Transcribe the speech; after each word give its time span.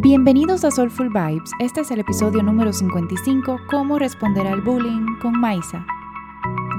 Bienvenidos 0.00 0.64
a 0.64 0.70
Soulful 0.70 1.08
Vibes. 1.08 1.50
Este 1.58 1.80
es 1.80 1.90
el 1.90 1.98
episodio 1.98 2.40
número 2.40 2.72
55, 2.72 3.58
Cómo 3.68 3.98
responder 3.98 4.46
al 4.46 4.60
bullying 4.60 5.18
con 5.20 5.32
Maisa. 5.40 5.84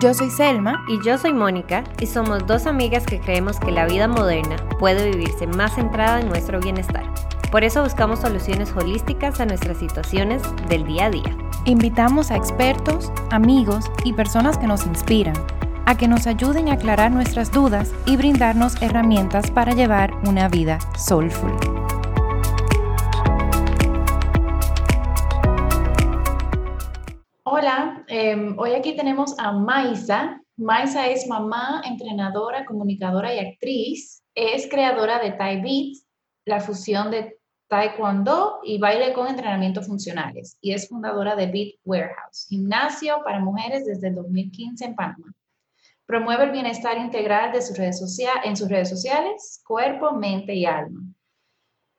Yo 0.02 0.14
soy 0.14 0.30
Selma 0.30 0.86
y 0.88 1.04
yo 1.04 1.18
soy 1.18 1.34
Mónica 1.34 1.84
y 2.00 2.06
somos 2.06 2.48
dos 2.48 2.66
amigas 2.66 3.06
que 3.06 3.20
creemos 3.20 3.60
que 3.60 3.72
la 3.72 3.86
vida 3.88 4.08
moderna 4.08 4.56
puede 4.80 5.12
vivirse 5.12 5.48
más 5.48 5.76
centrada 5.76 6.22
en 6.22 6.30
nuestro 6.30 6.62
bienestar. 6.62 7.14
Por 7.52 7.66
eso 7.66 7.84
buscamos 7.84 8.20
soluciones 8.20 8.72
holísticas 8.74 9.42
a 9.42 9.46
nuestras 9.46 9.80
situaciones 9.80 10.42
del 10.70 10.86
día 10.86 11.08
a 11.08 11.10
día. 11.10 11.38
Invitamos 11.66 12.32
a 12.32 12.38
expertos, 12.38 13.12
amigos 13.32 13.92
y 14.06 14.14
personas 14.14 14.58
que 14.58 14.68
nos 14.68 14.86
inspiran 14.86 15.36
a 15.86 15.98
que 15.98 16.08
nos 16.08 16.26
ayuden 16.26 16.70
a 16.70 16.74
aclarar 16.74 17.12
nuestras 17.12 17.52
dudas 17.52 17.92
y 18.06 18.16
brindarnos 18.16 18.82
herramientas 18.82 19.52
para 19.52 19.74
llevar 19.74 20.14
una 20.26 20.48
vida 20.48 20.80
soulful. 20.98 21.89
Hola, 27.52 28.04
em, 28.08 28.56
hoy 28.60 28.74
aquí 28.74 28.96
tenemos 28.96 29.34
a 29.40 29.52
Maisa. 29.52 30.40
Maisa 30.56 31.08
es 31.08 31.26
mamá, 31.28 31.82
entrenadora, 31.84 32.64
comunicadora 32.64 33.34
y 33.34 33.40
actriz. 33.40 34.24
Es 34.36 34.68
creadora 34.70 35.18
de 35.18 35.32
Thai 35.32 35.60
Beats, 35.60 36.06
la 36.46 36.60
fusión 36.60 37.10
de 37.10 37.40
Taekwondo 37.68 38.60
y 38.64 38.78
baile 38.78 39.14
con 39.14 39.28
entrenamientos 39.28 39.88
funcionales. 39.88 40.60
Y 40.62 40.74
es 40.74 40.88
fundadora 40.88 41.36
de 41.36 41.48
Beat 41.48 41.80
Warehouse, 41.86 42.46
gimnasio 42.50 43.24
para 43.24 43.40
mujeres 43.40 43.84
desde 43.84 44.10
el 44.10 44.16
2015 44.16 44.86
en 44.86 44.96
Panamá. 44.96 45.34
Promueve 46.06 46.44
el 46.44 46.52
bienestar 46.52 47.00
integral 47.00 47.52
de 47.52 47.64
sus 47.64 47.76
redes 47.80 48.00
en 48.44 48.56
sus 48.58 48.70
redes 48.70 48.90
sociales, 48.90 49.64
cuerpo, 49.66 50.12
mente 50.12 50.54
y 50.54 50.68
alma. 50.68 51.02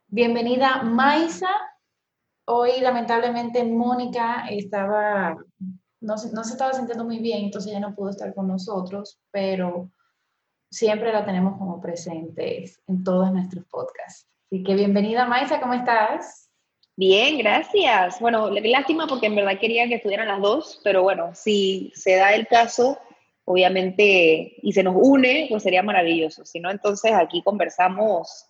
Bienvenida, 0.06 0.84
Maisa. 0.84 1.50
Hoy, 2.46 2.80
lamentablemente, 2.80 3.62
Mónica 3.64 4.46
estaba, 4.48 5.36
no, 6.00 6.14
no 6.32 6.44
se 6.44 6.52
estaba 6.52 6.72
sintiendo 6.72 7.04
muy 7.04 7.18
bien, 7.18 7.44
entonces 7.44 7.72
ya 7.72 7.80
no 7.80 7.94
pudo 7.94 8.10
estar 8.10 8.34
con 8.34 8.48
nosotros, 8.48 9.20
pero 9.30 9.90
siempre 10.70 11.12
la 11.12 11.24
tenemos 11.24 11.58
como 11.58 11.80
presentes 11.80 12.82
en 12.86 13.04
todos 13.04 13.32
nuestros 13.32 13.64
podcasts. 13.66 14.26
Así 14.46 14.62
que 14.62 14.74
bienvenida, 14.74 15.26
Maisa, 15.26 15.60
¿cómo 15.60 15.74
estás? 15.74 16.50
Bien, 16.96 17.38
gracias. 17.38 18.20
Bueno, 18.20 18.50
lástima 18.50 19.06
porque 19.06 19.26
en 19.26 19.36
verdad 19.36 19.58
quería 19.58 19.88
que 19.88 19.94
estuvieran 19.94 20.28
las 20.28 20.40
dos, 20.40 20.80
pero 20.84 21.02
bueno, 21.02 21.30
si 21.34 21.92
se 21.94 22.16
da 22.16 22.34
el 22.34 22.46
caso, 22.46 22.98
obviamente, 23.44 24.56
y 24.62 24.72
se 24.72 24.82
nos 24.82 24.96
une, 24.96 25.46
pues 25.48 25.62
sería 25.62 25.82
maravilloso. 25.82 26.44
Si 26.44 26.60
no, 26.60 26.70
entonces 26.70 27.12
aquí 27.12 27.42
conversamos 27.42 28.49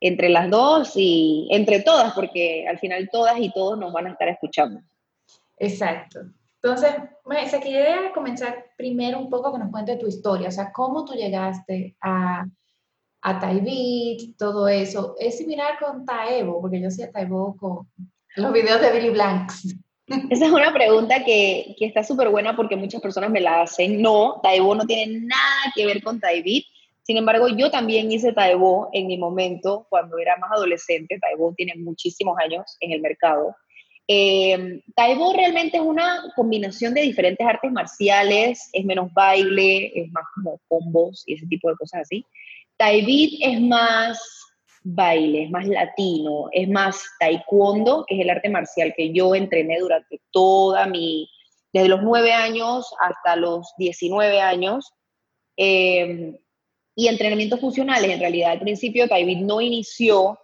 entre 0.00 0.28
las 0.28 0.50
dos 0.50 0.92
y 0.96 1.48
entre 1.50 1.80
todas, 1.80 2.12
porque 2.14 2.66
al 2.68 2.78
final 2.78 3.08
todas 3.10 3.38
y 3.38 3.52
todos 3.52 3.78
nos 3.78 3.92
van 3.92 4.06
a 4.06 4.10
estar 4.10 4.28
escuchando. 4.28 4.80
Exacto. 5.58 6.20
Entonces, 6.62 6.94
se 7.48 7.60
quería 7.60 8.12
comenzar 8.12 8.66
primero 8.76 9.18
un 9.18 9.30
poco 9.30 9.52
que 9.52 9.58
nos 9.58 9.70
cuente 9.70 9.96
tu 9.96 10.06
historia, 10.06 10.48
o 10.48 10.52
sea, 10.52 10.72
cómo 10.72 11.04
tú 11.04 11.14
llegaste 11.14 11.96
a, 12.00 12.44
a 13.22 13.38
Taibit, 13.38 14.36
todo 14.36 14.68
eso. 14.68 15.14
¿Es 15.18 15.38
similar 15.38 15.78
con 15.78 16.04
Taevo? 16.04 16.60
Porque 16.60 16.80
yo 16.80 16.88
hacía 16.88 17.10
Taevo 17.10 17.56
con 17.56 17.88
los 18.36 18.52
videos 18.52 18.80
de 18.80 18.92
Billy 18.92 19.10
Blanks. 19.10 19.76
Esa 20.30 20.46
es 20.46 20.52
una 20.52 20.72
pregunta 20.72 21.24
que, 21.24 21.74
que 21.78 21.86
está 21.86 22.04
súper 22.04 22.28
buena 22.28 22.54
porque 22.54 22.76
muchas 22.76 23.00
personas 23.00 23.30
me 23.30 23.40
la 23.40 23.62
hacen. 23.62 24.00
No, 24.00 24.40
Taibo 24.42 24.74
no 24.74 24.86
tiene 24.86 25.20
nada 25.26 25.72
que 25.74 25.86
ver 25.86 26.02
con 26.02 26.20
Taibit. 26.20 26.64
Sin 27.06 27.16
embargo, 27.16 27.46
yo 27.46 27.70
también 27.70 28.10
hice 28.10 28.32
Taibo 28.32 28.88
en 28.92 29.06
mi 29.06 29.16
momento 29.16 29.86
cuando 29.88 30.18
era 30.18 30.36
más 30.38 30.50
adolescente. 30.50 31.20
Taibo 31.20 31.54
tiene 31.56 31.74
muchísimos 31.76 32.36
años 32.38 32.76
en 32.80 32.90
el 32.90 33.00
mercado. 33.00 33.54
Eh, 34.08 34.82
realmente 34.96 35.76
es 35.76 35.82
una 35.84 36.32
combinación 36.34 36.94
de 36.94 37.02
diferentes 37.02 37.46
artes 37.46 37.70
marciales, 37.70 38.68
es 38.72 38.84
menos 38.84 39.12
baile, 39.14 39.92
es 39.94 40.10
más 40.10 40.24
como 40.34 40.60
combos 40.66 41.22
y 41.26 41.34
ese 41.34 41.46
tipo 41.46 41.70
de 41.70 41.76
cosas 41.76 42.02
así. 42.02 42.26
Taibit 42.76 43.38
es 43.40 43.60
más 43.60 44.20
baile, 44.82 45.44
es 45.44 45.50
más 45.50 45.68
latino, 45.68 46.48
es 46.50 46.68
más 46.68 47.04
taekwondo, 47.20 48.04
que 48.08 48.16
es 48.16 48.20
el 48.22 48.30
arte 48.30 48.48
marcial 48.48 48.92
que 48.96 49.12
yo 49.12 49.32
entrené 49.36 49.78
durante 49.78 50.20
toda 50.32 50.88
mi, 50.88 51.30
desde 51.72 51.88
los 51.88 52.02
9 52.02 52.32
años 52.32 52.92
hasta 52.98 53.36
los 53.36 53.72
19 53.78 54.40
años. 54.40 54.92
Em, 55.56 56.36
y 56.96 57.08
entrenamientos 57.08 57.60
funcionales, 57.60 58.10
en 58.10 58.18
realidad 58.18 58.52
al 58.52 58.60
principio 58.60 59.06
Taibit 59.06 59.40
no 59.40 59.60
inició 59.60 60.38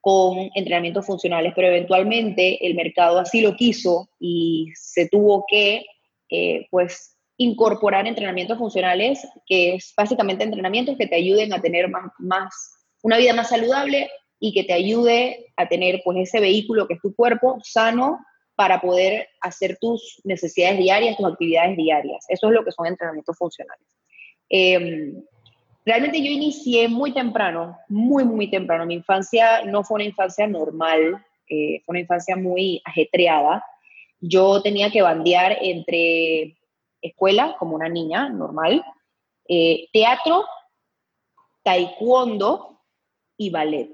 con 0.00 0.38
entrenamientos 0.54 1.04
funcionales, 1.04 1.52
pero 1.56 1.66
eventualmente 1.66 2.64
el 2.64 2.76
mercado 2.76 3.18
así 3.18 3.40
lo 3.40 3.56
quiso 3.56 4.08
y 4.20 4.68
se 4.76 5.08
tuvo 5.08 5.44
que, 5.48 5.84
eh, 6.30 6.68
pues, 6.70 7.18
incorporar 7.38 8.06
entrenamientos 8.06 8.56
funcionales, 8.56 9.26
que 9.46 9.74
es 9.74 9.92
básicamente 9.96 10.44
entrenamientos 10.44 10.96
que 10.96 11.08
te 11.08 11.16
ayuden 11.16 11.52
a 11.52 11.60
tener 11.60 11.88
más, 11.88 12.04
más 12.18 12.54
una 13.02 13.18
vida 13.18 13.34
más 13.34 13.48
saludable 13.48 14.08
y 14.38 14.52
que 14.52 14.62
te 14.62 14.74
ayude 14.74 15.46
a 15.56 15.68
tener 15.68 16.02
pues 16.04 16.18
ese 16.18 16.38
vehículo 16.38 16.86
que 16.86 16.94
es 16.94 17.00
tu 17.00 17.14
cuerpo 17.14 17.58
sano 17.64 18.20
para 18.54 18.80
poder 18.80 19.28
hacer 19.40 19.76
tus 19.80 20.20
necesidades 20.24 20.78
diarias, 20.78 21.16
tus 21.16 21.26
actividades 21.26 21.76
diarias. 21.76 22.24
Eso 22.28 22.46
es 22.46 22.52
lo 22.52 22.64
que 22.64 22.72
son 22.72 22.86
entrenamientos 22.86 23.36
funcionales. 23.36 23.86
Em, 24.48 25.22
realmente 25.86 26.22
yo 26.22 26.30
inicié 26.30 26.88
muy 26.88 27.14
temprano, 27.14 27.78
muy, 27.88 28.24
muy 28.24 28.50
temprano. 28.50 28.84
Mi 28.84 28.94
infancia 28.94 29.64
no 29.64 29.82
fue 29.82 29.96
una 29.96 30.04
infancia 30.04 30.46
normal, 30.46 31.24
eh, 31.48 31.80
fue 31.86 31.92
una 31.94 32.00
infancia 32.00 32.36
muy 32.36 32.82
ajetreada. 32.84 33.64
Yo 34.20 34.60
tenía 34.60 34.90
que 34.90 35.00
bandear 35.00 35.56
entre 35.62 36.58
escuela, 37.00 37.56
como 37.58 37.76
una 37.76 37.88
niña 37.88 38.28
normal, 38.28 38.84
eh, 39.48 39.88
teatro, 39.92 40.44
taekwondo, 41.62 42.76
y 43.36 43.50
ballet. 43.50 43.90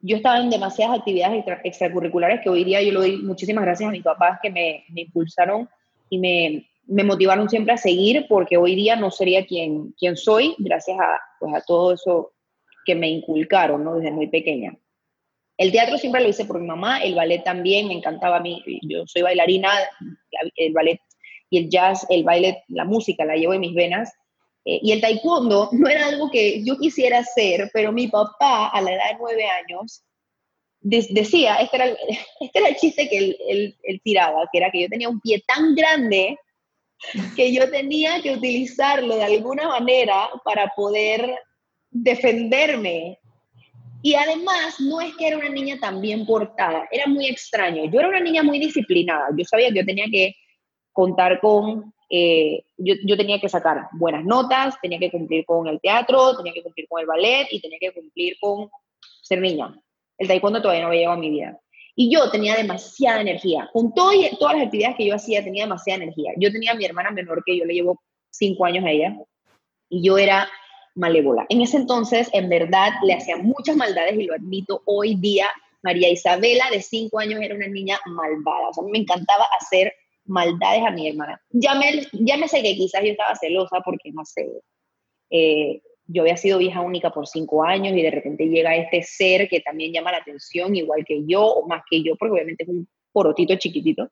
Yo 0.00 0.16
estaba 0.16 0.38
en 0.38 0.50
demasiadas 0.50 0.98
actividades 0.98 1.44
extracurriculares 1.64 2.40
que 2.40 2.48
hoy 2.48 2.64
día 2.64 2.82
yo 2.82 2.92
le 2.92 2.98
doy 2.98 3.16
muchísimas 3.18 3.64
gracias 3.64 3.88
a 3.88 3.92
mis 3.92 4.02
papás 4.02 4.38
que 4.42 4.50
me, 4.50 4.84
impulsaron 4.94 5.68
y 6.08 6.18
me, 6.18 6.69
me, 6.90 7.04
motivaron 7.04 7.48
siempre 7.48 7.74
a 7.74 7.78
seguir 7.78 8.26
porque 8.28 8.56
hoy 8.56 8.74
día 8.74 8.96
no 8.96 9.10
sería 9.10 9.46
quien, 9.46 9.92
quien 9.92 10.16
soy 10.16 10.54
gracias 10.58 10.98
a, 10.98 11.20
pues, 11.38 11.54
a 11.54 11.60
todo 11.62 11.92
eso 11.94 12.32
que 12.84 12.94
me 12.94 13.08
inculcaron 13.08 13.84
¿no? 13.84 13.96
desde 13.96 14.10
muy 14.10 14.26
pequeña. 14.26 14.76
El 15.56 15.72
teatro 15.72 15.98
siempre 15.98 16.22
lo 16.22 16.28
hice 16.28 16.46
por 16.46 16.58
mi 16.58 16.66
mamá, 16.66 17.02
el 17.02 17.14
ballet 17.14 17.44
también, 17.44 17.88
me 17.88 17.94
encantaba 17.94 18.38
a 18.38 18.40
mí, 18.40 18.62
yo 18.82 19.06
soy 19.06 19.22
bailarina, 19.22 19.68
el 20.56 20.72
ballet 20.72 21.00
y 21.50 21.58
el 21.58 21.68
jazz, 21.68 22.06
el 22.08 22.24
baile, 22.24 22.64
la 22.68 22.84
música 22.84 23.24
la 23.24 23.36
llevo 23.36 23.52
en 23.52 23.60
mis 23.60 23.74
venas 23.74 24.10
eh, 24.64 24.78
y 24.82 24.92
el 24.92 25.00
taekwondo 25.00 25.68
no 25.72 25.88
era 25.88 26.06
algo 26.06 26.30
que 26.30 26.64
yo 26.64 26.78
quisiera 26.78 27.18
hacer, 27.18 27.70
pero 27.72 27.92
mi 27.92 28.08
papá 28.08 28.68
a 28.68 28.80
la 28.80 28.92
edad 28.92 29.10
de 29.10 29.18
nueve 29.18 29.44
años 29.44 30.02
decía, 30.80 31.56
este 31.56 31.76
era, 31.76 31.84
el, 31.86 31.96
este 32.40 32.58
era 32.58 32.68
el 32.68 32.76
chiste 32.76 33.08
que 33.08 33.18
él, 33.18 33.76
él, 33.82 34.00
tiraba, 34.02 34.48
que 34.50 34.58
era 34.58 34.70
que 34.70 34.82
yo 34.82 34.88
tenía 34.88 35.08
un 35.08 35.20
pie 35.20 35.42
tan 35.46 35.74
grande 35.74 36.38
que 37.36 37.52
yo 37.52 37.70
tenía 37.70 38.20
que 38.22 38.32
utilizarlo 38.32 39.16
de 39.16 39.24
alguna 39.24 39.68
manera 39.68 40.28
para 40.44 40.68
poder 40.76 41.34
defenderme. 41.90 43.18
Y 44.02 44.14
además, 44.14 44.80
no 44.80 45.00
es 45.00 45.14
que 45.16 45.26
era 45.28 45.36
una 45.36 45.50
niña 45.50 45.78
tan 45.78 46.00
bien 46.00 46.24
portada, 46.24 46.88
era 46.90 47.06
muy 47.06 47.26
extraño. 47.26 47.84
Yo 47.90 48.00
era 48.00 48.08
una 48.08 48.20
niña 48.20 48.42
muy 48.42 48.58
disciplinada, 48.58 49.28
yo 49.36 49.44
sabía 49.44 49.68
que 49.68 49.80
yo 49.80 49.84
tenía 49.84 50.06
que 50.10 50.36
contar 50.92 51.40
con 51.40 51.92
eh, 52.12 52.64
yo, 52.76 52.94
yo, 53.06 53.16
tenía 53.16 53.40
que 53.40 53.48
sacar 53.48 53.88
buenas 53.92 54.24
notas, 54.24 54.74
tenía 54.82 54.98
que 54.98 55.12
cumplir 55.12 55.44
con 55.44 55.68
el 55.68 55.80
teatro, 55.80 56.36
tenía 56.36 56.52
que 56.52 56.62
cumplir 56.64 56.88
con 56.88 57.00
el 57.00 57.06
ballet 57.06 57.46
y 57.52 57.60
tenía 57.60 57.78
que 57.78 57.92
cumplir 57.92 58.36
con 58.40 58.68
ser 59.22 59.40
niña. 59.40 59.72
El 60.18 60.26
taekwondo 60.26 60.60
todavía 60.60 60.82
no 60.82 60.88
había 60.88 61.00
llegado 61.00 61.16
a 61.16 61.20
mi 61.20 61.30
vida. 61.30 61.60
Y 61.94 62.12
yo 62.12 62.30
tenía 62.30 62.56
demasiada 62.56 63.20
energía. 63.20 63.68
Con 63.72 63.92
todo 63.92 64.12
y, 64.12 64.28
todas 64.38 64.56
las 64.56 64.66
actividades 64.66 64.96
que 64.96 65.06
yo 65.06 65.14
hacía, 65.14 65.44
tenía 65.44 65.64
demasiada 65.64 66.02
energía. 66.02 66.32
Yo 66.36 66.50
tenía 66.52 66.72
a 66.72 66.74
mi 66.74 66.84
hermana 66.84 67.10
menor, 67.10 67.42
que 67.44 67.56
yo 67.56 67.64
le 67.64 67.74
llevo 67.74 68.00
cinco 68.30 68.64
años 68.64 68.84
a 68.84 68.90
ella, 68.90 69.16
y 69.88 70.02
yo 70.02 70.18
era 70.18 70.48
malévola. 70.94 71.46
En 71.48 71.60
ese 71.60 71.76
entonces, 71.76 72.28
en 72.32 72.48
verdad, 72.48 72.92
le 73.02 73.14
hacía 73.14 73.36
muchas 73.36 73.76
maldades 73.76 74.18
y 74.18 74.24
lo 74.24 74.34
admito 74.34 74.82
hoy 74.86 75.14
día. 75.16 75.46
María 75.82 76.10
Isabela, 76.10 76.64
de 76.70 76.82
cinco 76.82 77.18
años, 77.18 77.40
era 77.42 77.54
una 77.54 77.68
niña 77.68 77.98
malvada. 78.06 78.68
O 78.68 78.74
sea, 78.74 78.84
me 78.84 78.98
encantaba 78.98 79.46
hacer 79.58 79.92
maldades 80.26 80.84
a 80.86 80.90
mi 80.90 81.08
hermana. 81.08 81.40
Ya 81.50 81.74
me 81.74 82.48
sé 82.48 82.62
que 82.62 82.76
quizás 82.76 83.02
yo 83.02 83.10
estaba 83.10 83.34
celosa 83.34 83.80
porque, 83.84 84.10
no 84.12 84.24
sé, 84.24 84.46
eh, 85.30 85.80
yo 86.12 86.22
había 86.22 86.36
sido 86.36 86.58
vieja 86.58 86.80
única 86.80 87.10
por 87.10 87.26
cinco 87.26 87.64
años 87.64 87.96
y 87.96 88.02
de 88.02 88.10
repente 88.10 88.46
llega 88.46 88.76
este 88.76 89.02
ser 89.02 89.48
que 89.48 89.60
también 89.60 89.92
llama 89.92 90.12
la 90.12 90.18
atención, 90.18 90.74
igual 90.74 91.04
que 91.06 91.22
yo 91.26 91.44
o 91.44 91.66
más 91.66 91.82
que 91.88 92.02
yo, 92.02 92.16
porque 92.16 92.32
obviamente 92.32 92.64
es 92.64 92.68
un 92.68 92.88
porotito 93.12 93.54
chiquitito. 93.56 94.10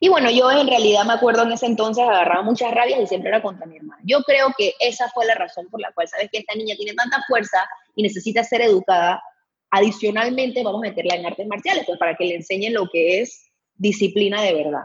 Y 0.00 0.08
bueno, 0.08 0.30
yo 0.30 0.50
en 0.50 0.66
realidad 0.66 1.04
me 1.04 1.14
acuerdo 1.14 1.42
en 1.42 1.52
ese 1.52 1.66
entonces 1.66 2.04
agarraba 2.04 2.42
muchas 2.42 2.72
rabias 2.72 3.00
y 3.00 3.06
siempre 3.06 3.30
era 3.30 3.42
contra 3.42 3.66
mi 3.66 3.76
hermana. 3.76 4.02
Yo 4.04 4.20
creo 4.22 4.48
que 4.56 4.74
esa 4.80 5.08
fue 5.10 5.24
la 5.26 5.34
razón 5.34 5.68
por 5.70 5.80
la 5.80 5.92
cual, 5.92 6.08
sabes 6.08 6.28
que 6.30 6.38
esta 6.38 6.54
niña 6.54 6.74
tiene 6.76 6.94
tanta 6.94 7.22
fuerza 7.28 7.58
y 7.94 8.02
necesita 8.02 8.42
ser 8.44 8.62
educada 8.62 9.22
adicionalmente 9.70 10.62
vamos 10.62 10.82
a 10.82 10.88
meterla 10.88 11.16
en 11.16 11.26
artes 11.26 11.46
marciales, 11.46 11.84
pues 11.86 11.98
para 11.98 12.14
que 12.14 12.24
le 12.24 12.36
enseñen 12.36 12.74
lo 12.74 12.88
que 12.88 13.20
es 13.20 13.50
disciplina 13.74 14.42
de 14.42 14.54
verdad. 14.54 14.84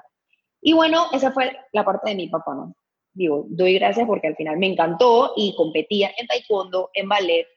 Y 0.61 0.73
bueno, 0.73 1.07
esa 1.13 1.31
fue 1.31 1.57
la 1.71 1.83
parte 1.83 2.09
de 2.09 2.15
mi 2.15 2.27
papá, 2.27 2.53
¿no? 2.53 2.75
Digo, 3.13 3.45
doy 3.49 3.75
gracias 3.75 4.07
porque 4.07 4.27
al 4.27 4.35
final 4.35 4.57
me 4.57 4.67
encantó 4.67 5.33
y 5.35 5.55
competía 5.55 6.11
en 6.17 6.27
taekwondo, 6.27 6.89
en 6.93 7.09
ballet 7.09 7.47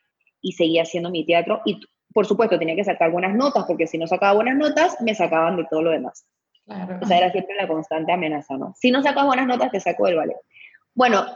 y 0.40 0.52
seguía 0.52 0.82
haciendo 0.82 1.10
mi 1.10 1.24
teatro 1.24 1.60
y 1.64 1.80
por 2.12 2.26
supuesto 2.26 2.58
tenía 2.58 2.76
que 2.76 2.84
sacar 2.84 3.10
buenas 3.10 3.34
notas 3.34 3.64
porque 3.66 3.86
si 3.86 3.98
no 3.98 4.06
sacaba 4.06 4.34
buenas 4.34 4.56
notas 4.56 4.96
me 5.00 5.14
sacaban 5.14 5.56
de 5.56 5.66
todo 5.70 5.82
lo 5.82 5.90
demás. 5.90 6.26
Claro. 6.64 6.98
O 7.02 7.06
sea, 7.06 7.18
era 7.18 7.30
siempre 7.30 7.56
la 7.56 7.68
constante 7.68 8.12
amenaza, 8.12 8.56
¿no? 8.56 8.74
Si 8.78 8.90
no 8.90 9.02
sacas 9.02 9.26
buenas 9.26 9.46
notas 9.46 9.70
te 9.70 9.80
saco 9.80 10.06
del 10.06 10.16
ballet. 10.16 10.36
Bueno, 10.94 11.26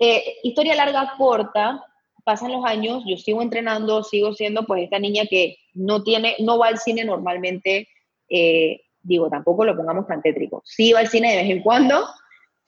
eh, 0.00 0.38
historia 0.42 0.74
larga, 0.74 1.12
corta, 1.16 1.84
pasan 2.24 2.52
los 2.52 2.64
años, 2.64 3.04
yo 3.06 3.16
sigo 3.16 3.42
entrenando, 3.42 4.02
sigo 4.04 4.34
siendo 4.34 4.64
pues 4.66 4.84
esta 4.84 4.98
niña 4.98 5.24
que 5.28 5.56
no 5.74 6.02
tiene, 6.02 6.36
no 6.40 6.58
va 6.58 6.68
al 6.68 6.78
cine 6.78 7.04
normalmente, 7.04 7.88
eh, 8.28 8.82
digo, 9.02 9.30
tampoco 9.30 9.64
lo 9.64 9.76
pongamos 9.76 10.06
tan 10.06 10.22
tétrico, 10.22 10.62
sí 10.64 10.92
va 10.92 11.00
al 11.00 11.08
cine 11.08 11.30
de 11.30 11.42
vez 11.42 11.50
en 11.50 11.62
cuando, 11.62 12.04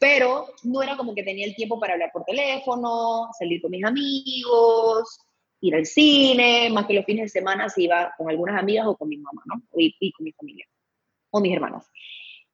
pero 0.00 0.46
no 0.64 0.82
era 0.82 0.96
como 0.96 1.14
que 1.14 1.22
tenía 1.22 1.46
el 1.46 1.54
tiempo 1.54 1.78
para 1.78 1.92
hablar 1.92 2.10
por 2.12 2.24
teléfono, 2.24 3.28
salir 3.38 3.62
con 3.62 3.70
mis 3.70 3.84
amigos, 3.84 5.20
ir 5.60 5.76
al 5.76 5.86
cine, 5.86 6.70
más 6.70 6.86
que 6.86 6.94
los 6.94 7.04
fines 7.04 7.24
de 7.24 7.40
semana 7.40 7.68
si 7.68 7.84
iba 7.84 8.12
con 8.16 8.28
algunas 8.28 8.58
amigas 8.58 8.86
o 8.86 8.96
con 8.96 9.08
mi 9.08 9.18
mamá, 9.18 9.42
¿no? 9.44 9.62
Y, 9.76 10.10
con 10.12 10.24
mi 10.24 10.32
familia, 10.32 10.66
o 11.30 11.40
mis 11.40 11.54
hermanas. 11.54 11.86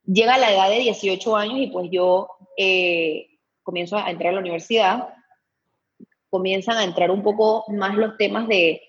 Llega 0.04 0.36
la 0.36 0.52
edad 0.52 0.68
de 0.68 0.80
18 0.80 1.36
años 1.36 1.58
y 1.58 1.68
pues 1.68 1.88
yo 1.90 2.28
eh, 2.58 3.28
comienzo 3.62 3.96
a 3.96 4.10
entrar 4.10 4.30
a 4.30 4.34
la 4.34 4.40
universidad 4.40 5.16
comienzan 6.36 6.76
a 6.76 6.84
entrar 6.84 7.10
un 7.10 7.22
poco 7.22 7.64
más 7.68 7.94
los 7.94 8.16
temas 8.18 8.46
de 8.48 8.82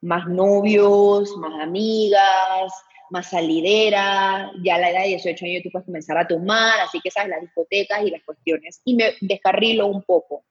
más 0.00 0.26
novios, 0.26 1.36
más 1.36 1.60
amigas, 1.62 2.72
más 3.14 3.30
salidera, 3.30 4.50
ya 4.62 4.74
a 4.74 4.78
la 4.78 4.90
edad 4.90 5.02
de 5.02 5.08
18 5.08 5.44
años 5.46 5.62
tú 5.62 5.70
puedes 5.70 5.86
comenzar 5.86 6.18
a 6.18 6.26
tomar, 6.26 6.80
así 6.80 7.00
que 7.00 7.12
sabes, 7.12 7.30
las 7.30 7.40
discotecas 7.40 8.02
y 8.04 8.10
las 8.10 8.22
cuestiones. 8.24 8.80
Y 8.84 8.96
me 8.96 9.14
descarrilo 9.20 9.86
un 9.86 10.02
poco. 10.02 10.44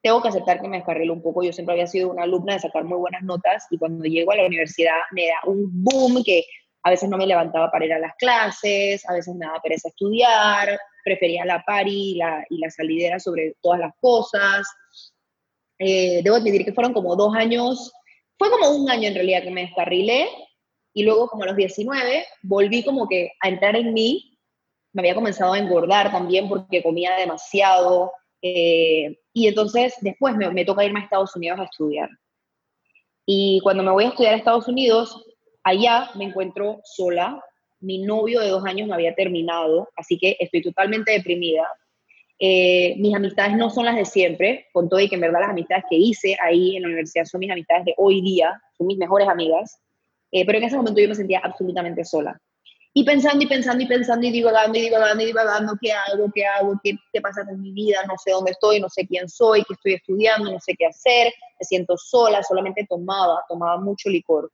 Tengo 0.00 0.22
que 0.22 0.28
aceptar 0.28 0.60
que 0.60 0.68
me 0.68 0.76
descarrilo 0.76 1.12
un 1.12 1.22
poco. 1.22 1.42
Yo 1.42 1.52
siempre 1.52 1.72
había 1.72 1.88
sido 1.88 2.10
una 2.10 2.22
alumna 2.22 2.54
de 2.54 2.60
sacar 2.60 2.84
muy 2.84 2.98
buenas 2.98 3.22
notas 3.24 3.66
y 3.70 3.78
cuando 3.78 4.04
llego 4.04 4.30
a 4.30 4.36
la 4.36 4.46
universidad 4.46 4.96
me 5.10 5.26
da 5.26 5.40
un 5.44 5.66
boom 5.82 6.22
que 6.24 6.44
a 6.84 6.90
veces 6.90 7.08
no 7.10 7.18
me 7.18 7.26
levantaba 7.26 7.68
para 7.70 7.84
ir 7.84 7.92
a 7.92 7.98
las 7.98 8.14
clases, 8.14 9.06
a 9.08 9.12
veces 9.12 9.34
me 9.34 9.44
daba 9.44 9.60
pereza 9.60 9.88
estudiar, 9.88 10.78
prefería 11.04 11.44
la 11.44 11.64
party 11.64 12.12
y 12.12 12.14
la, 12.14 12.44
y 12.48 12.58
la 12.58 12.70
salidera 12.70 13.18
sobre 13.18 13.56
todas 13.60 13.80
las 13.80 13.92
cosas. 14.00 14.68
Eh, 15.80 16.22
debo 16.22 16.36
admitir 16.36 16.64
que 16.64 16.72
fueron 16.72 16.92
como 16.92 17.16
dos 17.16 17.34
años, 17.34 17.92
fue 18.38 18.50
como 18.50 18.70
un 18.70 18.88
año 18.88 19.08
en 19.08 19.14
realidad 19.14 19.42
que 19.42 19.50
me 19.50 19.62
descarrilé 19.62 20.28
y 20.98 21.04
luego 21.04 21.28
como 21.28 21.44
a 21.44 21.46
los 21.46 21.56
19 21.56 22.26
volví 22.42 22.82
como 22.82 23.06
que 23.06 23.30
a 23.40 23.48
entrar 23.48 23.76
en 23.76 23.94
mí, 23.94 24.36
me 24.92 25.02
había 25.02 25.14
comenzado 25.14 25.52
a 25.52 25.58
engordar 25.58 26.10
también 26.10 26.48
porque 26.48 26.82
comía 26.82 27.14
demasiado 27.14 28.10
eh, 28.42 29.16
y 29.32 29.46
entonces 29.46 29.94
después 30.00 30.34
me, 30.34 30.64
toca 30.64 30.84
irme 30.84 30.98
a 30.98 31.04
Estados 31.04 31.36
Unidos 31.36 31.60
a 31.60 31.64
estudiar. 31.64 32.08
Y 33.24 33.60
cuando 33.62 33.84
me 33.84 33.92
voy 33.92 34.06
a 34.06 34.08
estudiar 34.08 34.34
a 34.34 34.38
Estados 34.38 34.66
Unidos, 34.66 35.24
allá 35.62 36.10
me 36.16 36.24
encuentro 36.24 36.80
sola, 36.82 37.40
mi 37.78 37.98
novio 37.98 38.40
de 38.40 38.48
dos 38.48 38.64
años 38.64 38.88
me 38.88 38.94
había 38.94 39.14
terminado, 39.14 39.88
así 39.94 40.18
que 40.18 40.36
estoy 40.40 40.62
totalmente 40.62 41.12
deprimida. 41.12 41.64
Eh, 42.40 42.96
mis 42.98 43.14
amistades 43.14 43.56
no 43.56 43.70
son 43.70 43.84
las 43.84 43.94
de 43.94 44.04
siempre, 44.04 44.66
con 44.72 44.88
todo 44.88 44.98
y 44.98 45.08
que 45.08 45.14
en 45.14 45.20
verdad 45.20 45.42
las 45.42 45.50
amistades 45.50 45.84
que 45.88 45.96
hice 45.96 46.36
ahí 46.42 46.74
en 46.74 46.82
la 46.82 46.88
universidad 46.88 47.24
son 47.24 47.38
mis 47.38 47.52
amistades 47.52 47.84
de 47.84 47.94
hoy 47.98 48.20
día, 48.20 48.60
son 48.76 48.88
mis 48.88 48.98
mejores 48.98 49.28
amigas, 49.28 49.80
eh, 50.30 50.44
pero 50.44 50.58
en 50.58 50.64
ese 50.64 50.76
momento 50.76 51.00
yo 51.00 51.08
me 51.08 51.14
sentía 51.14 51.40
absolutamente 51.42 52.04
sola. 52.04 52.40
Y 52.94 53.04
pensando 53.04 53.44
y 53.44 53.46
pensando 53.46 53.82
y 53.82 53.86
pensando 53.86 54.26
y 54.26 54.30
divagando 54.30 54.78
y 54.78 54.82
divagando 54.82 55.22
y 55.22 55.26
divagando, 55.26 55.74
¿qué 55.80 55.92
hago? 55.92 56.30
¿Qué 56.34 56.44
hago? 56.44 56.80
¿Qué, 56.82 56.96
¿Qué 57.12 57.20
pasa 57.20 57.44
con 57.44 57.60
mi 57.60 57.70
vida? 57.72 57.98
No 58.08 58.14
sé 58.16 58.32
dónde 58.32 58.52
estoy, 58.52 58.80
no 58.80 58.88
sé 58.88 59.06
quién 59.06 59.28
soy, 59.28 59.62
qué 59.64 59.74
estoy 59.74 59.92
estudiando, 59.94 60.50
no 60.50 60.58
sé 60.58 60.74
qué 60.76 60.86
hacer, 60.86 61.32
me 61.58 61.64
siento 61.64 61.96
sola, 61.96 62.42
solamente 62.42 62.86
tomaba, 62.88 63.44
tomaba 63.48 63.78
mucho 63.78 64.08
licor, 64.08 64.50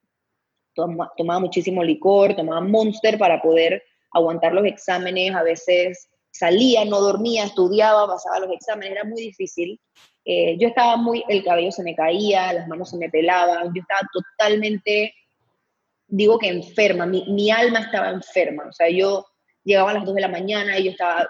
tomaba 0.75 1.41
muchísimo 1.41 1.83
licor, 1.83 2.35
tomaba 2.35 2.61
Monster 2.61 3.19
para 3.19 3.41
poder 3.41 3.83
aguantar 4.13 4.53
los 4.53 4.67
exámenes, 4.67 5.35
a 5.35 5.43
veces 5.43 6.09
salía, 6.31 6.85
no 6.85 7.01
dormía, 7.01 7.45
estudiaba, 7.45 8.07
pasaba 8.07 8.41
los 8.41 8.51
exámenes, 8.53 8.93
era 8.93 9.05
muy 9.05 9.23
difícil. 9.23 9.81
Eh, 10.25 10.57
yo 10.59 10.69
estaba 10.69 10.97
muy, 10.97 11.23
el 11.29 11.45
cabello 11.45 11.71
se 11.71 11.83
me 11.83 11.95
caía, 11.95 12.53
las 12.53 12.67
manos 12.67 12.91
se 12.91 12.97
me 12.97 13.11
pelaban, 13.11 13.73
yo 13.75 13.83
estaba 13.83 14.01
totalmente, 14.13 15.15
digo 16.17 16.39
que 16.39 16.49
enferma, 16.49 17.07
mi, 17.07 17.51
alma 17.51 17.81
estaba 17.81 18.11
enferma, 18.11 18.67
o 18.69 18.73
sea, 18.73 18.89
yo 18.89 19.27
llegaba 19.65 19.91
a 19.91 19.95
las 19.95 20.05
2 20.05 20.15
de 20.15 20.21
la 20.21 20.29
mañana 20.29 20.79
y 20.79 20.85
yo 20.85 20.91
estaba, 20.93 21.29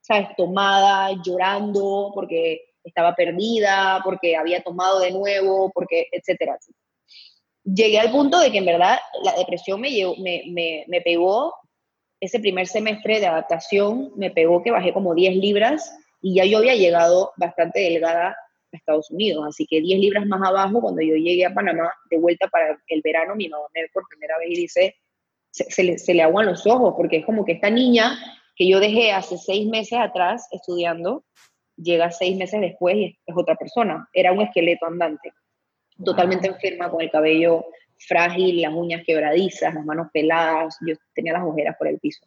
¿sabes?, 0.00 0.28
tomada, 0.36 1.10
llorando 1.24 2.10
porque 2.12 2.74
estaba 2.82 3.14
perdida, 3.14 4.00
porque 4.04 4.36
había 4.36 4.62
tomado 4.62 4.98
de 5.00 5.12
nuevo, 5.12 5.70
porque, 5.72 6.08
etcétera. 6.10 6.58
Llegué 7.64 7.98
al 7.98 8.10
punto 8.10 8.38
de 8.40 8.50
que 8.50 8.58
en 8.58 8.66
verdad 8.66 8.98
la 9.22 9.32
depresión 9.34 9.80
me, 9.80 9.90
me, 10.18 10.42
me, 10.48 10.84
me 10.88 11.00
pegó 11.00 11.54
ese 12.20 12.40
primer 12.40 12.66
semestre 12.66 13.20
de 13.20 13.26
adaptación 13.26 14.12
me 14.16 14.30
pegó 14.30 14.62
que 14.62 14.70
bajé 14.70 14.92
como 14.92 15.14
10 15.14 15.36
libras 15.36 15.94
y 16.22 16.36
ya 16.36 16.44
yo 16.44 16.58
había 16.58 16.74
llegado 16.74 17.32
bastante 17.36 17.80
delgada 17.80 18.36
a 18.72 18.76
Estados 18.76 19.10
Unidos, 19.10 19.44
así 19.48 19.66
que 19.66 19.80
10 19.80 20.00
libras 20.00 20.26
más 20.26 20.46
abajo, 20.46 20.80
cuando 20.80 21.02
yo 21.02 21.14
llegué 21.14 21.44
a 21.46 21.54
Panamá, 21.54 21.92
de 22.10 22.18
vuelta 22.18 22.48
para 22.48 22.78
el 22.88 23.00
verano, 23.02 23.34
mi 23.34 23.48
mamá 23.48 23.64
me 23.74 23.82
ve 23.82 23.90
por 23.92 24.06
primera 24.08 24.38
vez 24.38 24.50
y 24.50 24.56
dice, 24.56 24.96
se, 25.50 25.82
le, 25.82 25.98
se 25.98 26.14
le 26.14 26.22
aguan 26.22 26.46
los 26.46 26.66
ojos, 26.66 26.94
porque 26.96 27.18
es 27.18 27.26
como 27.26 27.44
que 27.44 27.52
esta 27.52 27.70
niña 27.70 28.18
que 28.56 28.68
yo 28.68 28.80
dejé 28.80 29.12
hace 29.12 29.38
seis 29.38 29.66
meses 29.68 29.98
atrás 29.98 30.48
estudiando, 30.50 31.24
llega 31.76 32.10
seis 32.10 32.36
meses 32.36 32.60
después 32.60 32.96
y 32.96 33.18
es 33.26 33.36
otra 33.36 33.54
persona, 33.54 34.08
era 34.12 34.32
un 34.32 34.42
esqueleto 34.42 34.86
andante, 34.86 35.32
totalmente 36.04 36.48
enferma, 36.48 36.90
con 36.90 37.02
el 37.02 37.10
cabello 37.10 37.64
frágil, 37.98 38.60
las 38.60 38.72
uñas 38.72 39.02
quebradizas, 39.06 39.74
las 39.74 39.84
manos 39.84 40.08
peladas, 40.12 40.76
yo 40.86 40.94
tenía 41.14 41.32
las 41.32 41.44
ojeras 41.44 41.76
por 41.78 41.88
el 41.88 41.98
piso. 41.98 42.26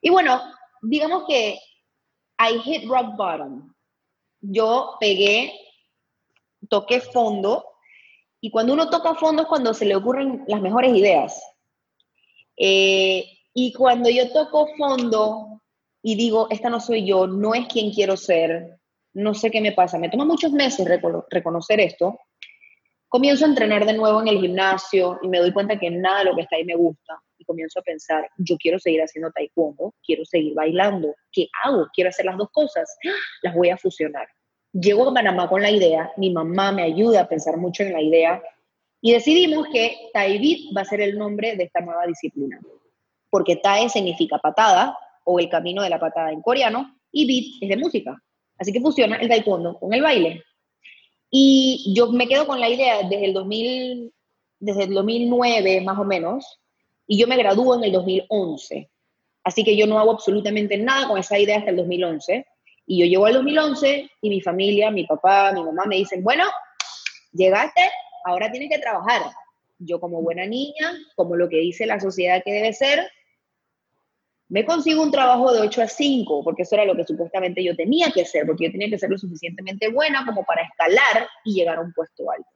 Y 0.00 0.10
bueno, 0.10 0.40
digamos 0.82 1.24
que 1.28 1.58
I 2.38 2.58
hit 2.60 2.88
rock 2.88 3.16
bottom. 3.16 3.73
Yo 4.46 4.96
pegué, 5.00 5.52
toqué 6.68 7.00
fondo, 7.00 7.64
y 8.40 8.50
cuando 8.50 8.72
uno 8.74 8.90
toca 8.90 9.14
fondo 9.14 9.42
es 9.42 9.48
cuando 9.48 9.72
se 9.72 9.86
le 9.86 9.96
ocurren 9.96 10.44
las 10.46 10.60
mejores 10.60 10.94
ideas. 10.94 11.42
Eh, 12.56 13.24
y 13.54 13.72
cuando 13.72 14.10
yo 14.10 14.30
toco 14.32 14.68
fondo 14.76 15.62
y 16.02 16.16
digo, 16.16 16.48
esta 16.50 16.68
no 16.68 16.80
soy 16.80 17.06
yo, 17.06 17.26
no 17.26 17.54
es 17.54 17.66
quien 17.66 17.90
quiero 17.90 18.16
ser, 18.16 18.78
no 19.14 19.32
sé 19.32 19.50
qué 19.50 19.60
me 19.60 19.72
pasa, 19.72 19.98
me 19.98 20.10
toma 20.10 20.24
muchos 20.24 20.52
meses 20.52 20.86
reconocer 21.30 21.80
esto, 21.80 22.18
Comienzo 23.14 23.44
a 23.44 23.48
entrenar 23.48 23.86
de 23.86 23.92
nuevo 23.92 24.20
en 24.20 24.26
el 24.26 24.40
gimnasio 24.40 25.20
y 25.22 25.28
me 25.28 25.38
doy 25.38 25.52
cuenta 25.52 25.78
que 25.78 25.88
nada 25.88 26.18
de 26.18 26.24
lo 26.24 26.34
que 26.34 26.40
está 26.40 26.56
ahí 26.56 26.64
me 26.64 26.74
gusta. 26.74 27.22
Comienzo 27.44 27.80
a 27.80 27.82
pensar, 27.82 28.28
yo 28.38 28.56
quiero 28.58 28.78
seguir 28.78 29.02
haciendo 29.02 29.30
taekwondo, 29.30 29.94
quiero 30.04 30.24
seguir 30.24 30.54
bailando. 30.54 31.14
¿Qué 31.32 31.48
hago? 31.62 31.88
Quiero 31.92 32.10
hacer 32.10 32.26
las 32.26 32.36
dos 32.36 32.48
cosas. 32.52 32.96
Las 33.42 33.54
voy 33.54 33.70
a 33.70 33.76
fusionar. 33.76 34.28
Llego 34.72 35.08
a 35.08 35.14
Panamá 35.14 35.48
con 35.48 35.62
la 35.62 35.70
idea, 35.70 36.10
mi 36.16 36.30
mamá 36.30 36.72
me 36.72 36.82
ayuda 36.82 37.20
a 37.20 37.28
pensar 37.28 37.56
mucho 37.56 37.84
en 37.84 37.92
la 37.92 38.02
idea 38.02 38.42
y 39.00 39.12
decidimos 39.12 39.68
que 39.72 40.08
Taibit 40.12 40.74
va 40.76 40.80
a 40.80 40.86
ser 40.86 41.02
el 41.02 41.18
nombre 41.18 41.56
de 41.56 41.64
esta 41.64 41.80
nueva 41.80 42.06
disciplina. 42.06 42.58
Porque 43.28 43.56
Tae 43.56 43.88
significa 43.88 44.38
patada 44.38 44.98
o 45.24 45.38
el 45.38 45.50
camino 45.50 45.82
de 45.82 45.90
la 45.90 46.00
patada 46.00 46.32
en 46.32 46.40
coreano 46.40 46.98
y 47.12 47.26
Bit 47.26 47.62
es 47.62 47.68
de 47.68 47.76
música. 47.76 48.20
Así 48.58 48.72
que 48.72 48.80
fusiona 48.80 49.16
el 49.16 49.28
taekwondo 49.28 49.78
con 49.78 49.92
el 49.92 50.00
baile. 50.00 50.42
Y 51.30 51.92
yo 51.94 52.10
me 52.12 52.26
quedo 52.26 52.46
con 52.46 52.60
la 52.60 52.70
idea 52.70 53.02
desde 53.02 53.26
el, 53.26 53.34
2000, 53.34 54.10
desde 54.60 54.84
el 54.84 54.94
2009 54.94 55.82
más 55.82 55.98
o 55.98 56.04
menos, 56.04 56.60
y 57.06 57.18
yo 57.18 57.26
me 57.26 57.36
gradúo 57.36 57.76
en 57.76 57.84
el 57.84 57.92
2011. 57.92 58.90
Así 59.44 59.62
que 59.62 59.76
yo 59.76 59.86
no 59.86 59.98
hago 59.98 60.12
absolutamente 60.12 60.76
nada 60.78 61.06
con 61.06 61.18
esa 61.18 61.38
idea 61.38 61.58
hasta 61.58 61.70
el 61.70 61.76
2011. 61.76 62.46
Y 62.86 63.00
yo 63.00 63.06
llego 63.06 63.26
al 63.26 63.34
2011 63.34 64.10
y 64.20 64.30
mi 64.30 64.40
familia, 64.40 64.90
mi 64.90 65.04
papá, 65.04 65.52
mi 65.52 65.62
mamá 65.62 65.84
me 65.86 65.96
dicen, 65.96 66.22
bueno, 66.22 66.44
llegaste, 67.32 67.80
ahora 68.24 68.50
tienes 68.50 68.70
que 68.70 68.78
trabajar. 68.78 69.22
Yo 69.78 70.00
como 70.00 70.22
buena 70.22 70.46
niña, 70.46 70.92
como 71.16 71.36
lo 71.36 71.48
que 71.48 71.58
dice 71.58 71.86
la 71.86 72.00
sociedad 72.00 72.42
que 72.44 72.52
debe 72.52 72.72
ser, 72.72 73.10
me 74.48 74.64
consigo 74.64 75.02
un 75.02 75.10
trabajo 75.10 75.52
de 75.52 75.60
8 75.60 75.82
a 75.82 75.88
5, 75.88 76.44
porque 76.44 76.62
eso 76.62 76.76
era 76.76 76.84
lo 76.84 76.94
que 76.94 77.04
supuestamente 77.04 77.64
yo 77.64 77.74
tenía 77.74 78.10
que 78.10 78.22
hacer, 78.22 78.46
porque 78.46 78.66
yo 78.66 78.72
tenía 78.72 78.90
que 78.90 78.98
ser 78.98 79.10
lo 79.10 79.18
suficientemente 79.18 79.88
buena 79.88 80.24
como 80.24 80.44
para 80.44 80.62
escalar 80.62 81.28
y 81.44 81.54
llegar 81.54 81.78
a 81.78 81.80
un 81.80 81.92
puesto 81.92 82.30
alto. 82.30 82.48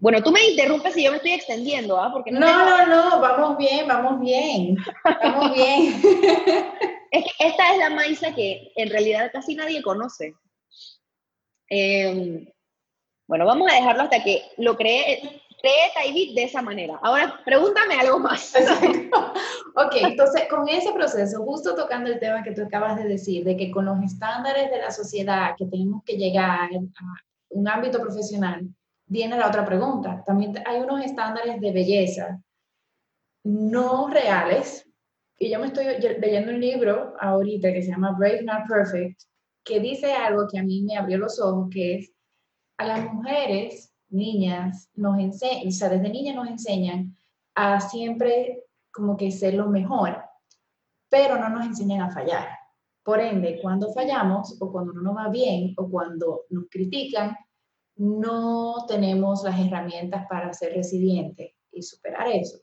Bueno, 0.00 0.22
tú 0.22 0.32
me 0.32 0.42
interrumpes 0.42 0.94
si 0.94 1.04
yo 1.04 1.10
me 1.10 1.18
estoy 1.18 1.32
extendiendo, 1.32 2.00
¿ah? 2.00 2.10
Porque 2.10 2.30
no, 2.30 2.40
no, 2.40 2.86
no, 2.86 3.20
vamos 3.20 3.58
bien, 3.58 3.86
vamos 3.86 4.18
bien, 4.18 4.76
vamos 5.04 5.52
bien. 5.54 6.00
es 7.10 7.24
que 7.24 7.46
esta 7.46 7.72
es 7.72 7.78
la 7.78 7.90
maíza 7.90 8.34
que 8.34 8.72
en 8.76 8.88
realidad 8.88 9.30
casi 9.30 9.54
nadie 9.54 9.82
conoce. 9.82 10.34
Em, 11.68 12.46
bueno, 13.28 13.44
vamos 13.44 13.70
a 13.70 13.74
dejarlo 13.74 14.04
hasta 14.04 14.24
que 14.24 14.42
lo 14.56 14.74
creé. 14.74 15.42
creé 15.60 15.92
Taibit 15.94 16.34
de 16.34 16.44
esa 16.44 16.62
manera. 16.62 16.98
Ahora, 17.02 17.38
pregúntame 17.44 17.94
algo 18.00 18.18
más. 18.20 18.54
ok, 18.56 19.96
entonces 19.96 20.48
con 20.48 20.66
ese 20.66 20.94
proceso, 20.94 21.44
justo 21.44 21.74
tocando 21.74 22.10
el 22.10 22.18
tema 22.18 22.42
que 22.42 22.52
tú 22.52 22.62
acabas 22.62 22.96
de 22.96 23.06
decir, 23.06 23.44
de 23.44 23.54
que 23.54 23.70
con 23.70 23.84
los 23.84 24.02
estándares 24.02 24.70
de 24.70 24.78
la 24.78 24.90
sociedad 24.90 25.54
que 25.58 25.66
tenemos 25.66 26.02
que 26.04 26.16
llegar 26.16 26.70
a 26.72 26.82
un 27.50 27.68
ámbito 27.68 28.00
profesional, 28.00 28.66
viene 29.10 29.36
la 29.36 29.48
otra 29.48 29.66
pregunta. 29.66 30.22
También 30.24 30.54
hay 30.64 30.80
unos 30.80 31.04
estándares 31.04 31.60
de 31.60 31.72
belleza 31.72 32.40
no 33.44 34.08
reales. 34.08 34.86
Y 35.38 35.50
yo 35.50 35.58
me 35.58 35.66
estoy 35.68 35.86
leyendo 36.20 36.52
un 36.52 36.60
libro 36.60 37.14
ahorita 37.18 37.72
que 37.72 37.82
se 37.82 37.90
llama 37.90 38.12
Brave 38.12 38.42
Not 38.42 38.68
Perfect, 38.68 39.22
que 39.64 39.80
dice 39.80 40.12
algo 40.12 40.46
que 40.46 40.58
a 40.58 40.62
mí 40.62 40.82
me 40.82 40.96
abrió 40.96 41.18
los 41.18 41.40
ojos, 41.40 41.68
que 41.70 41.96
es 41.96 42.12
a 42.78 42.84
las 42.84 43.12
mujeres, 43.12 43.92
niñas, 44.10 44.90
nos 44.94 45.18
enseñan, 45.18 45.68
o 45.68 45.70
sea, 45.70 45.88
desde 45.88 46.08
niñas 46.10 46.36
nos 46.36 46.48
enseñan 46.48 47.16
a 47.54 47.80
siempre 47.80 48.64
como 48.92 49.16
que 49.16 49.30
ser 49.30 49.54
lo 49.54 49.68
mejor, 49.68 50.22
pero 51.08 51.38
no 51.38 51.48
nos 51.48 51.66
enseñan 51.66 52.02
a 52.02 52.10
fallar. 52.10 52.48
Por 53.02 53.20
ende, 53.20 53.58
cuando 53.62 53.92
fallamos 53.92 54.60
o 54.60 54.70
cuando 54.70 54.92
no 54.92 55.00
nos 55.00 55.16
va 55.16 55.28
bien 55.28 55.72
o 55.76 55.88
cuando 55.88 56.44
nos 56.50 56.64
critican, 56.70 57.36
no 58.00 58.86
tenemos 58.88 59.44
las 59.44 59.60
herramientas 59.60 60.26
para 60.26 60.50
ser 60.54 60.72
resilientes 60.72 61.52
y 61.70 61.82
superar 61.82 62.28
eso. 62.28 62.58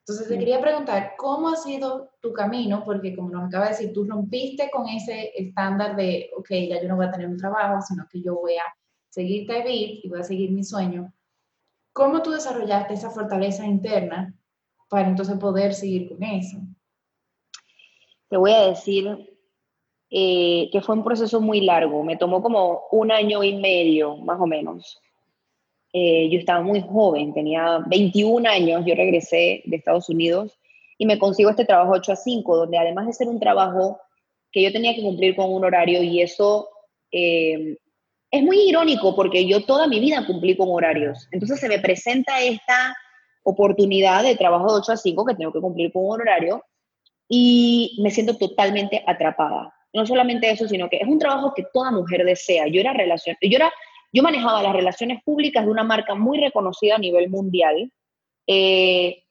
Entonces, 0.00 0.28
te 0.28 0.38
quería 0.38 0.60
preguntar, 0.60 1.14
¿cómo 1.16 1.48
ha 1.48 1.56
sido 1.56 2.10
tu 2.20 2.34
camino? 2.34 2.84
Porque 2.84 3.16
como 3.16 3.30
nos 3.30 3.46
acaba 3.46 3.64
de 3.64 3.70
decir, 3.70 3.92
tú 3.94 4.04
rompiste 4.04 4.70
con 4.70 4.86
ese 4.86 5.32
estándar 5.34 5.96
de, 5.96 6.30
ok, 6.36 6.48
ya 6.68 6.82
yo 6.82 6.88
no 6.88 6.96
voy 6.96 7.06
a 7.06 7.10
tener 7.10 7.28
un 7.28 7.38
trabajo, 7.38 7.80
sino 7.80 8.06
que 8.10 8.20
yo 8.20 8.34
voy 8.34 8.56
a 8.56 8.64
seguir 9.08 9.48
David 9.48 10.00
y 10.02 10.08
voy 10.10 10.20
a 10.20 10.24
seguir 10.24 10.50
mi 10.50 10.62
sueño. 10.62 11.14
¿Cómo 11.94 12.20
tú 12.20 12.30
desarrollaste 12.30 12.92
esa 12.92 13.10
fortaleza 13.10 13.64
interna 13.64 14.34
para 14.90 15.08
entonces 15.08 15.38
poder 15.38 15.72
seguir 15.72 16.10
con 16.10 16.22
eso? 16.22 16.58
Te 18.28 18.36
voy 18.36 18.52
a 18.52 18.68
decir 18.68 19.37
eh, 20.10 20.68
que 20.72 20.80
fue 20.80 20.94
un 20.94 21.04
proceso 21.04 21.40
muy 21.40 21.60
largo, 21.60 22.02
me 22.02 22.16
tomó 22.16 22.42
como 22.42 22.82
un 22.90 23.12
año 23.12 23.42
y 23.42 23.54
medio, 23.56 24.16
más 24.16 24.40
o 24.40 24.46
menos. 24.46 25.00
Eh, 25.92 26.28
yo 26.30 26.38
estaba 26.38 26.62
muy 26.62 26.80
joven, 26.80 27.32
tenía 27.32 27.78
21 27.86 28.48
años, 28.48 28.84
yo 28.86 28.94
regresé 28.94 29.62
de 29.64 29.76
Estados 29.76 30.08
Unidos 30.08 30.58
y 30.98 31.06
me 31.06 31.18
consigo 31.18 31.50
este 31.50 31.64
trabajo 31.64 31.92
8 31.92 32.12
a 32.12 32.16
5, 32.16 32.56
donde 32.56 32.78
además 32.78 33.06
de 33.06 33.12
ser 33.12 33.28
un 33.28 33.40
trabajo 33.40 33.98
que 34.50 34.62
yo 34.62 34.72
tenía 34.72 34.94
que 34.94 35.02
cumplir 35.02 35.36
con 35.36 35.52
un 35.52 35.64
horario 35.64 36.02
y 36.02 36.20
eso 36.20 36.68
eh, 37.12 37.76
es 38.30 38.42
muy 38.42 38.68
irónico 38.68 39.14
porque 39.14 39.46
yo 39.46 39.64
toda 39.64 39.86
mi 39.86 40.00
vida 40.00 40.26
cumplí 40.26 40.56
con 40.56 40.68
horarios. 40.70 41.28
Entonces 41.32 41.60
se 41.60 41.68
me 41.68 41.78
presenta 41.78 42.40
esta 42.40 42.96
oportunidad 43.42 44.22
de 44.22 44.36
trabajo 44.36 44.72
de 44.72 44.80
8 44.80 44.92
a 44.92 44.96
5 44.96 45.24
que 45.24 45.34
tengo 45.34 45.52
que 45.52 45.60
cumplir 45.60 45.92
con 45.92 46.04
un 46.04 46.20
horario 46.20 46.62
y 47.28 47.98
me 48.02 48.10
siento 48.10 48.36
totalmente 48.36 49.02
atrapada. 49.06 49.74
No 49.92 50.06
solamente 50.06 50.50
eso, 50.50 50.68
sino 50.68 50.88
que 50.88 50.98
es 50.98 51.08
un 51.08 51.18
trabajo 51.18 51.52
que 51.54 51.64
toda 51.72 51.90
mujer 51.90 52.24
desea. 52.24 52.66
Yo 52.68 52.80
era 52.80 52.92
relación, 52.92 53.36
yo 53.40 53.56
era 53.56 53.72
yo 54.12 54.22
manejaba 54.22 54.62
las 54.62 54.72
relaciones 54.72 55.22
públicas 55.22 55.64
de 55.64 55.70
una 55.70 55.84
marca 55.84 56.14
muy 56.14 56.38
reconocida 56.38 56.96
a 56.96 56.98
nivel 56.98 57.28
mundial. 57.28 57.92
Eh, 58.46 59.22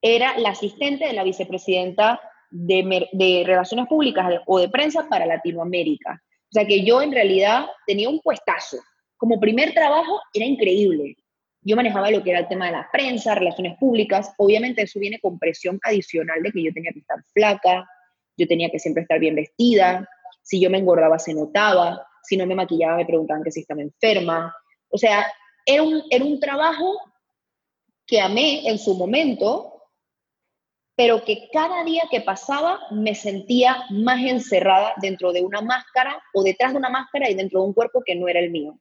era 0.00 0.38
la 0.38 0.50
asistente 0.50 1.06
de 1.06 1.12
la 1.12 1.24
vicepresidenta 1.24 2.20
de, 2.50 3.08
de, 3.12 3.42
Relaciones 3.46 3.86
Públicas 3.88 4.26
o 4.46 4.58
de 4.58 4.68
Prensa 4.68 5.08
para 5.08 5.26
Latinoamérica. 5.26 6.22
O 6.22 6.52
sea 6.52 6.66
que 6.66 6.84
yo 6.84 7.02
en 7.02 7.12
realidad 7.12 7.66
tenía 7.86 8.08
un 8.08 8.20
puestazo. 8.20 8.78
Como 9.16 9.40
primer 9.40 9.72
trabajo 9.72 10.20
era 10.34 10.44
increíble. 10.44 11.16
Yo 11.62 11.76
manejaba 11.76 12.10
lo 12.10 12.22
que 12.22 12.30
era 12.30 12.40
el 12.40 12.48
tema 12.48 12.66
de 12.66 12.72
la 12.72 12.88
prensa, 12.92 13.34
relaciones 13.34 13.78
públicas. 13.78 14.34
Obviamente 14.36 14.82
eso 14.82 14.98
viene 14.98 15.20
con 15.20 15.38
presión 15.38 15.78
adicional 15.84 16.42
de 16.42 16.52
que 16.52 16.62
yo 16.62 16.72
tenía 16.72 16.92
que 16.92 16.98
estar 16.98 17.22
flaca, 17.32 17.86
yo 18.36 18.46
tenía 18.46 18.70
que 18.70 18.78
siempre 18.78 19.02
estar 19.02 19.18
bien 19.18 19.34
vestida. 19.34 20.08
Si 20.42 20.60
yo 20.60 20.70
me 20.70 20.78
engordaba 20.78 21.18
se 21.18 21.34
notaba 21.34 22.06
si 22.22 22.36
no 22.36 22.46
me 22.46 22.54
maquillaba 22.54 22.96
me 22.96 23.06
preguntaban 23.06 23.42
que 23.42 23.50
si 23.50 23.60
estaba 23.60 23.82
enferma. 23.82 24.54
O 24.88 24.98
sea, 24.98 25.26
era 25.66 25.82
un, 25.82 26.02
era 26.10 26.24
un 26.24 26.40
trabajo 26.40 26.98
que 28.06 28.20
amé 28.20 28.68
en 28.68 28.78
su 28.78 28.94
momento, 28.94 29.88
pero 30.94 31.24
que 31.24 31.48
cada 31.52 31.84
día 31.84 32.04
que 32.10 32.20
pasaba 32.20 32.80
me 32.90 33.14
sentía 33.14 33.84
más 33.90 34.20
encerrada 34.20 34.94
dentro 35.00 35.32
de 35.32 35.42
una 35.42 35.60
máscara 35.60 36.22
o 36.34 36.42
detrás 36.42 36.72
de 36.72 36.78
una 36.78 36.90
máscara 36.90 37.30
y 37.30 37.34
dentro 37.34 37.60
de 37.60 37.66
un 37.66 37.74
cuerpo 37.74 38.02
que 38.04 38.14
no 38.14 38.28
era 38.28 38.40
el 38.40 38.50
mío. 38.50 38.78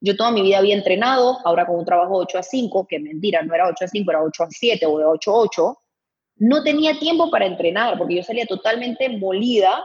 Yo 0.00 0.16
toda 0.16 0.32
mi 0.32 0.42
vida 0.42 0.58
había 0.58 0.74
entrenado, 0.74 1.38
ahora 1.44 1.64
con 1.64 1.78
un 1.78 1.84
trabajo 1.84 2.16
8 2.16 2.38
a 2.38 2.42
5, 2.42 2.86
que 2.88 2.98
mentira, 2.98 3.42
no 3.42 3.54
era 3.54 3.68
8 3.68 3.84
a 3.84 3.88
5, 3.88 4.10
era 4.10 4.22
8 4.22 4.42
a 4.42 4.50
7 4.50 4.86
o 4.86 4.98
de 4.98 5.04
8 5.04 5.30
a 5.30 5.34
8, 5.34 5.78
no 6.42 6.64
tenía 6.64 6.98
tiempo 6.98 7.30
para 7.30 7.46
entrenar 7.46 7.96
porque 7.96 8.16
yo 8.16 8.22
salía 8.24 8.46
totalmente 8.46 9.08
molida 9.08 9.84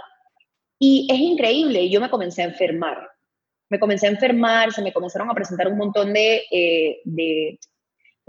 y 0.80 1.08
es 1.12 1.20
increíble, 1.20 1.88
yo 1.88 2.02
me 2.02 2.10
comencé 2.10 2.42
a 2.42 2.46
enfermar. 2.46 2.98
Me 3.70 3.80
comencé 3.80 4.08
a 4.08 4.12
enfermar, 4.12 4.74
se 4.74 4.82
me 4.82 4.92
comenzaron 4.92 5.30
a 5.30 5.36
presentar 5.36 5.68
un 5.68 5.78
montón 5.78 6.14
de, 6.14 6.46
eh, 6.50 7.02
de, 7.04 7.60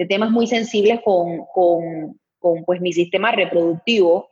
temas 0.09 0.31
muy 0.31 0.47
sensibles 0.47 1.01
con, 1.03 1.47
con, 1.55 2.21
con 2.39 2.65
pues, 2.67 2.83
mi 2.83 2.93
sistema 2.93 3.33
reproductivo. 3.33 4.29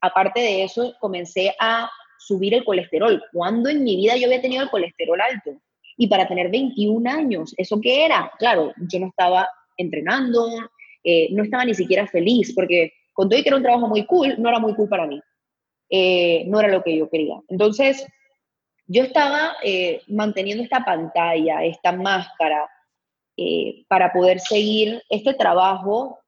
Aparte 0.00 0.40
de 0.40 0.64
eso, 0.64 0.94
comencé 0.98 1.54
a 1.60 1.90
subir 2.18 2.54
el 2.54 2.64
colesterol. 2.64 3.22
¿Cuándo 3.30 3.68
en 3.68 3.84
mi 3.84 3.96
vida 3.96 4.16
yo 4.16 4.24
había 4.26 4.40
tenido 4.40 4.62
el 4.62 4.70
colesterol 4.70 5.20
alto? 5.20 5.60
Y 5.98 6.06
para 6.06 6.26
tener 6.26 6.50
21 6.50 7.10
años, 7.10 7.52
¿eso 7.58 7.78
qué 7.78 8.06
era? 8.06 8.32
Claro, 8.38 8.72
yo 8.88 9.00
no 9.00 9.08
estaba 9.08 9.50
entrenando, 9.76 10.48
eh, 11.02 11.28
no 11.32 11.42
estaba 11.42 11.66
ni 11.66 11.74
siquiera 11.74 12.06
feliz, 12.06 12.54
porque 12.54 12.94
con 13.14 13.28
todo 13.28 13.38
y 13.38 13.42
que 13.42 13.48
era 13.48 13.56
un 13.56 13.62
trabajo 13.62 13.88
muy 13.88 14.04
cool, 14.04 14.34
no 14.38 14.48
era 14.50 14.58
muy 14.58 14.74
cool 14.74 14.88
para 14.88 15.06
mí. 15.06 15.20
Eh, 15.88 16.44
no 16.46 16.58
era 16.58 16.68
lo 16.68 16.82
que 16.82 16.96
yo 16.96 17.08
quería. 17.08 17.40
Entonces, 17.48 18.06
yo 18.86 19.04
estaba 19.04 19.56
eh, 19.62 20.02
manteniendo 20.08 20.62
esta 20.62 20.84
pantalla, 20.84 21.64
esta 21.64 21.92
máscara, 21.92 22.68
eh, 23.36 23.84
para 23.88 24.12
poder 24.12 24.40
seguir 24.40 25.02
este 25.08 25.34
trabajo 25.34 26.18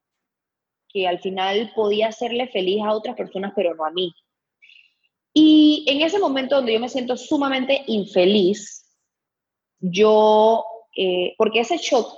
que 0.89 1.07
al 1.07 1.19
final 1.21 1.73
podía 1.75 2.09
hacerle 2.09 2.49
feliz 2.49 2.83
a 2.83 2.93
otras 2.93 3.17
personas, 3.17 3.53
pero 3.55 3.75
no 3.75 3.85
a 3.85 3.91
mí. 3.91 4.15
Y 5.33 5.85
en 5.89 6.01
ese 6.01 6.19
momento 6.19 6.57
donde 6.57 6.73
yo 6.73 6.81
me 6.81 6.89
siento 6.89 7.17
sumamente 7.17 7.83
infeliz, 7.87 8.85
yo, 9.79 10.65
porque 11.37 11.61
ese 11.61 11.77
shock, 11.77 12.17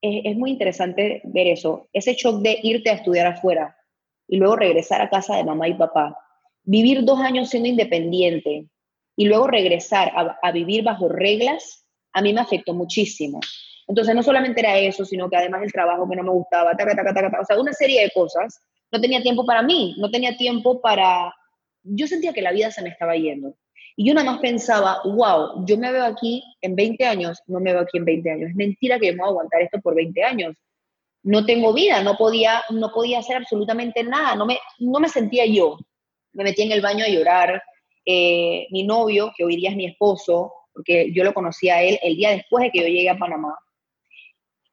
es, 0.00 0.22
es 0.24 0.36
muy 0.36 0.50
interesante 0.50 1.20
ver 1.24 1.46
eso, 1.46 1.88
ese 1.92 2.14
shock 2.14 2.40
de 2.40 2.58
irte 2.62 2.90
a 2.90 2.94
estudiar 2.94 3.26
afuera 3.28 3.75
y 4.28 4.36
luego 4.36 4.56
regresar 4.56 5.00
a 5.00 5.10
casa 5.10 5.36
de 5.36 5.44
mamá 5.44 5.68
y 5.68 5.74
papá 5.74 6.16
vivir 6.66 7.04
dos 7.04 7.20
años 7.20 7.48
siendo 7.48 7.68
independiente 7.68 8.66
y 9.16 9.24
luego 9.24 9.46
regresar 9.46 10.12
a, 10.42 10.52
vivir 10.52 10.84
bajo 10.84 11.08
reglas, 11.08 11.86
a 12.12 12.20
mí 12.20 12.34
me 12.34 12.42
afectó 12.42 12.74
muchísimo. 12.74 13.40
Entonces, 13.88 14.14
no 14.14 14.22
solamente 14.22 14.60
era 14.60 14.76
eso, 14.76 15.06
sino 15.06 15.30
que 15.30 15.36
además 15.36 15.62
el 15.62 15.72
trabajo 15.72 16.06
que 16.08 16.16
no 16.16 16.22
me 16.24 16.32
gustaba, 16.32 16.72
o 16.72 17.44
sea, 17.46 17.58
una 17.58 17.72
serie 17.72 18.02
de 18.02 18.10
cosas. 18.10 18.60
No 18.92 19.00
tenía 19.00 19.22
tiempo 19.22 19.46
para 19.46 19.62
mí, 19.62 19.94
no 19.98 20.10
tenía 20.10 20.36
tiempo 20.36 20.80
para... 20.82 21.32
Yo 21.82 22.06
sentía 22.06 22.32
que 22.32 22.42
la 22.42 22.52
vida 22.52 22.70
se 22.70 22.82
me 22.82 22.90
estaba 22.90 23.16
yendo. 23.16 23.54
Y 23.96 24.06
yo 24.06 24.12
nada 24.12 24.30
más 24.30 24.40
pensaba, 24.40 24.98
wow, 25.04 25.64
yo 25.64 25.78
me 25.78 25.90
veo 25.90 26.04
aquí 26.04 26.42
en 26.60 26.76
20 26.76 27.04
años, 27.06 27.42
no 27.46 27.58
me 27.60 27.72
veo 27.72 27.82
aquí 27.82 27.96
en 27.96 28.04
20 28.04 28.30
años. 28.30 28.50
Es 28.50 28.56
mentira 28.56 28.98
que 28.98 29.06
yo 29.06 29.12
me 29.12 29.20
voy 29.20 29.28
a 29.28 29.30
aguantar 29.30 29.62
esto 29.62 29.80
por 29.80 29.94
20 29.94 30.22
años. 30.22 30.56
No 31.26 31.44
tengo 31.44 31.72
vida, 31.72 32.02
no 32.02 32.16
podía, 32.16 32.62
no 32.70 32.90
podía 32.92 33.18
hacer 33.18 33.36
absolutamente 33.36 34.02
nada, 34.04 34.34
no 34.36 34.46
me, 34.46 34.58
no 34.78 35.00
me 35.00 35.08
sentía 35.08 35.44
yo 35.44 35.76
me 36.36 36.44
metí 36.44 36.62
en 36.62 36.72
el 36.72 36.82
baño 36.82 37.04
a 37.04 37.08
llorar. 37.08 37.62
Eh, 38.04 38.68
mi 38.70 38.84
novio, 38.84 39.32
que 39.36 39.44
hoy 39.44 39.56
día 39.56 39.70
es 39.70 39.76
mi 39.76 39.86
esposo, 39.86 40.52
porque 40.72 41.10
yo 41.12 41.24
lo 41.24 41.34
conocí 41.34 41.68
a 41.68 41.82
él 41.82 41.98
el 42.02 42.16
día 42.16 42.30
después 42.30 42.62
de 42.62 42.70
que 42.70 42.80
yo 42.80 42.86
llegué 42.86 43.10
a 43.10 43.18
Panamá, 43.18 43.58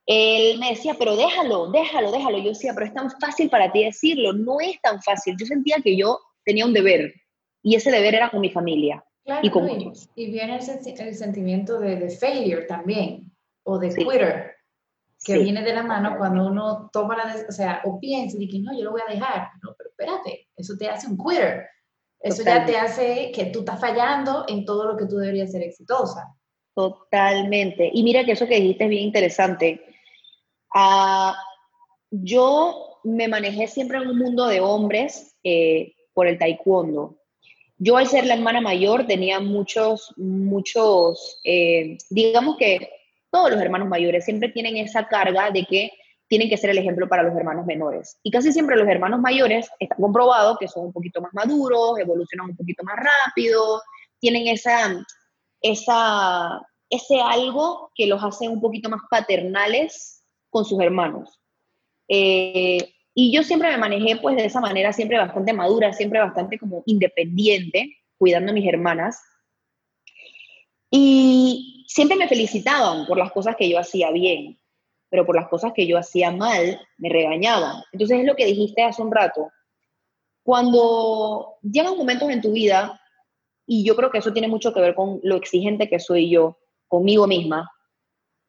él 0.06 0.60
me 0.60 0.72
decía, 0.72 0.96
pero 1.00 1.16
déjalo, 1.16 1.72
déjalo, 1.72 2.12
déjalo. 2.12 2.38
Yo 2.40 2.50
decía, 2.50 2.74
pero 2.74 2.86
es 2.86 2.94
tan 2.94 3.10
fácil 3.22 3.50
para 3.50 3.72
ti 3.72 3.86
decirlo. 3.86 4.34
No 4.34 4.60
es 4.60 4.80
tan 4.82 5.02
fácil. 5.02 5.36
Yo 5.40 5.46
sentía 5.46 5.78
que 5.82 5.96
yo 5.96 6.20
tenía 6.44 6.66
un 6.66 6.74
deber 6.74 7.14
y 7.64 7.76
ese 7.76 7.90
deber 7.90 8.14
era 8.14 8.30
con 8.30 8.42
mi 8.42 8.50
familia 8.50 9.02
y 9.42 9.50
con 9.50 9.70
y, 10.16 10.30
viene 10.30 10.58
el, 10.58 11.16
sentimiento 11.16 11.80
de, 11.80 11.96
de, 11.96 12.10
failure 12.10 12.64
también, 12.64 13.32
o 13.64 13.80
de 13.80 13.96
quitter, 13.96 14.53
que 15.24 15.40
viene 15.40 15.64
de 15.64 15.74
la 15.74 15.84
mano 15.84 16.16
cuando 16.18 16.48
uno 16.48 16.90
toma 16.92 17.16
la, 17.16 17.36
o 17.48 17.52
sea, 17.52 17.82
o 17.86 18.00
piensa 18.00 18.36
y 18.38 18.46
dice, 18.46 18.60
no, 18.60 18.78
yo 18.78 18.84
lo 18.84 18.92
voy 18.92 19.02
a 19.08 19.12
dejar. 19.12 19.50
No, 19.62 19.74
pero 19.78 19.90
espérate, 19.90 20.50
eso 20.56 20.76
te 20.78 20.90
hace 20.90 21.08
un 21.08 21.18
quitter. 21.18 21.66
Eso 22.20 22.44
ya 22.44 22.66
te 22.66 22.78
hace 22.78 23.32
que 23.34 23.46
tú 23.48 23.60
estás 23.60 23.82
fallando 23.82 24.46
en 24.48 24.64
todo 24.64 24.86
lo 24.86 24.98
que 24.98 25.06
tú 25.06 25.18
deberías 25.18 25.52
ser 25.52 25.62
exitosa. 25.62 26.34
Totalmente. 26.74 27.92
Y 27.94 28.02
mira 28.02 28.24
que 28.24 28.32
eso 28.32 28.48
que 28.48 28.56
dijiste 28.56 28.86
es 28.86 28.90
bien 28.90 29.04
interesante. 29.04 29.86
Uh, 30.74 31.34
yo 32.10 33.00
me 33.04 33.28
manejé 33.28 33.68
siempre 33.68 33.98
en 33.98 34.08
un 34.08 34.18
mundo 34.18 34.48
de 34.48 34.62
hombres 34.62 35.36
eh, 35.44 35.94
por 36.14 36.28
el 36.28 36.38
taekwondo. 36.38 37.18
Yo 37.78 37.98
al 37.98 38.08
ser 38.08 38.26
la 38.26 38.36
hermana 38.36 38.62
mayor 38.62 39.06
tenía 39.06 39.40
muchos, 39.40 40.14
muchos, 40.16 41.40
eh, 41.44 41.98
digamos 42.10 42.56
que 42.58 42.90
todos 43.34 43.50
los 43.50 43.60
hermanos 43.60 43.90
mayores 43.90 44.26
siempre 44.26 44.50
tienen 44.50 44.78
esa 44.78 45.08
carga 45.08 45.50
de 45.50 45.66
que 45.66 45.92
tienen 46.28 46.50
que 46.50 46.58
ser 46.58 46.70
el 46.70 46.78
ejemplo 46.78 47.10
para 47.10 47.24
los 47.24 47.36
hermanos 47.36 47.66
menores. 47.66 48.20
Y 48.22 48.30
casi 48.30 48.54
siempre 48.54 48.76
los 48.76 48.88
hermanos 48.88 49.20
mayores 49.20 49.68
está 49.80 49.96
comprobado 49.96 50.56
que 50.60 50.68
son 50.68 50.86
un 50.86 50.94
poquito 50.94 51.20
más 51.20 51.34
maduros, 51.34 51.98
evolucionan 51.98 52.52
un 52.52 52.56
poquito 52.56 52.84
más 52.84 52.96
rápido, 52.96 53.82
tienen 54.20 54.48
esa, 54.48 55.04
esa, 55.62 56.62
ese 56.92 57.20
algo 57.20 57.92
que 57.96 58.06
los 58.06 58.24
hace 58.24 58.48
un 58.48 58.62
poquito 58.62 58.88
más 58.88 59.02
paternales 59.10 60.24
con 60.52 60.64
sus 60.64 60.80
hermanos. 60.80 61.42
Eh, 62.08 62.94
y 63.16 63.36
yo 63.36 63.42
siempre 63.42 63.72
me 63.72 63.78
manejé 63.78 64.18
pues 64.18 64.36
de 64.36 64.46
esa 64.46 64.62
manera, 64.62 64.94
siempre 64.94 65.18
bastante 65.18 65.54
madura, 65.54 65.92
siempre 65.92 66.20
bastante 66.20 66.60
como 66.60 66.84
independiente, 66.86 67.98
cuidando 68.20 68.52
a 68.52 68.54
mis 68.54 68.68
hermanas. 68.68 69.20
Y 70.96 71.86
siempre 71.88 72.16
me 72.16 72.28
felicitaban 72.28 73.08
por 73.08 73.18
las 73.18 73.32
cosas 73.32 73.56
que 73.56 73.68
yo 73.68 73.80
hacía 73.80 74.12
bien, 74.12 74.60
pero 75.10 75.26
por 75.26 75.36
las 75.36 75.48
cosas 75.48 75.74
que 75.74 75.88
yo 75.88 75.98
hacía 75.98 76.30
mal, 76.30 76.80
me 76.98 77.10
regañaban. 77.10 77.82
Entonces 77.92 78.20
es 78.20 78.26
lo 78.26 78.36
que 78.36 78.46
dijiste 78.46 78.84
hace 78.84 79.02
un 79.02 79.12
rato. 79.12 79.50
Cuando 80.44 81.56
llegan 81.64 81.98
momentos 81.98 82.30
en 82.30 82.42
tu 82.42 82.52
vida, 82.52 83.02
y 83.66 83.84
yo 83.84 83.96
creo 83.96 84.12
que 84.12 84.20
eso 84.20 84.34
tiene 84.34 84.48
mucho 84.48 84.72
que 84.72 84.82
ver 84.82 84.94
con 84.94 85.20
lo 85.24 85.36
exigente 85.36 85.90
que 85.90 86.00
soy 86.00 86.30
yo 86.30 86.60
conmigo 86.88 87.26
misma, 87.26 87.72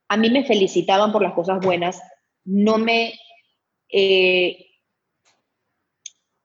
a 0.09 0.19
mí 0.19 0.29
me 0.29 0.45
felicitaban 0.45 1.13
por 1.13 1.23
las 1.23 1.33
cosas 1.33 1.65
buenas, 1.65 2.03
no 2.45 2.77
me 2.77 3.15
eh, 3.89 4.67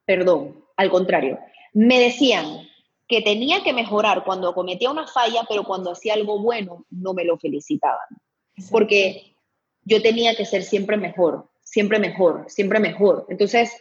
perdón, 0.06 0.64
al 0.78 0.90
contrario, 0.90 1.40
me 1.74 2.00
decían 2.00 2.70
que 3.10 3.22
tenía 3.22 3.64
que 3.64 3.74
mejorar 3.74 4.24
cuando 4.24 4.54
cometía 4.54 4.92
una 4.92 5.08
falla, 5.08 5.44
pero 5.50 5.64
cuando 5.64 5.92
hacía 5.92 6.14
algo 6.14 6.40
bueno 6.40 6.86
no 6.92 7.16
me 7.16 7.26
lo 7.26 7.40
felicitaban. 7.40 8.08
Porque 8.70 9.36
yo 9.84 10.02
tenía 10.02 10.36
que 10.36 10.46
ser 10.46 10.62
siempre 10.62 10.96
mejor, 10.96 11.50
siempre 11.64 11.98
mejor, 11.98 12.46
siempre 12.48 12.80
mejor. 12.80 13.26
Entonces, 13.30 13.72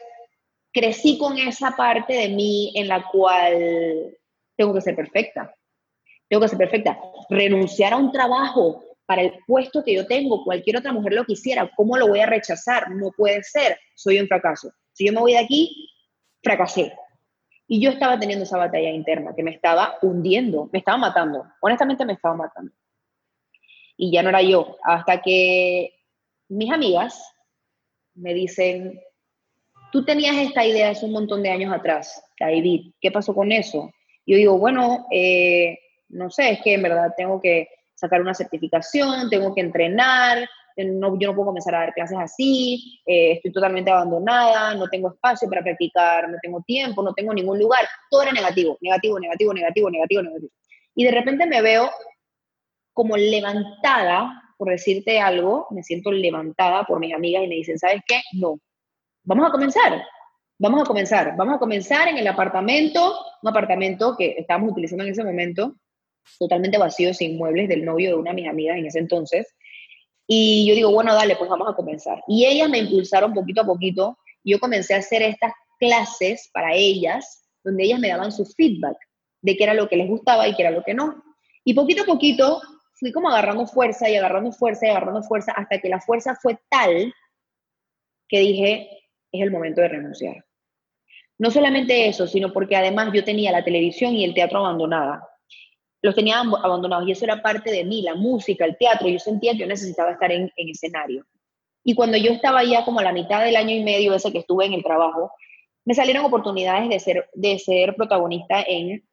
crecí 0.72 1.18
con 1.18 1.36
esa 1.36 1.72
parte 1.72 2.14
de 2.14 2.30
mí 2.30 2.72
en 2.74 2.88
la 2.88 3.06
cual 3.10 4.16
tengo 4.56 4.72
que 4.72 4.80
ser 4.80 4.96
perfecta. 4.96 5.54
Tengo 6.26 6.42
que 6.42 6.48
ser 6.48 6.58
perfecta. 6.58 6.98
Renunciar 7.28 7.92
a 7.92 7.98
un 7.98 8.10
trabajo 8.10 8.82
para 9.04 9.22
el 9.22 9.34
puesto 9.46 9.84
que 9.84 9.92
yo 9.92 10.06
tengo, 10.06 10.42
cualquier 10.42 10.78
otra 10.78 10.92
mujer 10.92 11.12
lo 11.12 11.24
quisiera, 11.24 11.70
¿cómo 11.76 11.98
lo 11.98 12.08
voy 12.08 12.20
a 12.20 12.26
rechazar? 12.26 12.90
No 12.92 13.10
puede 13.14 13.42
ser, 13.42 13.78
soy 13.94 14.20
un 14.20 14.26
fracaso. 14.26 14.72
Si 14.92 15.06
yo 15.06 15.12
me 15.12 15.20
voy 15.20 15.32
de 15.32 15.38
aquí, 15.38 15.90
fracasé. 16.42 16.94
Y 17.68 17.80
yo 17.80 17.90
estaba 17.90 18.18
teniendo 18.18 18.44
esa 18.44 18.56
batalla 18.56 18.90
interna 18.90 19.34
que 19.36 19.42
me 19.42 19.50
estaba 19.50 19.98
hundiendo, 20.00 20.70
me 20.72 20.78
estaba 20.78 20.96
matando, 20.96 21.44
honestamente 21.60 22.04
me 22.06 22.14
estaba 22.14 22.34
matando. 22.34 22.72
Y 23.96 24.10
ya 24.10 24.22
no 24.22 24.30
era 24.30 24.40
yo, 24.42 24.78
hasta 24.82 25.20
que 25.20 25.94
mis 26.48 26.72
amigas 26.72 27.22
me 28.14 28.32
dicen, 28.32 29.00
tú 29.92 30.04
tenías 30.04 30.36
esta 30.36 30.64
idea 30.64 30.90
hace 30.90 31.04
un 31.04 31.12
montón 31.12 31.42
de 31.42 31.50
años 31.50 31.72
atrás, 31.72 32.24
David, 32.40 32.92
¿qué 33.00 33.10
pasó 33.10 33.34
con 33.34 33.52
eso? 33.52 33.92
Yo 34.26 34.36
digo, 34.36 34.58
bueno, 34.58 35.06
eh, 35.10 35.78
no 36.08 36.30
sé, 36.30 36.50
es 36.50 36.62
que 36.62 36.74
en 36.74 36.82
verdad 36.82 37.12
tengo 37.16 37.40
que 37.40 37.68
sacar 37.94 38.20
una 38.20 38.34
certificación, 38.34 39.28
tengo 39.28 39.54
que 39.54 39.60
entrenar, 39.60 40.48
no, 40.84 41.18
yo 41.18 41.28
no 41.28 41.34
puedo 41.34 41.46
comenzar 41.46 41.74
a 41.74 41.78
dar 41.80 41.94
clases 41.94 42.18
así, 42.18 43.00
eh, 43.06 43.32
estoy 43.32 43.52
totalmente 43.52 43.90
abandonada, 43.90 44.74
no 44.74 44.88
tengo 44.88 45.12
espacio 45.12 45.48
para 45.48 45.62
practicar, 45.62 46.28
no 46.28 46.36
tengo 46.42 46.62
tiempo, 46.62 47.02
no 47.02 47.14
tengo 47.14 47.34
ningún 47.34 47.58
lugar. 47.58 47.86
Todo 48.10 48.22
era 48.22 48.32
negativo, 48.32 48.78
negativo, 48.80 49.18
negativo, 49.18 49.54
negativo, 49.54 49.90
negativo, 49.90 50.22
negativo. 50.22 50.52
Y 50.94 51.04
de 51.04 51.10
repente 51.10 51.46
me 51.46 51.62
veo 51.62 51.90
como 52.92 53.16
levantada, 53.16 54.42
por 54.56 54.70
decirte 54.70 55.20
algo, 55.20 55.68
me 55.70 55.82
siento 55.84 56.10
levantada 56.10 56.84
por 56.84 56.98
mis 56.98 57.14
amigas 57.14 57.44
y 57.44 57.48
me 57.48 57.54
dicen, 57.54 57.78
¿sabes 57.78 58.02
qué? 58.06 58.20
No, 58.32 58.58
vamos 59.22 59.48
a 59.48 59.52
comenzar, 59.52 60.02
vamos 60.58 60.82
a 60.82 60.84
comenzar, 60.84 61.36
vamos 61.36 61.54
a 61.54 61.58
comenzar 61.58 62.08
en 62.08 62.18
el 62.18 62.26
apartamento, 62.26 63.16
un 63.42 63.48
apartamento 63.48 64.16
que 64.16 64.34
estábamos 64.38 64.72
utilizando 64.72 65.04
en 65.04 65.10
ese 65.10 65.22
momento, 65.22 65.76
totalmente 66.38 66.78
vacío, 66.78 67.14
sin 67.14 67.36
muebles, 67.36 67.68
del 67.68 67.84
novio 67.84 68.10
de 68.10 68.14
una 68.16 68.30
de 68.30 68.36
mis 68.36 68.48
amigas 68.48 68.78
en 68.78 68.86
ese 68.86 68.98
entonces. 68.98 69.54
Y 70.30 70.66
yo 70.68 70.74
digo, 70.74 70.92
bueno, 70.92 71.14
dale, 71.14 71.36
pues 71.36 71.48
vamos 71.48 71.68
a 71.68 71.74
comenzar. 71.74 72.22
Y 72.28 72.44
ellas 72.44 72.68
me 72.68 72.78
impulsaron 72.78 73.32
poquito 73.32 73.62
a 73.62 73.66
poquito. 73.66 74.18
Yo 74.44 74.60
comencé 74.60 74.94
a 74.94 74.98
hacer 74.98 75.22
estas 75.22 75.52
clases 75.78 76.50
para 76.52 76.74
ellas, 76.74 77.48
donde 77.64 77.84
ellas 77.84 77.98
me 77.98 78.08
daban 78.08 78.30
su 78.30 78.44
feedback 78.44 78.98
de 79.40 79.56
qué 79.56 79.64
era 79.64 79.72
lo 79.72 79.88
que 79.88 79.96
les 79.96 80.06
gustaba 80.06 80.46
y 80.46 80.54
qué 80.54 80.62
era 80.62 80.70
lo 80.70 80.84
que 80.84 80.92
no. 80.92 81.24
Y 81.64 81.72
poquito 81.72 82.02
a 82.02 82.06
poquito 82.06 82.60
fui 82.92 83.10
como 83.10 83.30
agarrando 83.30 83.66
fuerza 83.66 84.10
y 84.10 84.16
agarrando 84.16 84.52
fuerza 84.52 84.86
y 84.86 84.90
agarrando 84.90 85.22
fuerza 85.22 85.52
hasta 85.52 85.80
que 85.80 85.88
la 85.88 86.00
fuerza 86.00 86.34
fue 86.34 86.58
tal 86.68 87.14
que 88.28 88.40
dije, 88.40 88.90
es 89.32 89.42
el 89.42 89.50
momento 89.50 89.80
de 89.80 89.88
renunciar. 89.88 90.44
No 91.38 91.50
solamente 91.50 92.06
eso, 92.06 92.26
sino 92.26 92.52
porque 92.52 92.76
además 92.76 93.10
yo 93.14 93.24
tenía 93.24 93.50
la 93.50 93.64
televisión 93.64 94.14
y 94.14 94.24
el 94.24 94.34
teatro 94.34 94.58
abandonada 94.58 95.26
los 96.02 96.14
tenía 96.14 96.40
abandonados 96.40 97.08
y 97.08 97.12
eso 97.12 97.24
era 97.24 97.42
parte 97.42 97.70
de 97.70 97.84
mí, 97.84 98.02
la 98.02 98.14
música, 98.14 98.64
el 98.64 98.76
teatro, 98.76 99.08
yo 99.08 99.18
sentía 99.18 99.52
que 99.52 99.58
yo 99.58 99.66
necesitaba 99.66 100.12
estar 100.12 100.30
en, 100.30 100.52
escenario. 100.56 101.24
Y 101.84 101.94
cuando 101.94 102.16
yo 102.16 102.30
estaba 102.30 102.62
ya 102.64 102.84
como 102.84 103.00
a 103.00 103.04
la 103.04 103.12
mitad 103.12 103.44
del 103.44 103.56
año 103.56 103.74
y 103.74 103.82
medio 103.82 104.14
ese 104.14 104.30
que 104.30 104.38
estuve 104.38 104.66
en 104.66 104.74
el 104.74 104.82
trabajo, 104.82 105.32
me 105.84 105.94
salieron 105.94 106.24
oportunidades 106.24 106.88
de 106.88 107.00
ser, 107.00 107.28
de 107.34 107.58
ser 107.58 107.96
protagonista 107.96 108.62
en, 108.62 109.04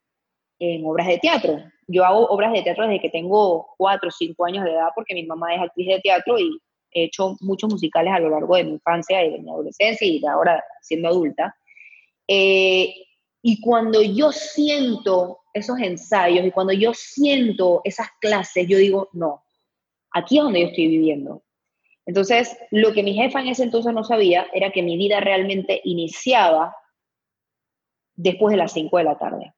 en 0.59 0.85
obras 0.85 1.07
de 1.07 1.17
teatro. 1.19 1.63
Yo 1.87 2.03
hago 2.05 2.25
obras 2.27 2.51
de 2.51 2.63
teatro 2.63 2.85
desde 2.85 3.01
que 3.01 3.09
tengo 3.09 3.67
cuatro 3.77 4.09
o 4.09 4.11
cinco 4.11 4.45
años 4.45 4.65
de 4.65 4.71
edad 4.71 4.89
porque 4.93 5.13
mi 5.13 5.25
mamá 5.25 5.55
es 5.55 5.61
actriz 5.61 5.87
de 5.87 6.01
teatro 6.01 6.37
y 6.37 6.59
he 6.91 7.05
hecho 7.05 7.37
muchos 7.41 7.69
musicales 7.69 8.13
a 8.13 8.19
lo 8.19 8.29
largo 8.29 8.55
de 8.55 8.63
mi 8.63 8.71
infancia 8.71 9.23
y 9.23 9.31
de 9.31 9.39
mi 9.39 9.49
adolescencia 9.49 10.07
y 10.07 10.19
de 10.19 10.27
ahora 10.27 10.63
siendo 10.81 11.09
adulta. 11.09 11.55
Eh, 12.27 12.93
y 13.41 13.61
cuando 13.61 14.01
yo 14.01 14.31
siento 14.31 15.39
esos 15.55 15.79
ensayos 15.79 16.45
y 16.45 16.51
cuando 16.51 16.73
yo 16.73 16.93
siento 16.93 17.81
esas 17.85 18.09
clases, 18.19 18.67
yo 18.67 18.77
digo, 18.77 19.09
no, 19.13 19.43
aquí 20.11 20.37
es 20.37 20.43
donde 20.43 20.61
yo 20.61 20.67
estoy 20.67 20.87
viviendo. 20.87 21.43
Entonces, 22.05 22.55
lo 22.71 22.93
que 22.93 23.01
mi 23.01 23.13
jefa 23.15 23.39
en 23.39 23.47
ese 23.47 23.63
entonces 23.63 23.93
no 23.93 24.03
sabía 24.03 24.45
era 24.53 24.71
que 24.71 24.83
mi 24.83 24.97
vida 24.97 25.21
realmente 25.21 25.81
iniciaba 25.85 26.75
después 28.15 28.51
de 28.51 28.57
las 28.57 28.73
5 28.73 28.97
de 28.97 29.03
la 29.05 29.17
tarde. 29.17 29.53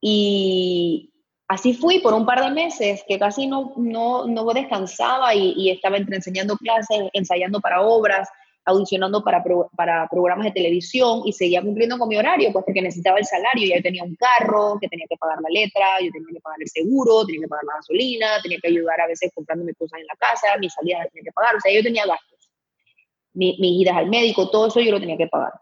Y 0.00 1.12
así 1.48 1.74
fui 1.74 1.98
por 1.98 2.14
un 2.14 2.24
par 2.24 2.42
de 2.42 2.50
meses 2.50 3.04
que 3.06 3.18
casi 3.18 3.48
no, 3.48 3.74
no, 3.76 4.26
no 4.26 4.44
descansaba 4.54 5.34
y, 5.34 5.54
y 5.56 5.70
estaba 5.70 5.96
entre 5.96 6.16
enseñando 6.16 6.56
clases, 6.56 7.10
ensayando 7.12 7.60
para 7.60 7.82
obras, 7.82 8.28
audicionando 8.64 9.24
para, 9.24 9.42
para 9.76 10.08
programas 10.08 10.46
de 10.46 10.52
televisión 10.52 11.22
y 11.24 11.32
seguía 11.32 11.62
cumpliendo 11.62 11.98
con 11.98 12.08
mi 12.08 12.16
horario, 12.16 12.52
pues 12.52 12.64
porque 12.64 12.82
necesitaba 12.82 13.18
el 13.18 13.24
salario, 13.24 13.68
ya 13.68 13.76
yo 13.76 13.82
tenía 13.82 14.04
un 14.04 14.16
carro, 14.16 14.78
que 14.80 14.88
tenía 14.88 15.06
que 15.08 15.16
pagar 15.16 15.38
la 15.40 15.48
letra, 15.48 15.86
yo 16.02 16.10
tenía 16.12 16.28
que 16.34 16.40
pagar 16.40 16.58
el 16.60 16.68
seguro, 16.68 17.24
tenía 17.26 17.42
que 17.42 17.48
pagar 17.48 17.64
la 17.64 17.76
gasolina, 17.76 18.26
tenía 18.42 18.58
que 18.60 18.68
ayudar 18.68 19.00
a 19.00 19.06
veces 19.06 19.30
comprándome 19.34 19.74
cosas 19.74 20.00
en 20.00 20.06
la 20.06 20.14
casa, 20.16 20.58
mis 20.58 20.72
salidas 20.72 21.08
tenía 21.12 21.24
que 21.24 21.32
pagar, 21.32 21.56
o 21.56 21.60
sea, 21.60 21.72
yo 21.72 21.82
tenía 21.82 22.06
gastos. 22.06 22.50
mis 23.32 23.56
idas 23.58 23.96
al 23.96 24.08
médico, 24.08 24.50
todo 24.50 24.68
eso 24.68 24.80
yo 24.80 24.92
lo 24.92 25.00
tenía 25.00 25.16
que 25.16 25.26
pagar. 25.26 25.52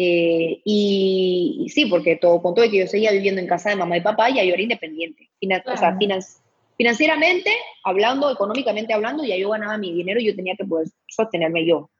Eh, 0.00 0.62
y, 0.64 1.66
sí, 1.74 1.86
porque 1.86 2.14
todo 2.14 2.40
punto 2.40 2.60
de 2.60 2.70
que 2.70 2.78
yo 2.78 2.86
seguía 2.86 3.10
viviendo 3.10 3.40
en 3.40 3.48
casa 3.48 3.70
de 3.70 3.76
mamá 3.76 3.96
y 3.96 4.00
papá, 4.00 4.30
ya 4.30 4.44
yo 4.44 4.54
era 4.54 4.62
independiente. 4.62 5.28
O 5.66 5.76
sea, 5.76 5.98
financieramente 6.76 7.50
hablando, 7.84 8.30
económicamente 8.30 8.94
hablando, 8.94 9.24
ya 9.24 9.36
yo 9.36 9.50
ganaba 9.50 9.76
mi 9.76 9.92
dinero 9.92 10.20
y 10.20 10.26
yo 10.26 10.36
tenía 10.36 10.54
que 10.56 10.64
poder 10.64 10.86
sostenerme 11.08 11.66
yo. 11.66 11.90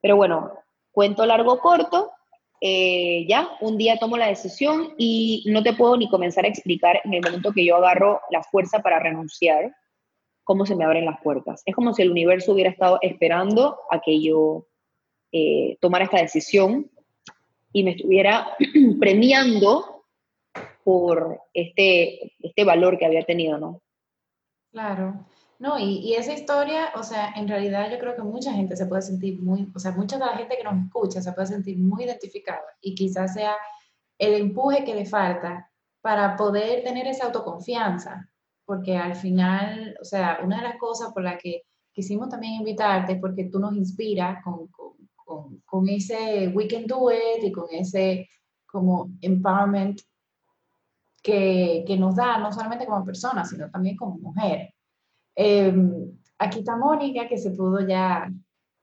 Pero 0.00 0.16
bueno, 0.16 0.52
cuento 0.92 1.26
largo 1.26 1.58
corto, 1.58 2.12
eh, 2.60 3.24
ya, 3.26 3.48
un 3.60 3.78
día 3.78 3.98
tomo 3.98 4.16
la 4.16 4.26
decisión 4.26 4.94
y 4.98 5.44
no 5.46 5.62
te 5.62 5.72
puedo 5.72 5.96
ni 5.96 6.08
comenzar 6.10 6.44
a 6.44 6.48
explicar 6.48 7.00
en 7.04 7.14
el 7.14 7.22
momento 7.22 7.52
que 7.52 7.64
yo 7.64 7.76
agarro 7.76 8.20
la 8.30 8.42
fuerza 8.42 8.80
para 8.80 8.98
renunciar, 8.98 9.74
cómo 10.44 10.66
se 10.66 10.76
me 10.76 10.84
abren 10.84 11.06
las 11.06 11.20
puertas. 11.20 11.62
Es 11.64 11.74
como 11.74 11.94
si 11.94 12.02
el 12.02 12.10
universo 12.10 12.52
hubiera 12.52 12.70
estado 12.70 12.98
esperando 13.02 13.78
a 13.90 14.00
que 14.00 14.20
yo 14.20 14.66
eh, 15.32 15.78
tomara 15.80 16.04
esta 16.04 16.20
decisión 16.20 16.90
y 17.72 17.84
me 17.84 17.92
estuviera 17.92 18.56
premiando 19.00 20.04
por 20.84 21.40
este, 21.54 22.34
este 22.40 22.64
valor 22.64 22.98
que 22.98 23.06
había 23.06 23.22
tenido, 23.22 23.58
¿no? 23.58 23.80
Claro. 24.72 25.24
No, 25.60 25.78
y, 25.78 26.14
esa 26.14 26.32
historia, 26.32 26.90
o 26.94 27.02
sea, 27.02 27.34
en 27.36 27.46
realidad 27.46 27.90
yo 27.90 27.98
creo 27.98 28.16
que 28.16 28.22
mucha 28.22 28.50
gente 28.50 28.76
se 28.76 28.86
puede 28.86 29.02
sentir 29.02 29.42
muy, 29.42 29.70
o 29.74 29.78
sea, 29.78 29.92
mucha 29.92 30.16
de 30.16 30.24
la 30.24 30.36
gente 30.38 30.56
que 30.56 30.64
nos 30.64 30.86
escucha 30.86 31.20
se 31.20 31.32
puede 31.34 31.48
sentir 31.48 31.76
muy 31.78 32.04
identificada 32.04 32.64
y 32.80 32.94
quizás 32.94 33.34
sea 33.34 33.54
el 34.18 34.34
empuje 34.40 34.84
que 34.84 34.94
le 34.94 35.04
falta 35.04 35.70
para 36.00 36.34
poder 36.36 36.82
tener 36.82 37.06
esa 37.06 37.26
autoconfianza, 37.26 38.26
porque 38.64 38.96
al 38.96 39.14
final, 39.16 39.98
o 40.00 40.04
sea, 40.04 40.38
una 40.42 40.56
de 40.62 40.62
las 40.62 40.78
cosas 40.78 41.12
por 41.12 41.24
las 41.24 41.36
que 41.36 41.64
quisimos 41.92 42.30
también 42.30 42.54
invitarte 42.54 43.16
porque 43.16 43.44
tú 43.44 43.60
nos 43.60 43.74
inspiras 43.74 44.42
con, 44.42 44.66
con, 44.68 45.60
con, 45.66 45.88
ese 45.90 46.48
We 46.48 46.68
Can 46.68 46.86
Do 46.86 47.10
It 47.12 47.44
y 47.44 47.52
con 47.52 47.66
ese 47.70 48.30
como 48.64 49.10
empowerment 49.20 50.00
que, 51.22 51.84
que 51.86 51.98
nos 51.98 52.16
da, 52.16 52.38
no 52.38 52.50
solamente 52.50 52.86
como 52.86 53.04
persona, 53.04 53.44
sino 53.44 53.70
también 53.70 53.96
como 53.96 54.16
mujer. 54.16 54.72
Em, 55.34 56.18
aquí 56.38 56.60
está 56.60 56.76
Mónica, 56.76 57.28
que 57.28 57.38
se 57.38 57.50
pudo 57.50 57.86
ya 57.86 58.30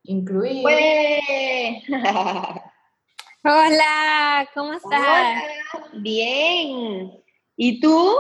incluir. 0.04 0.64
Pues. 0.64 1.84
Hola, 3.44 4.50
¿cómo 4.54 4.74
estás? 4.74 5.44
Bien. 5.94 7.12
¿Y 7.56 7.80
tú? 7.80 8.12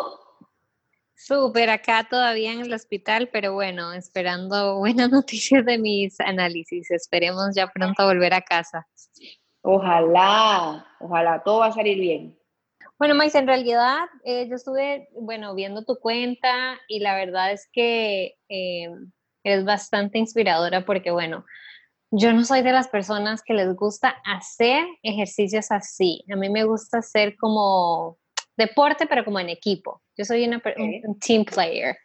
Súper, 1.15 1.69
acá 1.69 2.07
todavía 2.09 2.53
en 2.53 2.61
el 2.61 2.73
hospital, 2.73 3.29
pero 3.33 3.53
bueno, 3.53 3.91
esperando 3.91 4.77
buenas 4.79 5.09
noticias 5.09 5.65
de 5.65 5.77
mis 5.77 6.19
análisis. 6.19 6.91
Esperemos 6.91 7.55
ya 7.55 7.67
pronto 7.67 8.05
volver 8.05 8.33
a 8.33 8.41
casa. 8.41 8.87
Ojalá, 9.61 10.85
ojalá, 10.99 11.43
todo 11.43 11.59
va 11.59 11.67
a 11.67 11.71
salir 11.71 11.99
bien. 11.99 12.36
Bueno, 12.99 13.13
Mais, 13.13 13.35
en 13.35 13.47
realidad 13.47 14.05
eh, 14.23 14.47
yo 14.49 14.55
estuve, 14.55 15.07
bueno, 15.13 15.53
viendo 15.53 15.83
tu 15.85 15.99
cuenta 15.99 16.79
y 16.87 16.99
la 16.99 17.15
verdad 17.15 17.51
es 17.51 17.69
que 17.71 18.35
eh, 18.49 18.89
es 19.43 19.65
bastante 19.65 20.17
inspiradora 20.17 20.83
porque, 20.85 21.11
bueno, 21.11 21.45
yo 22.09 22.33
no 22.33 22.43
soy 22.43 22.61
de 22.61 22.71
las 22.71 22.87
personas 22.87 23.43
que 23.43 23.53
les 23.53 23.75
gusta 23.75 24.15
hacer 24.25 24.85
ejercicios 25.03 25.71
así. 25.71 26.23
A 26.31 26.35
mí 26.35 26.49
me 26.49 26.63
gusta 26.63 26.99
hacer 26.99 27.35
como 27.37 28.17
deporte, 28.55 29.05
pero 29.05 29.23
como 29.23 29.39
en 29.39 29.49
equipo. 29.49 30.01
Yo 30.17 30.25
soy 30.25 30.45
una, 30.47 30.61
un, 30.77 31.19
team 31.19 31.45
player. 31.45 31.95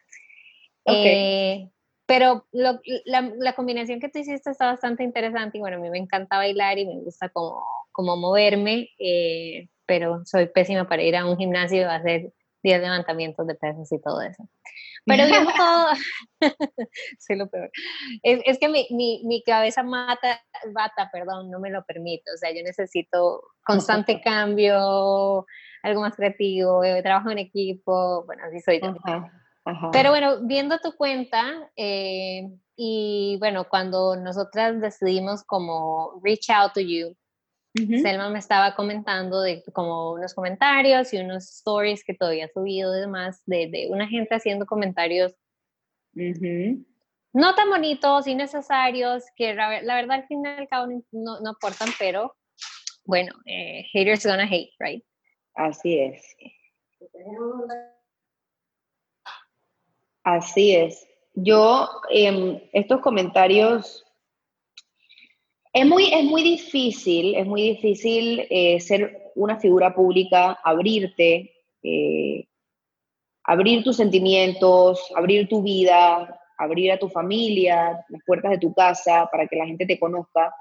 Eh, 0.85 1.69
pero 2.05 2.47
la, 2.51 2.81
la, 3.05 3.55
combinación 3.55 4.01
que 4.01 4.09
tú 4.09 4.19
hiciste 4.19 4.51
está 4.51 4.67
bastante 4.67 5.05
interesante 5.05 5.57
y 5.57 5.61
bueno, 5.61 5.77
a 5.77 5.81
mí 5.81 5.89
me 5.89 5.99
encanta 5.99 6.37
bailar 6.37 6.79
y 6.79 6.87
me 6.87 7.01
gusta 7.01 7.29
como, 7.29 7.65
como 7.93 8.17
moverme, 8.17 8.91
eh, 8.99 9.69
pero 9.87 10.23
soy 10.25 10.47
pésima 10.47 10.89
para 10.89 11.03
ir 11.03 11.17
a 11.17 11.27
un 11.27 11.37
gimnasio 11.37 11.89
a 11.89 11.97
hacer 11.97 12.33
10 12.63 12.81
levantamientos 12.81 13.47
de 13.47 13.55
pesas 13.55 13.91
y 13.91 14.01
todo 14.01 14.23
eso. 14.23 14.49
Pero 15.05 15.27
viendo 15.27 15.51
todo, 15.57 15.87
soy 17.19 17.37
lo 17.37 17.49
peor. 17.49 17.71
Es, 18.23 18.41
es 18.45 18.59
que 18.59 18.69
mi, 18.69 18.87
mi, 18.91 19.23
mi, 19.25 19.43
cabeza 19.43 19.83
mata, 19.83 20.41
bata, 20.73 21.11
perdón, 21.13 21.51
no 21.51 21.59
me 21.59 21.71
lo 21.71 21.85
permite. 21.85 22.31
O 22.33 22.37
sea, 22.37 22.51
yo 22.55 22.63
necesito 22.63 23.43
constante 23.65 24.21
cambio, 24.21 25.47
algo 25.83 26.01
más 26.01 26.15
creativo, 26.15 26.85
eh, 26.85 27.03
trabajo 27.03 27.31
en 27.31 27.39
equipo, 27.39 28.25
bueno, 28.27 28.45
así 28.45 28.61
soy 28.61 28.81
yo. 28.81 28.95
Pero 29.93 30.11
bueno, 30.11 30.41
viendo 30.43 30.79
tu 30.79 30.97
cuenta, 30.97 31.71
eh, 31.77 32.49
y 32.77 33.37
bueno, 33.39 33.69
cuando 33.69 34.17
nosotras 34.17 34.81
decidimos 34.81 35.45
como 35.45 36.21
reach 36.23 36.51
out 36.51 36.73
to 36.73 36.81
you, 36.81 37.17
Selma 37.75 38.29
me 38.29 38.39
estaba 38.39 38.75
comentando 38.75 39.41
de 39.41 39.63
como 39.73 40.13
unos 40.13 40.35
comentarios 40.35 41.13
y 41.15 41.19
unos 41.19 41.45
stories 41.45 42.05
que 42.05 42.13
todavía 42.13 42.45
ha 42.45 42.49
subido 42.49 42.95
y 42.97 43.01
demás 43.01 43.43
de, 43.47 43.69
de 43.71 43.89
una 43.91 44.07
gente 44.09 44.35
haciendo 44.35 44.67
comentarios 44.67 45.35
no 47.33 47.55
tan 47.55 47.71
bonitos, 47.71 48.27
innecesarios, 48.27 49.25
que 49.37 49.55
la, 49.55 49.69
verdad 49.69 50.13
al 50.13 50.27
final 50.27 50.59
al 50.59 50.69
cabo 50.69 50.87
no, 51.13 51.41
no 51.41 51.51
aportan, 51.51 51.89
pero 51.99 52.37
bueno, 53.05 53.33
eh, 53.47 53.85
haters 53.93 54.27
gonna 54.27 54.45
hate, 54.45 54.73
right? 54.79 55.03
Así 55.55 55.99
es. 55.99 56.23
Así 60.25 60.77
es. 60.77 61.07
Yo, 61.35 61.89
em, 62.11 62.61
estos 62.73 63.01
comentarios, 63.01 64.05
es 65.73 65.87
muy, 65.87 66.13
es 66.13 66.25
muy 66.25 66.43
difícil, 66.43 67.35
es 67.35 67.47
muy 67.47 67.63
difícil 67.63 68.47
eh, 68.51 68.79
ser 68.81 69.33
una 69.35 69.59
figura 69.59 69.95
pública, 69.95 70.59
abrirte, 70.63 71.53
eh, 71.83 72.45
abrir 73.45 73.83
tus 73.83 73.97
sentimientos, 73.97 75.11
abrir 75.17 75.49
tu 75.49 75.63
vida, 75.63 76.39
abrir 76.59 76.93
a 76.93 76.99
tu 76.99 77.09
familia, 77.09 78.05
las 78.09 78.23
puertas 78.27 78.53
de 78.53 78.59
tu 78.59 78.75
casa 78.75 79.29
para 79.33 79.47
que 79.47 79.57
la 79.57 79.67
gente 79.67 79.87
te 79.87 79.99
conozca, 79.99 80.55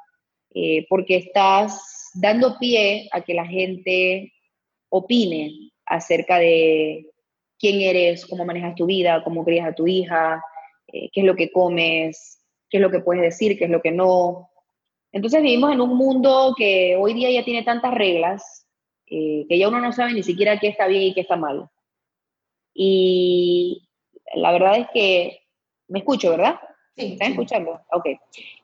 eh, 0.54 0.86
porque 0.90 1.18
estás 1.18 2.12
dando 2.14 2.58
pie 2.58 3.10
a 3.12 3.22
que 3.22 3.34
la 3.34 3.46
gente 3.46 4.32
opine 4.90 5.72
acerca 5.86 6.40
de 6.40 7.06
quién 7.60 7.82
eres, 7.82 8.26
cómo 8.26 8.46
manejas 8.46 8.76
tu 8.76 8.86
vida, 8.86 9.24
cómo 9.26 9.44
crías 9.44 9.68
a 9.68 9.76
tu 9.76 9.88
hija, 9.88 10.42
qué 10.88 11.12
es 11.14 11.24
lo 11.24 11.36
que 11.36 11.52
comes, 11.52 12.42
qué 12.70 12.78
es 12.78 12.82
lo 12.82 12.90
que 12.90 13.02
puedes 13.02 13.22
decir, 13.22 13.58
qué 13.58 13.66
es 13.66 13.70
lo 13.70 13.82
que 13.82 13.92
no. 13.92 14.51
Entonces 15.12 15.42
vivimos 15.42 15.72
en 15.72 15.82
un 15.82 15.98
mundo 15.98 16.54
que 16.58 16.96
hoy 16.98 17.14
día 17.14 17.30
ya 17.32 17.44
tiene 17.44 17.64
tantas 17.64 17.94
reglas 17.94 18.66
eh, 19.08 19.46
que 19.50 19.58
ya 19.58 19.68
uno 19.68 19.82
no 19.82 19.92
sabe 19.92 20.14
ni 20.14 20.24
siquiera 20.24 20.58
qué 20.58 20.70
está 20.70 20.88
bien 20.88 21.04
y 21.04 21.14
qué 21.14 21.22
está 21.22 21.36
mal. 21.36 21.70
Y 22.74 23.90
la 24.34 24.54
verdad 24.54 24.78
es 24.78 24.88
que, 24.94 25.42
me 25.90 26.00
escucho, 26.00 26.32
¿verdad? 26.32 26.60
Sí. 26.96 27.14
¿Están 27.14 27.32
escuchando? 27.32 27.82
Ok. 27.92 28.06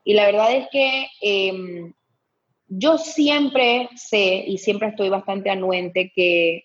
Y 0.06 0.14
la 0.14 0.26
verdad 0.26 0.54
es 0.54 0.68
que 0.72 1.08
em, 1.22 1.94
yo 2.68 2.98
siempre 2.98 3.90
sé 3.96 4.44
y 4.48 4.58
siempre 4.58 4.88
estoy 4.88 5.10
bastante 5.10 5.50
anuente 5.50 6.14
que 6.16 6.64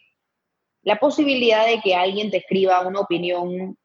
la 0.83 1.01
posibilidad 1.01 1.67
de 1.67 1.81
que 1.81 1.97
alguien 1.97 2.31
te 2.31 2.39
escriba 2.39 2.87
una 2.87 3.01
opinión 3.01 3.77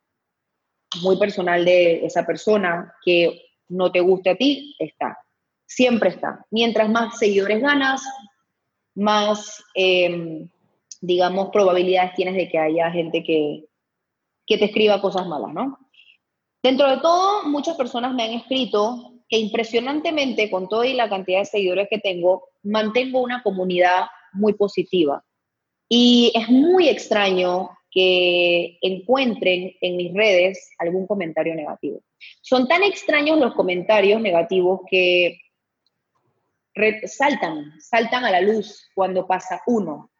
muy 1.01 1.17
personal 1.17 1.65
de 1.65 2.05
esa 2.05 2.25
persona 2.25 2.93
que 3.03 3.41
no 3.69 3.91
te 3.91 3.99
guste 3.99 4.29
a 4.31 4.35
ti, 4.35 4.75
está. 4.79 5.17
Siempre 5.67 6.09
está. 6.09 6.45
Mientras 6.49 6.89
más 6.89 7.19
seguidores 7.19 7.61
ganas, 7.61 8.01
más, 8.95 9.63
em, 9.75 10.49
digamos, 11.01 11.49
probabilidades 11.49 12.15
tienes 12.15 12.35
de 12.35 12.49
que 12.49 12.57
haya 12.57 12.89
gente 12.89 13.23
que, 13.23 13.65
que 14.47 14.57
te 14.57 14.65
escriba 14.65 15.01
cosas 15.01 15.27
malas, 15.27 15.53
¿no? 15.53 15.77
Dentro 16.63 16.89
de 16.89 16.97
todo, 16.97 17.43
muchas 17.43 17.75
personas 17.75 18.13
me 18.13 18.23
han 18.23 18.31
escrito 18.31 19.13
que 19.29 19.37
impresionantemente, 19.37 20.49
con 20.49 20.69
toda 20.69 20.87
y 20.87 20.93
la 20.93 21.09
cantidad 21.09 21.39
de 21.39 21.45
seguidores 21.45 21.87
que 21.89 21.99
tengo, 21.99 22.49
mantengo 22.63 23.21
una 23.21 23.43
comunidad 23.43 24.07
muy 24.33 24.53
positiva. 24.53 25.23
Y 25.89 26.31
es 26.33 26.49
muy 26.49 26.89
extraño 26.89 27.69
que 27.91 28.77
encuentren 28.81 29.73
en 29.81 29.97
mis 29.97 30.13
redes 30.13 30.69
algún 30.79 31.07
comentario 31.07 31.55
negativo. 31.55 32.01
Son 32.41 32.67
tan 32.67 32.83
extraños 32.83 33.39
los 33.39 33.53
comentarios 33.53 34.21
negativos 34.21 34.81
que 34.89 35.39
saltan, 37.05 37.73
saltan 37.79 38.25
a 38.25 38.31
la 38.31 38.41
luz 38.41 38.89
cuando 38.95 39.27
pasa 39.27 39.61
uno 39.67 40.11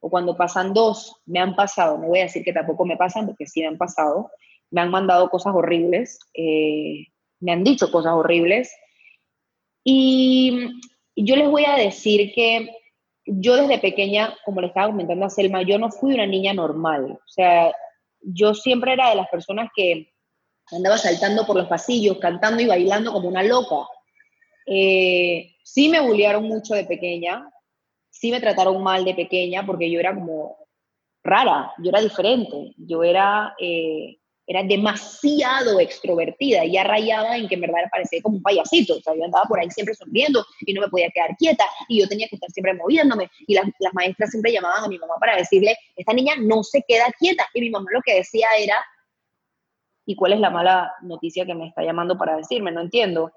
o 0.00 0.10
cuando 0.10 0.36
pasan 0.36 0.74
dos. 0.74 1.20
Me 1.26 1.40
han 1.40 1.56
pasado, 1.56 1.98
no 1.98 2.08
voy 2.08 2.20
a 2.20 2.24
decir 2.24 2.44
que 2.44 2.52
tampoco 2.52 2.84
me 2.84 2.96
pasan, 2.96 3.26
porque 3.26 3.46
sí 3.46 3.60
me 3.60 3.68
han 3.68 3.78
pasado. 3.78 4.30
Me 4.70 4.80
han 4.80 4.90
mandado 4.90 5.30
cosas 5.30 5.54
horribles. 5.54 6.18
Eh, 6.34 7.06
me 7.40 7.52
han 7.52 7.64
dicho 7.64 7.90
cosas 7.90 8.12
horribles. 8.12 8.74
Y 9.82 10.80
yo 11.16 11.36
les 11.36 11.48
voy 11.48 11.64
a 11.64 11.76
decir 11.76 12.32
que 12.34 12.70
yo 13.26 13.56
desde 13.56 13.78
pequeña, 13.78 14.34
como 14.44 14.60
le 14.60 14.68
estaba 14.68 14.88
comentando 14.88 15.24
a 15.24 15.30
Selma, 15.30 15.62
yo 15.62 15.78
no 15.78 15.90
fui 15.90 16.14
una 16.14 16.26
niña 16.26 16.52
normal. 16.52 17.12
O 17.12 17.28
sea, 17.28 17.72
yo 18.20 18.54
siempre 18.54 18.92
era 18.92 19.10
de 19.10 19.16
las 19.16 19.28
personas 19.28 19.70
que 19.74 20.12
andaba 20.72 20.98
saltando 20.98 21.46
por 21.46 21.56
los 21.56 21.66
pasillos, 21.66 22.18
cantando 22.18 22.62
y 22.62 22.66
bailando 22.66 23.12
como 23.12 23.28
una 23.28 23.42
loca. 23.42 23.76
Eh, 24.66 25.56
sí 25.62 25.88
me 25.88 26.00
bullearon 26.00 26.44
mucho 26.44 26.74
de 26.74 26.84
pequeña, 26.84 27.50
sí 28.10 28.30
me 28.30 28.40
trataron 28.40 28.82
mal 28.82 29.04
de 29.04 29.14
pequeña 29.14 29.64
porque 29.66 29.90
yo 29.90 30.00
era 30.00 30.14
como 30.14 30.56
rara, 31.22 31.72
yo 31.78 31.90
era 31.90 32.00
diferente, 32.00 32.74
yo 32.76 33.02
era 33.02 33.54
eh, 33.58 34.18
era 34.46 34.62
demasiado 34.62 35.80
extrovertida, 35.80 36.64
ya 36.66 36.84
rayaba 36.84 37.36
en 37.36 37.48
que 37.48 37.54
en 37.54 37.62
verdad 37.62 37.88
parecía 37.90 38.20
como 38.22 38.36
un 38.36 38.42
payasito, 38.42 38.96
o 38.96 39.00
sea, 39.00 39.14
yo 39.14 39.24
andaba 39.24 39.44
por 39.46 39.58
ahí 39.58 39.70
siempre 39.70 39.94
sonriendo 39.94 40.44
y 40.60 40.74
no 40.74 40.82
me 40.82 40.88
podía 40.88 41.08
quedar 41.10 41.34
quieta 41.36 41.64
y 41.88 42.00
yo 42.00 42.08
tenía 42.08 42.28
que 42.28 42.36
estar 42.36 42.50
siempre 42.50 42.74
moviéndome 42.74 43.30
y 43.46 43.54
las, 43.54 43.66
las 43.78 43.94
maestras 43.94 44.30
siempre 44.30 44.52
llamaban 44.52 44.84
a 44.84 44.88
mi 44.88 44.98
mamá 44.98 45.14
para 45.18 45.36
decirle, 45.36 45.76
esta 45.96 46.12
niña 46.12 46.34
no 46.38 46.62
se 46.62 46.84
queda 46.86 47.06
quieta 47.18 47.46
y 47.54 47.60
mi 47.60 47.70
mamá 47.70 47.86
lo 47.90 48.02
que 48.02 48.16
decía 48.16 48.48
era, 48.58 48.76
¿y 50.04 50.14
cuál 50.14 50.34
es 50.34 50.40
la 50.40 50.50
mala 50.50 50.92
noticia 51.02 51.46
que 51.46 51.54
me 51.54 51.68
está 51.68 51.82
llamando 51.82 52.18
para 52.18 52.36
decirme? 52.36 52.70
No 52.70 52.82
entiendo. 52.82 53.32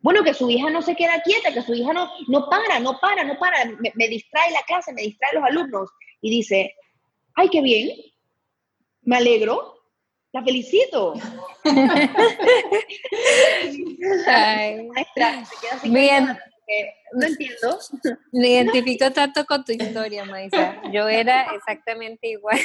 Bueno, 0.00 0.22
que 0.22 0.34
su 0.34 0.48
hija 0.50 0.70
no 0.70 0.80
se 0.82 0.94
queda 0.94 1.22
quieta, 1.22 1.52
que 1.52 1.62
su 1.62 1.74
hija 1.74 1.92
no, 1.92 2.10
no 2.28 2.48
para, 2.48 2.78
no 2.78 2.98
para, 3.00 3.24
no 3.24 3.38
para, 3.38 3.64
me, 3.64 3.92
me 3.94 4.08
distrae 4.08 4.52
la 4.52 4.62
clase, 4.62 4.92
me 4.92 5.02
distrae 5.02 5.34
los 5.34 5.44
alumnos 5.44 5.90
y 6.20 6.30
dice, 6.30 6.74
ay, 7.34 7.48
qué 7.48 7.60
bien, 7.60 7.90
me 9.02 9.16
alegro, 9.16 9.78
la 10.32 10.42
felicito. 10.42 11.14
Maestra, 14.94 15.44
se 15.44 15.56
queda 15.60 15.74
así 15.74 15.88
Bien. 15.88 16.38
no 17.14 17.26
entiendo. 17.26 17.78
Me 18.32 18.48
identifico 18.48 19.10
tanto 19.10 19.46
con 19.46 19.64
tu 19.64 19.72
historia, 19.72 20.24
Maisa. 20.24 20.82
Yo 20.92 21.08
era 21.08 21.54
exactamente 21.54 22.28
igual. 22.28 22.58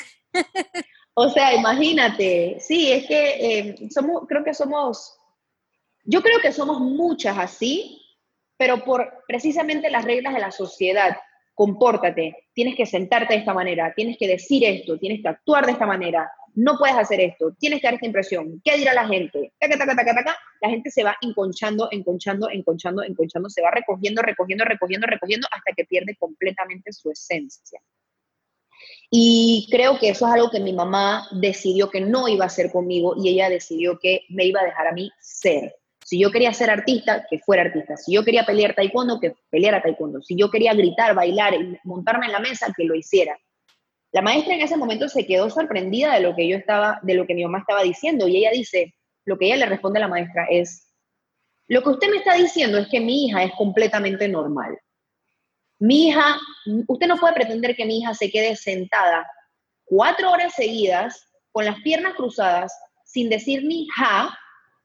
O 1.13 1.29
sea, 1.29 1.53
imagínate, 1.53 2.57
sí, 2.59 2.91
es 2.91 3.05
que 3.07 3.59
eh, 3.59 3.89
somos, 3.91 4.23
creo 4.27 4.43
que 4.43 4.53
somos, 4.53 5.17
yo 6.03 6.21
creo 6.21 6.39
que 6.39 6.51
somos 6.51 6.79
muchas 6.79 7.37
así, 7.37 8.01
pero 8.57 8.83
por 8.83 9.23
precisamente 9.27 9.89
las 9.89 10.05
reglas 10.05 10.33
de 10.33 10.39
la 10.39 10.51
sociedad, 10.51 11.17
compórtate, 11.53 12.47
tienes 12.53 12.75
que 12.75 12.85
sentarte 12.85 13.33
de 13.33 13.39
esta 13.39 13.53
manera, 13.53 13.93
tienes 13.95 14.17
que 14.17 14.27
decir 14.27 14.63
esto, 14.63 14.97
tienes 14.97 15.21
que 15.21 15.29
actuar 15.29 15.65
de 15.65 15.73
esta 15.73 15.85
manera, 15.85 16.31
no 16.55 16.77
puedes 16.77 16.95
hacer 16.95 17.19
esto, 17.21 17.53
tienes 17.59 17.79
que 17.81 17.87
dar 17.87 17.95
esta 17.95 18.05
impresión, 18.05 18.61
¿qué 18.63 18.77
dirá 18.77 18.93
la 18.93 19.07
gente? 19.07 19.53
La 20.61 20.69
gente 20.69 20.91
se 20.91 21.03
va 21.03 21.17
enconchando, 21.21 21.87
enconchando, 21.91 22.49
enconchando, 22.49 23.03
enconchando, 23.03 23.49
se 23.49 23.61
va 23.61 23.71
recogiendo, 23.71 24.21
recogiendo, 24.21 24.65
recogiendo, 24.65 25.07
recogiendo 25.07 25.47
hasta 25.51 25.73
que 25.73 25.85
pierde 25.85 26.15
completamente 26.15 26.91
su 26.93 27.11
esencia. 27.11 27.79
Y 29.09 29.67
creo 29.71 29.99
que 29.99 30.09
eso 30.09 30.27
es 30.27 30.33
algo 30.33 30.49
que 30.49 30.59
mi 30.59 30.73
mamá 30.73 31.27
decidió 31.31 31.89
que 31.89 32.01
no 32.01 32.27
iba 32.27 32.45
a 32.45 32.47
hacer 32.47 32.71
conmigo 32.71 33.13
y 33.17 33.29
ella 33.29 33.49
decidió 33.49 33.99
que 33.99 34.25
me 34.29 34.45
iba 34.45 34.61
a 34.61 34.65
dejar 34.65 34.87
a 34.87 34.91
mí 34.91 35.11
ser. 35.19 35.75
Si 36.05 36.19
yo 36.19 36.31
quería 36.31 36.53
ser 36.53 36.69
artista, 36.69 37.25
que 37.29 37.39
fuera 37.39 37.63
artista. 37.63 37.97
Si 37.97 38.13
yo 38.13 38.23
quería 38.23 38.45
pelear 38.45 38.75
taekwondo, 38.75 39.19
que 39.19 39.35
peleara 39.49 39.81
taekwondo. 39.81 40.21
Si 40.21 40.35
yo 40.35 40.49
quería 40.49 40.73
gritar, 40.73 41.15
bailar 41.15 41.53
montarme 41.83 42.25
en 42.25 42.31
la 42.31 42.39
mesa, 42.39 42.73
que 42.75 42.83
lo 42.83 42.95
hiciera. 42.95 43.37
La 44.11 44.21
maestra 44.21 44.53
en 44.53 44.61
ese 44.61 44.77
momento 44.77 45.09
se 45.09 45.25
quedó 45.25 45.49
sorprendida 45.49 46.13
de 46.13 46.19
lo 46.19 46.35
que 46.35 46.47
yo 46.47 46.55
estaba, 46.55 46.99
de 47.01 47.15
lo 47.15 47.25
que 47.25 47.33
mi 47.33 47.43
mamá 47.43 47.59
estaba 47.59 47.81
diciendo 47.81 48.27
y 48.27 48.37
ella 48.37 48.51
dice, 48.51 48.93
lo 49.25 49.37
que 49.37 49.47
ella 49.47 49.57
le 49.57 49.65
responde 49.65 49.97
a 49.97 50.01
la 50.01 50.07
maestra 50.07 50.45
es, 50.49 50.93
lo 51.67 51.81
que 51.81 51.89
usted 51.89 52.09
me 52.09 52.17
está 52.17 52.35
diciendo 52.35 52.77
es 52.77 52.87
que 52.89 52.99
mi 52.99 53.25
hija 53.25 53.43
es 53.43 53.53
completamente 53.53 54.27
normal. 54.27 54.77
Mi 55.79 56.09
hija, 56.09 56.37
usted 56.87 57.07
no 57.07 57.17
puede 57.17 57.33
pretender 57.33 57.75
que 57.75 57.85
mi 57.85 57.99
hija 57.99 58.13
se 58.13 58.29
quede 58.29 58.55
sentada 58.55 59.27
cuatro 59.83 60.31
horas 60.31 60.53
seguidas 60.53 61.27
con 61.51 61.65
las 61.65 61.79
piernas 61.81 62.13
cruzadas 62.13 62.71
sin 63.05 63.29
decir 63.29 63.63
ni 63.63 63.87
ja, 63.95 64.37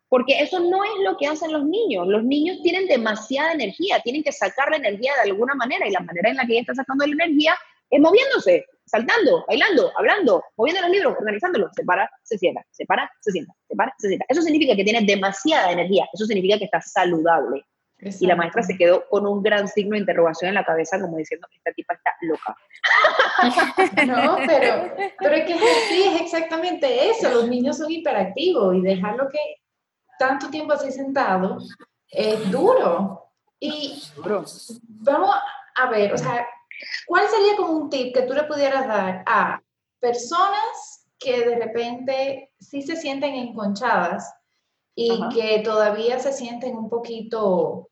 porque 0.09 0.41
eso 0.41 0.61
no 0.61 0.85
es 0.85 0.91
lo 1.05 1.17
que 1.17 1.27
hacen 1.27 1.53
los 1.53 1.65
niños. 1.65 2.07
Los 2.07 2.25
niños 2.25 2.59
tienen 2.63 2.87
demasiada 2.87 3.53
energía, 3.53 4.01
tienen 4.01 4.23
que 4.23 4.33
sacar 4.33 4.71
la 4.71 4.77
energía 4.77 5.13
de 5.15 5.31
alguna 5.31 5.55
manera 5.55 5.87
y 5.87 5.91
la 5.91 6.01
manera 6.01 6.31
en 6.31 6.37
la 6.37 6.47
que 6.47 6.53
ella 6.53 6.63
está 6.63 6.75
sacando 6.75 7.07
la 7.07 7.13
energía 7.13 7.55
es 7.91 8.01
moviéndose, 8.01 8.67
saltando, 8.87 9.45
bailando, 9.47 9.93
hablando, 9.97 10.45
moviendo 10.57 10.83
los 10.83 10.91
libros, 10.91 11.15
organizándolos. 11.19 11.71
Se 11.75 11.85
para, 11.85 12.11
se 12.23 12.39
sienta, 12.39 12.65
se 12.71 12.85
para, 12.87 13.11
se 13.21 13.33
sienta, 13.33 13.55
se 13.69 13.77
para, 13.77 13.95
se 13.99 14.09
sienta. 14.09 14.27
Eso 14.29 14.43
significa 14.43 14.75
que 14.75 14.85
tiene 14.85 15.03
demasiada 15.07 15.73
energía, 15.73 16.09
eso 16.13 16.25
significa 16.27 16.59
que 16.59 16.65
está 16.65 16.81
saludable. 16.81 17.65
Y 18.01 18.29
la 18.29 18.37
maestra 18.37 18.63
se 18.63 18.77
quedó 18.77 19.09
con 19.09 19.27
un 19.27 19.43
gran 19.43 19.67
signo 19.67 19.95
de 19.95 19.99
interrogación 19.99 20.51
en 20.51 20.55
la 20.55 20.65
cabeza, 20.65 21.01
como 21.01 21.17
diciendo, 21.17 21.49
esta 21.53 21.73
tipa 21.73 21.95
está 21.95 22.15
loca. 22.23 22.57
No, 24.07 24.37
pero, 24.47 24.95
pero 25.19 25.35
es 25.35 25.45
que 25.45 25.55
sí, 25.89 26.05
es 26.05 26.21
exactamente 26.21 27.11
eso. 27.11 27.29
Los 27.29 27.49
niños 27.49 27.77
son 27.77 27.91
hiperactivos 27.91 28.77
y 28.77 28.83
dejarlo 28.83 29.29
que 29.29 29.39
tanto 30.19 30.51
tiempo 30.51 30.73
así 30.73 30.91
sentado 30.93 31.59
es 32.11 32.51
duro. 32.51 33.31
Y 33.61 34.03
vamos 35.01 35.35
a 35.77 35.91
ver, 35.91 36.13
o 36.13 36.19
sea, 36.19 36.47
¿Cuál 37.07 37.29
sería 37.29 37.57
como 37.57 37.73
un 37.73 37.91
tip 37.91 38.15
que 38.15 38.23
tú 38.23 38.35
le 38.35 38.45
pudieras 38.45 38.87
dar 38.87 39.25
a 39.27 39.61
personas 39.99 41.07
que 41.19 41.45
de 41.45 41.57
repente 41.57 42.53
sí 42.59 42.83
se 42.83 42.97
sienten 42.97 43.35
enconchadas 43.35 44.33
y 44.95 45.21
que 45.31 45.61
todavía 45.65 46.19
se 46.19 46.33
sienten 46.33 46.77
un 46.77 46.89
poquito 46.89 47.91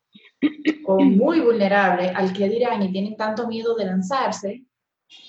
o 0.85 0.99
muy 0.99 1.39
vulnerables 1.39 2.13
al 2.15 2.31
que 2.33 2.49
dirán 2.49 2.83
y 2.83 2.91
tienen 2.91 3.17
tanto 3.17 3.47
miedo 3.47 3.75
de 3.75 3.85
lanzarse, 3.85 4.63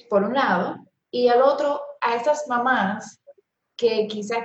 por 0.09 0.25
un 0.25 0.35
lado, 0.35 0.77
y 1.11 1.29
al 1.29 1.43
otro 1.43 1.81
a 2.01 2.17
esas 2.17 2.47
mamás 2.49 3.21
que 3.77 4.07
quizás 4.07 4.41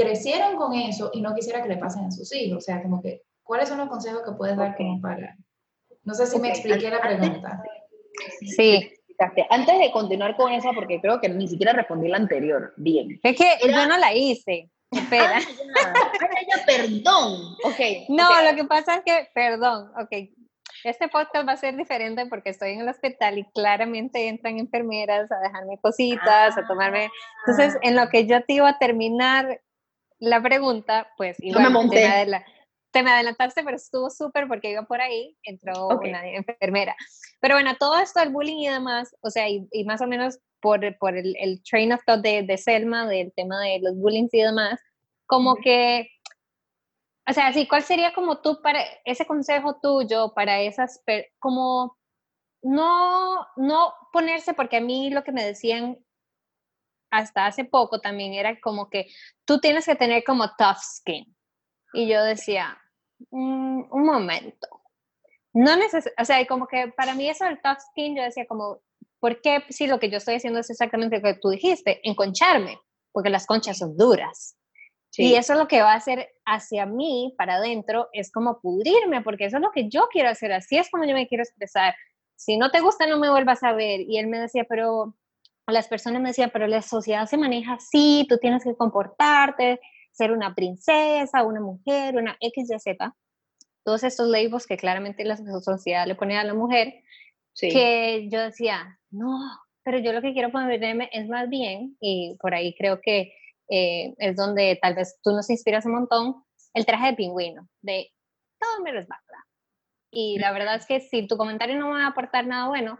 crecieron 0.00 0.56
con 0.56 0.74
eso 0.74 1.10
y 1.12 1.20
no 1.20 1.34
quisiera 1.34 1.62
que 1.62 1.68
le 1.68 1.76
pasen 1.76 2.04
a 2.04 2.10
sus 2.10 2.34
hijos? 2.34 2.58
O 2.58 2.60
sea, 2.60 2.82
como 2.82 3.02
que, 3.02 3.22
¿cuáles 3.42 3.68
son 3.68 3.78
los 3.78 3.88
consejos 3.88 4.22
que 4.24 4.32
puedes 4.32 4.56
dar 4.56 4.76
como 4.76 5.00
para... 5.00 5.36
No 6.04 6.14
sé 6.14 6.26
si 6.26 6.38
me 6.38 6.48
expliqué 6.48 6.90
la 6.90 7.00
pregunta. 7.00 7.62
Sí. 8.56 8.92
Antes 9.50 9.78
de 9.78 9.92
continuar 9.92 10.34
con 10.36 10.50
esa, 10.50 10.72
porque 10.72 10.98
creo 11.00 11.20
que 11.20 11.28
ni 11.28 11.46
siquiera 11.46 11.74
respondí 11.74 12.08
la 12.08 12.16
anterior 12.16 12.72
bien. 12.78 13.20
Es 13.22 13.36
que 13.36 13.44
yo 13.70 13.86
no 13.86 13.98
la 13.98 14.14
hice. 14.14 14.70
Espera. 14.90 15.38
Ah, 15.84 16.10
perdón. 16.66 17.54
Ok. 17.64 18.08
No, 18.08 18.28
lo 18.42 18.56
que 18.56 18.64
pasa 18.64 18.96
es 18.96 19.02
que, 19.04 19.28
perdón, 19.34 19.92
ok. 20.00 20.30
Este 20.82 21.08
podcast 21.08 21.46
va 21.46 21.52
a 21.52 21.58
ser 21.58 21.76
diferente 21.76 22.24
porque 22.26 22.48
estoy 22.48 22.72
en 22.72 22.80
el 22.80 22.88
hospital 22.88 23.36
y 23.36 23.44
claramente 23.52 24.28
entran 24.28 24.58
enfermeras 24.58 25.30
a 25.30 25.38
dejarme 25.40 25.76
cositas, 25.82 26.56
a 26.56 26.66
tomarme. 26.66 27.10
Entonces, 27.46 27.78
en 27.82 27.96
lo 27.96 28.08
que 28.08 28.26
yo 28.26 28.42
te 28.44 28.54
iba 28.54 28.70
a 28.70 28.78
terminar 28.78 29.60
la 30.20 30.42
pregunta, 30.42 31.10
pues 31.16 31.36
igual, 31.40 31.64
me 31.64 31.70
monté. 31.70 32.26
La, 32.26 32.44
te 32.90 33.02
me 33.02 33.10
adelantaste, 33.10 33.62
pero 33.62 33.76
estuvo 33.76 34.10
súper 34.10 34.48
porque 34.48 34.70
iba 34.70 34.82
por 34.82 35.00
ahí, 35.00 35.36
entró 35.42 35.88
una 35.88 36.26
enfermera. 36.28 36.96
Pero 37.40 37.54
bueno, 37.54 37.76
todo 37.78 37.98
esto 37.98 38.20
del 38.20 38.30
bullying 38.30 38.58
y 38.58 38.68
demás, 38.68 39.14
o 39.20 39.30
sea, 39.30 39.48
y, 39.48 39.68
más 39.84 40.00
o 40.00 40.06
menos 40.06 40.38
por, 40.60 40.80
por 40.98 41.16
el, 41.16 41.34
el, 41.38 41.62
train 41.62 41.92
of 41.92 42.00
thought 42.04 42.22
de, 42.22 42.42
de, 42.42 42.58
Selma, 42.58 43.06
del 43.06 43.32
tema 43.34 43.60
de 43.60 43.80
los 43.80 43.96
bullying 43.96 44.28
y 44.32 44.42
demás, 44.42 44.80
como 45.26 45.56
que, 45.56 46.08
o 47.28 47.32
sea, 47.32 47.52
sí, 47.52 47.66
¿cuál 47.68 47.82
sería 47.82 48.12
como 48.12 48.40
tú 48.40 48.60
para 48.62 48.82
ese 49.04 49.24
consejo 49.24 49.78
tuyo 49.80 50.32
para 50.34 50.60
esas, 50.60 51.00
como 51.38 51.96
no, 52.62 53.46
no 53.56 53.94
ponerse, 54.12 54.52
porque 54.52 54.78
a 54.78 54.80
mí 54.80 55.10
lo 55.10 55.22
que 55.22 55.32
me 55.32 55.44
decían 55.44 55.98
hasta 57.10 57.46
hace 57.46 57.64
poco 57.64 58.00
también 58.00 58.34
era 58.34 58.60
como 58.60 58.88
que 58.88 59.06
tú 59.44 59.58
tienes 59.58 59.86
que 59.86 59.96
tener 59.96 60.24
como 60.24 60.48
tough 60.56 60.78
skin. 60.80 61.36
Y 61.92 62.08
yo 62.08 62.22
decía, 62.22 62.78
mm, 63.30 63.82
un 63.90 64.04
momento. 64.04 64.68
No 65.52 65.76
neces 65.76 66.08
o 66.16 66.24
sea, 66.24 66.46
como 66.46 66.66
que 66.68 66.92
para 66.96 67.14
mí 67.14 67.28
eso 67.28 67.44
del 67.44 67.60
tough 67.60 67.80
skin, 67.90 68.16
yo 68.16 68.22
decía 68.22 68.46
como, 68.46 68.80
¿por 69.18 69.40
qué 69.40 69.64
si 69.68 69.86
lo 69.86 69.98
que 69.98 70.10
yo 70.10 70.18
estoy 70.18 70.36
haciendo 70.36 70.60
es 70.60 70.70
exactamente 70.70 71.16
lo 71.16 71.22
que 71.22 71.34
tú 71.34 71.50
dijiste? 71.50 72.00
Enconcharme, 72.08 72.78
porque 73.12 73.30
las 73.30 73.46
conchas 73.46 73.78
son 73.78 73.96
duras. 73.96 74.56
Y 75.16 75.34
eso 75.34 75.54
es 75.54 75.58
lo 75.58 75.66
que 75.66 75.82
va 75.82 75.92
a 75.92 75.96
hacer 75.96 76.30
hacia 76.44 76.86
mí, 76.86 77.34
para 77.36 77.56
adentro, 77.56 78.08
es 78.12 78.30
como 78.30 78.60
pudrirme, 78.60 79.22
porque 79.22 79.46
eso 79.46 79.56
es 79.56 79.62
lo 79.62 79.72
que 79.72 79.88
yo 79.88 80.08
quiero 80.10 80.28
hacer, 80.28 80.52
así 80.52 80.78
es 80.78 80.88
como 80.88 81.04
yo 81.04 81.14
me 81.14 81.26
quiero 81.26 81.42
expresar. 81.42 81.94
Si 82.36 82.56
no 82.56 82.70
te 82.70 82.80
gusta, 82.80 83.06
no 83.06 83.18
me 83.18 83.28
vuelvas 83.28 83.62
a 83.64 83.72
ver. 83.72 84.00
Y 84.00 84.18
él 84.18 84.28
me 84.28 84.38
decía, 84.38 84.64
pero 84.68 85.14
las 85.70 85.88
personas 85.88 86.20
me 86.22 86.30
decían, 86.30 86.50
pero 86.52 86.66
la 86.66 86.82
sociedad 86.82 87.26
se 87.26 87.36
maneja 87.38 87.74
así, 87.74 88.26
tú 88.28 88.38
tienes 88.38 88.64
que 88.64 88.74
comportarte 88.74 89.80
ser 90.12 90.32
una 90.32 90.54
princesa, 90.54 91.42
una 91.44 91.60
mujer, 91.60 92.16
una 92.16 92.36
X, 92.40 92.70
Y, 92.70 92.78
Z, 92.78 93.14
todos 93.84 94.02
estos 94.04 94.28
labels 94.28 94.66
que 94.66 94.76
claramente 94.76 95.24
la 95.24 95.36
sociedad 95.36 96.06
le 96.06 96.14
pone 96.14 96.38
a 96.38 96.44
la 96.44 96.54
mujer, 96.54 97.02
que 97.58 98.28
yo 98.30 98.40
decía, 98.40 98.98
no, 99.10 99.38
pero 99.82 99.98
yo 99.98 100.12
lo 100.12 100.22
que 100.22 100.32
quiero 100.32 100.50
ponerme 100.50 101.08
es 101.12 101.28
más 101.28 101.48
bien, 101.48 101.96
y 102.00 102.36
por 102.40 102.54
ahí 102.54 102.74
creo 102.76 103.00
que 103.00 103.32
eh, 103.68 104.14
es 104.18 104.36
donde 104.36 104.78
tal 104.80 104.94
vez 104.94 105.18
tú 105.22 105.30
nos 105.30 105.48
inspiras 105.50 105.86
un 105.86 105.92
montón, 105.92 106.44
el 106.74 106.86
traje 106.86 107.08
de 107.08 107.14
pingüino, 107.14 107.68
de 107.82 108.10
todo 108.58 108.82
me 108.82 108.92
resbala. 108.92 109.22
Y 110.12 110.38
la 110.38 110.52
verdad 110.52 110.76
es 110.76 110.86
que 110.86 111.00
si 111.00 111.26
tu 111.26 111.36
comentario 111.36 111.78
no 111.78 111.90
va 111.90 112.04
a 112.04 112.08
aportar 112.08 112.46
nada 112.46 112.68
bueno, 112.68 112.98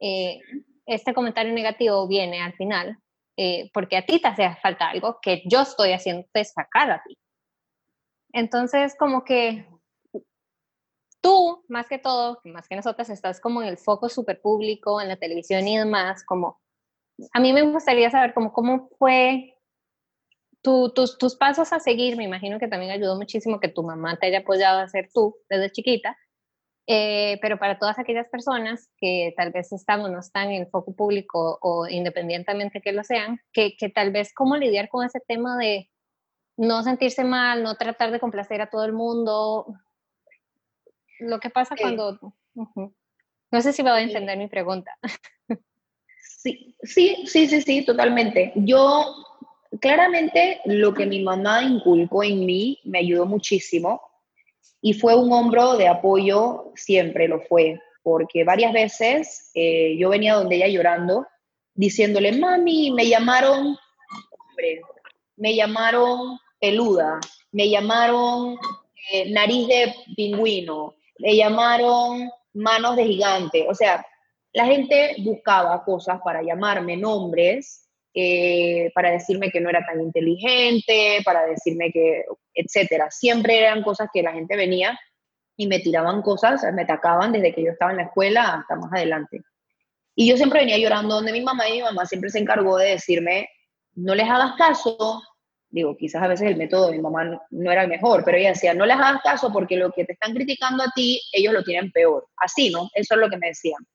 eh, 0.00 0.40
este 0.88 1.14
comentario 1.14 1.52
negativo 1.52 2.08
viene 2.08 2.42
al 2.42 2.54
final 2.54 2.98
eh, 3.40 3.70
porque 3.72 3.96
a 3.96 4.04
ti 4.04 4.20
te 4.20 4.26
hace 4.26 4.56
falta 4.60 4.90
algo 4.90 5.20
que 5.22 5.42
yo 5.46 5.60
estoy 5.60 5.92
haciéndote 5.92 6.44
sacar 6.44 6.90
a 6.90 7.02
ti. 7.06 7.16
Entonces, 8.32 8.96
como 8.98 9.24
que 9.24 9.64
tú, 11.20 11.64
más 11.68 11.86
que 11.88 11.98
todo, 11.98 12.40
más 12.44 12.66
que 12.66 12.74
nosotras, 12.74 13.10
estás 13.10 13.40
como 13.40 13.62
en 13.62 13.68
el 13.68 13.78
foco 13.78 14.08
súper 14.08 14.40
público, 14.40 15.00
en 15.00 15.06
la 15.06 15.16
televisión 15.16 15.68
y 15.68 15.78
demás, 15.78 16.24
como 16.24 16.60
a 17.32 17.38
mí 17.38 17.52
me 17.52 17.62
gustaría 17.62 18.10
saber 18.10 18.34
cómo, 18.34 18.52
cómo 18.52 18.88
fue 18.98 19.54
tus, 20.60 21.16
tus 21.16 21.36
pasos 21.36 21.72
a 21.72 21.78
seguir. 21.78 22.16
Me 22.16 22.24
imagino 22.24 22.58
que 22.58 22.66
también 22.66 22.90
ayudó 22.90 23.16
muchísimo 23.16 23.60
que 23.60 23.68
tu 23.68 23.84
mamá 23.84 24.18
te 24.18 24.26
haya 24.26 24.40
apoyado 24.40 24.80
a 24.80 24.88
ser 24.88 25.10
tú 25.14 25.36
desde 25.48 25.70
chiquita, 25.70 26.16
eh, 26.90 27.38
pero 27.42 27.58
para 27.58 27.78
todas 27.78 27.98
aquellas 27.98 28.26
personas 28.28 28.88
que 28.96 29.34
tal 29.36 29.52
vez 29.52 29.70
están 29.72 30.00
o 30.00 30.08
no 30.08 30.20
están 30.20 30.50
en 30.50 30.62
el 30.62 30.70
foco 30.70 30.96
público 30.96 31.58
o 31.60 31.86
independientemente 31.86 32.80
que 32.80 32.92
lo 32.92 33.04
sean, 33.04 33.42
que, 33.52 33.76
que, 33.76 33.90
tal 33.90 34.10
vez 34.10 34.32
cómo 34.32 34.56
lidiar 34.56 34.88
con 34.88 35.04
ese 35.04 35.20
tema 35.20 35.58
de 35.58 35.90
no 36.56 36.82
sentirse 36.82 37.24
mal, 37.24 37.62
no 37.62 37.74
tratar 37.74 38.10
de 38.10 38.18
complacer 38.18 38.62
a 38.62 38.70
todo 38.70 38.86
el 38.86 38.94
mundo. 38.94 39.66
Lo 41.20 41.38
que 41.40 41.50
pasa 41.50 41.76
cuando... 41.78 42.18
No 43.50 43.60
sé 43.60 43.74
si 43.74 43.82
me 43.82 43.90
voy 43.90 44.00
a 44.00 44.04
entender 44.04 44.38
mi 44.38 44.48
pregunta. 44.48 44.98
Sí, 46.40 46.76
sí, 46.82 47.24
sí, 47.26 47.48
sí, 47.48 47.60
sí, 47.62 47.84
totalmente. 47.84 48.52
Yo, 48.54 49.12
claramente, 49.80 50.60
lo 50.66 50.94
que 50.94 51.04
mi 51.04 51.20
mamá 51.20 51.64
inculcó 51.64 52.22
en 52.22 52.46
mí 52.46 52.78
me 52.84 53.00
ayudó 53.00 53.26
muchísimo 53.26 54.07
y 54.80 54.94
fue 54.94 55.16
un 55.16 55.32
hombro 55.32 55.76
de 55.76 55.88
apoyo, 55.88 56.72
siempre 56.74 57.28
lo 57.28 57.40
fue, 57.40 57.80
porque 58.02 58.44
varias 58.44 58.72
veces 58.72 59.50
eh, 59.54 59.96
yo 59.98 60.10
venía 60.10 60.34
donde 60.34 60.56
ella 60.56 60.68
llorando, 60.68 61.26
diciéndole, 61.74 62.32
mami, 62.32 62.90
me 62.92 63.08
llamaron 63.08 63.76
hombre, 64.30 64.80
me 65.36 65.54
llamaron 65.54 66.38
peluda, 66.60 67.20
me 67.52 67.68
llamaron 67.68 68.56
eh, 69.12 69.30
nariz 69.30 69.68
de 69.68 69.94
pingüino, 70.16 70.94
me 71.18 71.36
llamaron 71.36 72.30
manos 72.54 72.96
de 72.96 73.04
gigante. 73.04 73.66
O 73.68 73.74
sea, 73.74 74.04
la 74.52 74.66
gente 74.66 75.16
buscaba 75.18 75.84
cosas 75.84 76.20
para 76.22 76.42
llamarme 76.42 76.96
nombres 76.96 77.87
eh, 78.20 78.90
para 78.96 79.12
decirme 79.12 79.52
que 79.52 79.60
no 79.60 79.70
era 79.70 79.86
tan 79.86 80.00
inteligente, 80.00 81.20
para 81.24 81.46
decirme 81.46 81.92
que, 81.92 82.24
etcétera. 82.52 83.12
Siempre 83.12 83.60
eran 83.60 83.84
cosas 83.84 84.08
que 84.12 84.24
la 84.24 84.32
gente 84.32 84.56
venía 84.56 84.98
y 85.56 85.68
me 85.68 85.78
tiraban 85.78 86.20
cosas, 86.22 86.64
me 86.74 86.82
atacaban 86.82 87.30
desde 87.30 87.54
que 87.54 87.62
yo 87.62 87.70
estaba 87.70 87.92
en 87.92 87.98
la 87.98 88.02
escuela 88.04 88.54
hasta 88.54 88.74
más 88.74 88.92
adelante. 88.92 89.42
Y 90.16 90.28
yo 90.28 90.36
siempre 90.36 90.58
venía 90.58 90.78
llorando 90.78 91.14
donde 91.14 91.30
mi 91.30 91.42
mamá 91.42 91.68
y 91.68 91.74
mi 91.74 91.82
mamá 91.82 92.06
siempre 92.06 92.30
se 92.30 92.40
encargó 92.40 92.76
de 92.76 92.90
decirme, 92.90 93.50
no 93.94 94.16
les 94.16 94.28
hagas 94.28 94.56
caso. 94.58 95.22
Digo, 95.70 95.96
quizás 95.96 96.20
a 96.20 96.26
veces 96.26 96.48
el 96.48 96.56
método 96.56 96.86
de 96.86 96.96
mi 96.96 97.00
mamá 97.00 97.40
no, 97.50 97.70
era 97.70 97.82
el 97.82 97.88
mejor, 97.88 98.24
pero 98.24 98.36
ella 98.36 98.48
decía, 98.48 98.74
no 98.74 98.84
les 98.84 98.96
hagas 98.96 99.22
caso 99.22 99.52
porque 99.52 99.76
lo 99.76 99.92
que 99.92 100.04
te 100.04 100.14
están 100.14 100.34
criticando 100.34 100.82
a 100.82 100.90
ti, 100.92 101.20
ellos 101.32 101.52
lo 101.52 101.62
tienen 101.62 101.92
peor. 101.92 102.26
Así, 102.36 102.70
¿no? 102.70 102.90
Eso 102.94 103.14
es 103.14 103.20
lo 103.20 103.30
que 103.30 103.36
me 103.36 103.46
decían. 103.46 103.86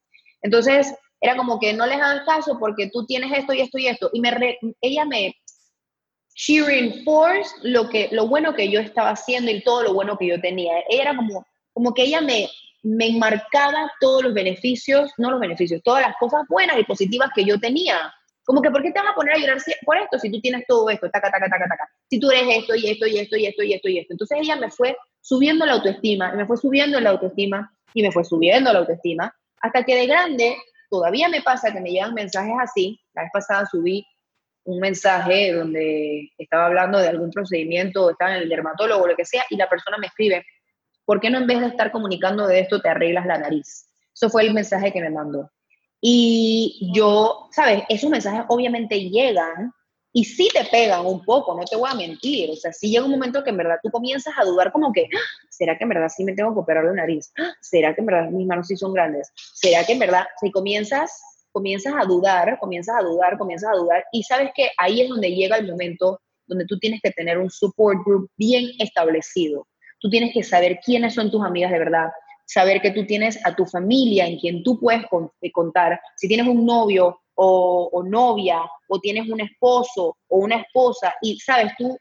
Entonces, 0.42 0.96
era 1.24 1.38
como 1.38 1.58
que 1.58 1.72
no 1.72 1.86
les 1.86 1.96
hagas 1.96 2.26
caso 2.26 2.60
porque 2.60 2.90
tú 2.92 3.06
tienes 3.06 3.32
esto 3.32 3.54
y 3.54 3.62
esto 3.62 3.78
y 3.78 3.88
esto. 3.88 4.10
Y 4.12 4.20
me 4.20 4.58
ella 4.82 5.06
me, 5.06 5.34
she 6.36 6.62
reinforced 6.62 7.56
lo, 7.62 7.90
que, 7.90 8.10
lo 8.12 8.28
bueno 8.28 8.54
que 8.54 8.70
yo 8.70 8.82
estaba 8.82 9.12
haciendo 9.12 9.50
y 9.50 9.64
todo 9.64 9.84
lo 9.84 9.94
bueno 9.94 10.18
que 10.18 10.28
yo 10.28 10.42
tenía. 10.42 10.74
Ella 10.90 11.04
era 11.04 11.16
como, 11.16 11.46
como 11.72 11.94
que 11.94 12.04
ella 12.04 12.20
me, 12.20 12.50
me 12.82 13.08
enmarcaba 13.08 13.90
todos 14.02 14.24
los 14.24 14.34
beneficios, 14.34 15.14
no 15.18 15.32
los 15.32 15.40
beneficios, 15.40 15.82
todas 15.82 16.02
las 16.02 16.14
cosas 16.18 16.42
buenas 16.50 16.78
y 16.78 16.84
positivas 16.84 17.30
que 17.34 17.46
yo 17.46 17.58
tenía. 17.58 18.14
Como 18.44 18.62
que, 18.62 18.70
¿por 18.70 18.84
qué 18.84 18.92
te 18.92 19.00
vas 19.00 19.12
a 19.12 19.16
poner 19.16 19.36
a 19.36 19.40
llorar 19.40 19.60
por 19.86 19.98
esto 19.98 20.20
si 20.20 20.30
tú 20.30 20.42
tienes 20.42 20.66
todo 20.68 20.90
esto, 20.90 21.10
taca, 21.10 21.32
taca, 21.32 21.48
taca, 21.48 21.70
taca? 21.70 21.90
Si 22.10 22.20
tú 22.20 22.30
eres 22.32 22.58
esto 22.58 22.76
y 22.76 22.90
esto 22.90 23.08
y 23.08 23.18
esto 23.18 23.38
y 23.38 23.46
esto 23.46 23.64
y 23.64 23.74
esto 23.74 23.88
y 23.88 24.00
esto. 24.00 24.14
Entonces 24.14 24.40
ella 24.42 24.58
me 24.58 24.70
fue 24.70 24.98
subiendo 25.22 25.66
la 25.66 25.74
autoestima, 25.74 26.34
me 26.34 26.46
fue 26.46 26.58
subiendo 26.58 27.00
la 27.00 27.12
autoestima, 27.12 27.74
y 27.94 28.02
me 28.02 28.12
fue 28.12 28.26
subiendo 28.26 28.74
la 28.74 28.80
autoestima, 28.80 29.34
hasta 29.62 29.84
que 29.84 29.96
de 29.96 30.08
grande 30.08 30.58
todavía 30.94 31.28
me 31.28 31.42
pasa 31.42 31.74
que 31.74 31.82
me 31.82 31.90
llegan 31.90 32.14
mensajes 32.14 32.54
así. 32.62 33.02
La 33.16 33.24
vez 33.24 33.32
pasada 33.34 33.66
subí 33.66 34.06
un 34.66 34.80
mensaje 34.80 35.52
donde 35.52 36.30
estaba 36.38 36.68
hablando 36.68 37.00
de 37.00 37.08
algún 37.08 37.32
procedimiento, 37.32 38.12
estaba 38.12 38.36
en 38.36 38.44
el 38.44 38.50
dermatólogo 38.50 39.08
lo 39.08 39.16
que 39.16 39.26
sea, 39.26 39.44
y 39.50 39.56
la 39.56 39.68
persona 39.68 39.98
me 39.98 40.06
escribe, 40.06 40.46
¿por 41.04 41.20
qué 41.20 41.32
no 41.32 41.40
en 41.40 41.48
vez 41.48 41.62
de 41.62 41.66
estar 41.66 41.92
comunicando 41.92 42.46
de 42.46 42.60
esto 42.60 42.80
te 42.80 42.90
arreglas 42.90 43.26
la 43.26 43.40
nariz? 43.40 43.90
Eso 44.14 44.30
fue 44.30 44.44
el 44.46 44.54
mensaje 44.54 44.94
que 44.94 45.02
me 45.02 45.10
mandó. 45.10 45.50
Y 46.00 46.92
yo, 46.94 47.50
¿sabes? 47.52 47.86
Esos 47.90 48.12
mensajes 48.12 48.46
obviamente 48.50 49.10
llegan 49.10 49.74
y 50.14 50.24
sí 50.24 50.48
te 50.54 50.64
pegan 50.66 51.06
un 51.06 51.24
poco, 51.24 51.56
no 51.56 51.64
te 51.66 51.76
voy 51.76 51.90
a 51.92 51.96
mentir. 51.96 52.52
O 52.52 52.56
sea, 52.56 52.72
sí 52.72 52.90
llega 52.90 53.04
un 53.04 53.12
momento 53.12 53.44
que 53.44 53.50
en 53.50 53.58
verdad 53.58 53.80
tú 53.82 53.90
comienzas 53.90 54.34
a 54.38 54.46
dudar 54.46 54.72
como 54.72 54.94
que, 54.94 55.10
ah, 55.14 55.48
¿será 55.50 55.78
que 55.78 55.84
en 55.84 55.90
verdad 55.90 56.10
sí 56.10 56.24
me 56.24 56.34
tengo 56.34 56.54
que 56.54 56.60
operar 56.60 56.86
la 56.86 56.94
nariz? 56.94 57.32
Ah, 57.38 57.54
¿Será 57.62 57.94
que 57.94 58.02
en 58.02 58.06
verdad 58.06 58.30
mis 58.30 58.48
manos 58.48 58.68
sí 58.68 58.78
son 58.78 58.94
grandes? 58.94 59.32
¿Será 59.36 59.84
que 59.84 59.94
en 59.94 60.00
verdad, 60.00 60.26
si 60.40 60.52
comienzas, 60.52 61.22
comienzas 61.52 61.94
a 61.98 62.06
dudar, 62.06 62.58
comienzas 62.60 62.96
a 63.00 63.04
dudar, 63.04 63.38
comienzas 63.38 63.72
a 63.72 63.78
dudar 63.78 64.06
y 64.12 64.24
sabes 64.24 64.52
que 64.56 64.70
ahí 64.78 65.02
es 65.02 65.10
donde 65.10 65.32
llega 65.32 65.58
el 65.58 65.68
momento 65.68 66.20
donde 66.46 66.66
tú 66.66 66.78
tienes 66.78 67.00
que 67.02 67.12
tener 67.12 67.38
un 67.38 67.50
support 67.50 68.00
group 68.06 68.30
bien 68.38 68.70
establecido 68.80 69.66
Tú 70.04 70.10
tienes 70.10 70.34
que 70.34 70.44
saber 70.44 70.82
quiénes 70.86 71.14
son 71.14 71.32
tus 71.32 71.42
amigas 71.46 71.72
de 71.72 71.80
verdad, 71.80 72.10
saber 72.46 72.82
que 72.82 72.92
tú 72.92 73.06
tienes 73.06 73.40
a 73.46 73.56
tu 73.56 73.66
familia 73.66 74.28
en 74.28 74.38
quien 74.38 74.62
tú 74.62 74.78
puedes 74.78 75.06
eh, 75.42 75.52
contar. 75.54 75.98
Si 76.18 76.28
tienes 76.28 76.46
un 76.46 76.66
novio 76.66 77.22
o, 77.36 78.04
novia, 78.06 78.62
o 78.88 79.00
tienes 79.00 79.30
un 79.30 79.42
esposo 79.42 80.18
o 80.28 80.38
una 80.38 80.58
esposa, 80.58 81.16
y 81.22 81.40
sabes, 81.40 81.74
tú 81.78 81.98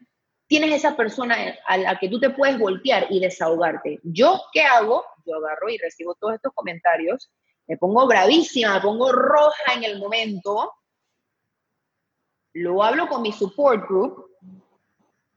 tienes 0.47 0.73
esa 0.73 0.95
persona 0.95 1.35
a 1.65 1.77
la 1.77 1.97
que 1.97 2.09
tú 2.09 2.19
te 2.19 2.29
puedes 2.29 2.59
voltear 2.59 3.07
y 3.09 3.19
desahogarte. 3.19 3.99
¿Yo 4.03 4.41
qué 4.51 4.61
hago? 4.61 5.03
Yo 5.25 5.37
agarro 5.37 5.69
y 5.69 5.77
recibo 5.77 6.15
todos 6.15 6.35
estos 6.35 6.53
comentarios, 6.53 7.31
me 7.67 7.77
pongo 7.77 8.05
bravísima, 8.07 8.75
me 8.75 8.81
pongo 8.81 9.11
roja 9.11 9.73
en 9.75 9.83
el 9.83 9.99
momento, 9.99 10.71
lo 12.53 12.83
hablo 12.83 13.07
con 13.07 13.21
mi 13.21 13.31
support 13.31 13.87
group, 13.87 14.29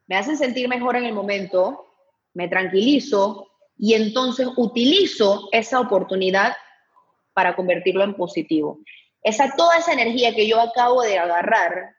me 0.07 0.17
hacen 0.17 0.37
sentir 0.37 0.69
mejor 0.69 0.97
en 0.97 1.05
el 1.05 1.15
momento, 1.15 1.87
me 2.35 2.49
tranquilizo 2.49 3.49
y 3.79 3.95
entonces 3.95 4.49
utilizo 4.57 5.49
esa 5.53 5.81
oportunidad 5.81 6.55
para 7.33 7.57
convertirlo 7.57 8.05
en 8.05 8.15
positivo. 8.15 8.81
Esa, 9.27 9.57
toda 9.57 9.77
esa 9.79 9.93
energía 9.93 10.33
que 10.37 10.47
yo 10.47 10.61
acabo 10.61 11.03
de 11.03 11.19
agarrar, 11.19 11.97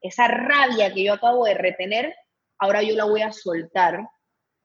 esa 0.00 0.28
rabia 0.28 0.94
que 0.94 1.04
yo 1.04 1.12
acabo 1.12 1.44
de 1.44 1.52
retener, 1.52 2.16
ahora 2.58 2.82
yo 2.82 2.96
la 2.96 3.04
voy 3.04 3.20
a 3.20 3.34
soltar, 3.34 4.08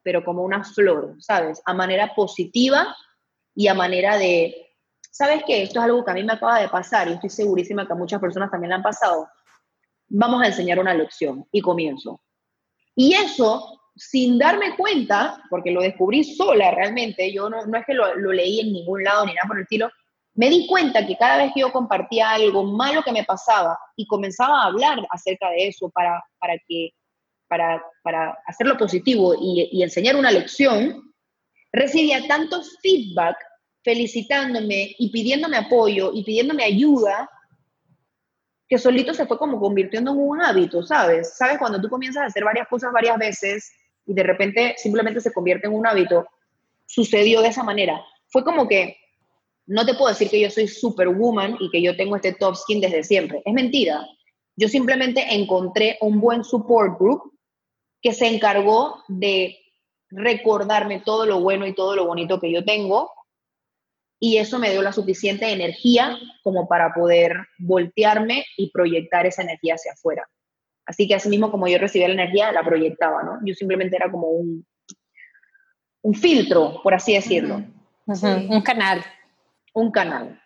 pero 0.02 0.24
como 0.24 0.44
una 0.44 0.64
flor, 0.64 1.18
¿sabes? 1.20 1.62
A 1.66 1.74
manera 1.74 2.16
positiva 2.16 2.96
y 3.54 3.68
a 3.68 3.74
manera 3.74 4.18
de, 4.18 4.78
¿sabes 5.12 5.44
qué? 5.46 5.64
Esto 5.64 5.80
es 5.80 5.86
algo 5.88 6.06
que 6.06 6.12
a 6.12 6.14
mí 6.14 6.24
me 6.24 6.32
acaba 6.32 6.62
de 6.62 6.70
pasar 6.70 7.10
y 7.10 7.16
estoy 7.16 7.30
segurísima 7.32 7.86
que 7.86 7.92
a 7.92 7.98
muchas 7.98 8.22
personas 8.22 8.50
también 8.50 8.70
le 8.70 8.76
han 8.76 8.82
pasado. 8.82 9.28
Vamos 10.08 10.42
a 10.42 10.48
enseñar 10.48 10.80
una 10.80 10.94
lección 10.94 11.46
y 11.52 11.60
comienzo. 11.60 12.22
Y 12.96 13.14
eso 13.14 13.82
sin 13.98 14.38
darme 14.38 14.78
cuenta, 14.78 15.44
porque 15.50 15.72
lo 15.72 15.82
descubrí 15.82 16.24
sola 16.24 16.72
realmente, 16.72 17.34
yo 17.34 17.50
no, 17.50 17.66
no 17.66 17.78
es 17.78 17.86
que 17.86 17.94
lo, 17.94 18.16
lo, 18.16 18.32
leí 18.32 18.62
en 18.62 18.72
ningún 18.72 19.04
lado 19.04 19.26
ni 19.26 19.34
nada 19.34 19.50
por 19.50 19.58
el 19.58 19.64
estilo, 19.64 19.92
me 20.40 20.50
di 20.50 20.68
cuenta 20.68 21.06
que 21.06 21.18
cada 21.18 21.36
vez 21.36 21.52
que 21.54 21.60
yo 21.60 21.74
compartía 21.74 22.30
algo 22.32 22.64
malo 22.64 23.04
que 23.04 23.12
me 23.12 23.26
pasaba 23.26 23.78
y 23.98 24.08
comenzaba 24.08 24.62
a 24.62 24.68
hablar 24.68 25.06
acerca 25.10 25.50
de 25.50 25.68
eso 25.68 25.90
para, 25.90 26.24
para, 26.40 26.54
que, 26.66 26.92
para, 27.50 27.84
para 28.04 28.38
hacerlo 28.48 28.78
positivo 28.78 29.36
y, 29.38 29.68
y 29.70 29.84
enseñar 29.84 30.16
una 30.16 30.32
lección, 30.32 31.14
recibía 31.74 32.26
tanto 32.26 32.62
feedback 32.82 33.36
felicitándome 33.84 34.96
y 34.98 35.10
pidiéndome 35.12 35.58
apoyo 35.58 36.12
y 36.14 36.24
pidiéndome 36.24 36.64
ayuda 36.64 37.30
que 38.70 38.78
solito 38.78 39.14
se 39.14 39.26
fue 39.26 39.38
como 39.38 39.60
convirtiendo 39.60 40.12
en 40.12 40.20
un 40.20 40.42
hábito, 40.42 40.84
¿sabes? 40.84 41.36
¿Sabes? 41.36 41.58
Cuando 41.58 41.82
tú 41.82 41.90
comienzas 41.90 42.24
a 42.24 42.28
hacer 42.28 42.46
varias 42.46 42.70
cosas 42.70 42.94
varias 42.94 43.18
veces 43.18 43.74
y 44.06 44.14
de 44.14 44.24
repente 44.24 44.76
simplemente 44.78 45.20
se 45.20 45.34
convierte 45.34 45.68
en 45.68 45.74
un 45.74 45.86
hábito, 45.86 46.30
sucedió 46.86 47.42
de 47.42 47.50
esa 47.50 47.64
manera. 47.64 48.02
Fue 48.30 48.46
como 48.46 48.70
que, 48.70 48.96
no 49.70 49.86
te 49.86 49.94
puedo 49.94 50.10
decir 50.10 50.32
que 50.32 50.42
yo 50.42 50.50
soy 50.50 50.68
superwoman 50.68 51.56
y 51.60 51.70
que 51.70 51.80
yo 51.84 51.96
tengo 51.96 52.16
este 52.16 52.34
top 52.34 52.56
skin 52.56 52.82
desde 52.82 53.04
siempre. 53.04 53.44
Es 53.46 53.54
mentira. 53.54 54.04
Yo 54.56 54.68
simplemente 54.68 55.24
encontré 55.30 56.00
un 56.02 56.20
buen 56.20 56.44
support 56.44 57.00
group 57.00 57.32
que 58.02 58.14
se 58.14 58.26
encargó 58.28 59.04
de 59.08 59.60
recordarme 60.10 61.02
todo 61.02 61.28
lo 61.28 61.40
bueno 61.42 61.68
y 61.68 61.76
todo 61.76 61.96
lo 61.96 62.08
bonito 62.08 62.40
que 62.40 62.52
yo 62.52 62.66
tengo 62.66 63.12
y 64.20 64.38
eso 64.38 64.58
me 64.58 64.72
dio 64.72 64.82
la 64.82 64.92
suficiente 64.92 65.52
energía 65.52 66.18
como 66.42 66.68
para 66.68 66.92
poder 66.92 67.34
voltearme 67.60 68.46
y 68.58 68.72
proyectar 68.72 69.28
esa 69.28 69.44
energía 69.44 69.76
hacia 69.76 69.94
afuera. 69.94 70.28
Así 70.88 71.08
que 71.08 71.14
así 71.14 71.30
mismo 71.30 71.52
como 71.52 71.68
yo 71.68 71.78
recibía 71.78 72.08
la 72.08 72.16
energía, 72.16 72.52
la 72.52 72.64
proyectaba, 72.64 73.22
¿no? 73.22 73.38
Yo 73.46 73.54
simplemente 73.54 73.96
era 73.96 74.10
como 74.10 74.30
un, 74.30 74.66
un 76.02 76.16
filtro, 76.16 76.82
por 76.82 76.96
así 76.96 77.14
decirlo. 77.14 77.62
Un 78.50 78.62
canal. 78.64 79.06
Un 79.80 79.92
canal. 79.92 80.42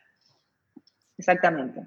Exactamente. 1.18 1.82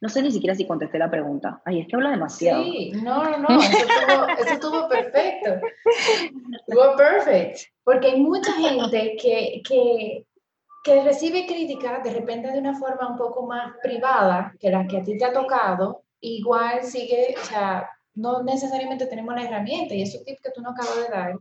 No 0.00 0.08
sé 0.08 0.22
ni 0.22 0.32
siquiera 0.32 0.54
si 0.54 0.66
contesté 0.66 0.98
la 0.98 1.10
pregunta. 1.10 1.62
Ay, 1.64 1.80
es 1.80 1.86
que 1.86 1.94
habla 1.94 2.10
demasiado. 2.10 2.64
Sí, 2.64 2.92
no, 3.02 3.22
no, 3.22 3.38
no, 3.38 3.60
eso 3.60 3.76
estuvo, 3.76 4.52
estuvo 4.52 4.88
perfecto. 4.88 5.66
Estuvo 6.66 6.96
perfecto. 6.96 7.60
Porque 7.84 8.08
hay 8.08 8.20
mucha 8.20 8.52
gente 8.54 9.16
que, 9.20 9.62
que, 9.62 10.26
que 10.82 11.04
recibe 11.04 11.46
crítica 11.46 12.00
de 12.02 12.12
repente 12.12 12.50
de 12.50 12.58
una 12.58 12.76
forma 12.78 13.08
un 13.08 13.16
poco 13.16 13.46
más 13.46 13.74
privada 13.82 14.54
que 14.58 14.70
la 14.70 14.86
que 14.86 14.98
a 14.98 15.04
ti 15.04 15.16
te 15.16 15.24
ha 15.24 15.32
tocado 15.32 16.02
igual 16.20 16.82
sigue, 16.82 17.34
o 17.40 17.44
sea, 17.44 17.88
no 18.14 18.42
necesariamente 18.42 19.06
tenemos 19.06 19.34
la 19.34 19.44
herramienta 19.44 19.94
y 19.94 20.02
esos 20.02 20.24
tips 20.24 20.40
que 20.42 20.50
tú 20.50 20.60
nos 20.60 20.72
acabas 20.72 20.96
de 20.96 21.08
dar, 21.08 21.38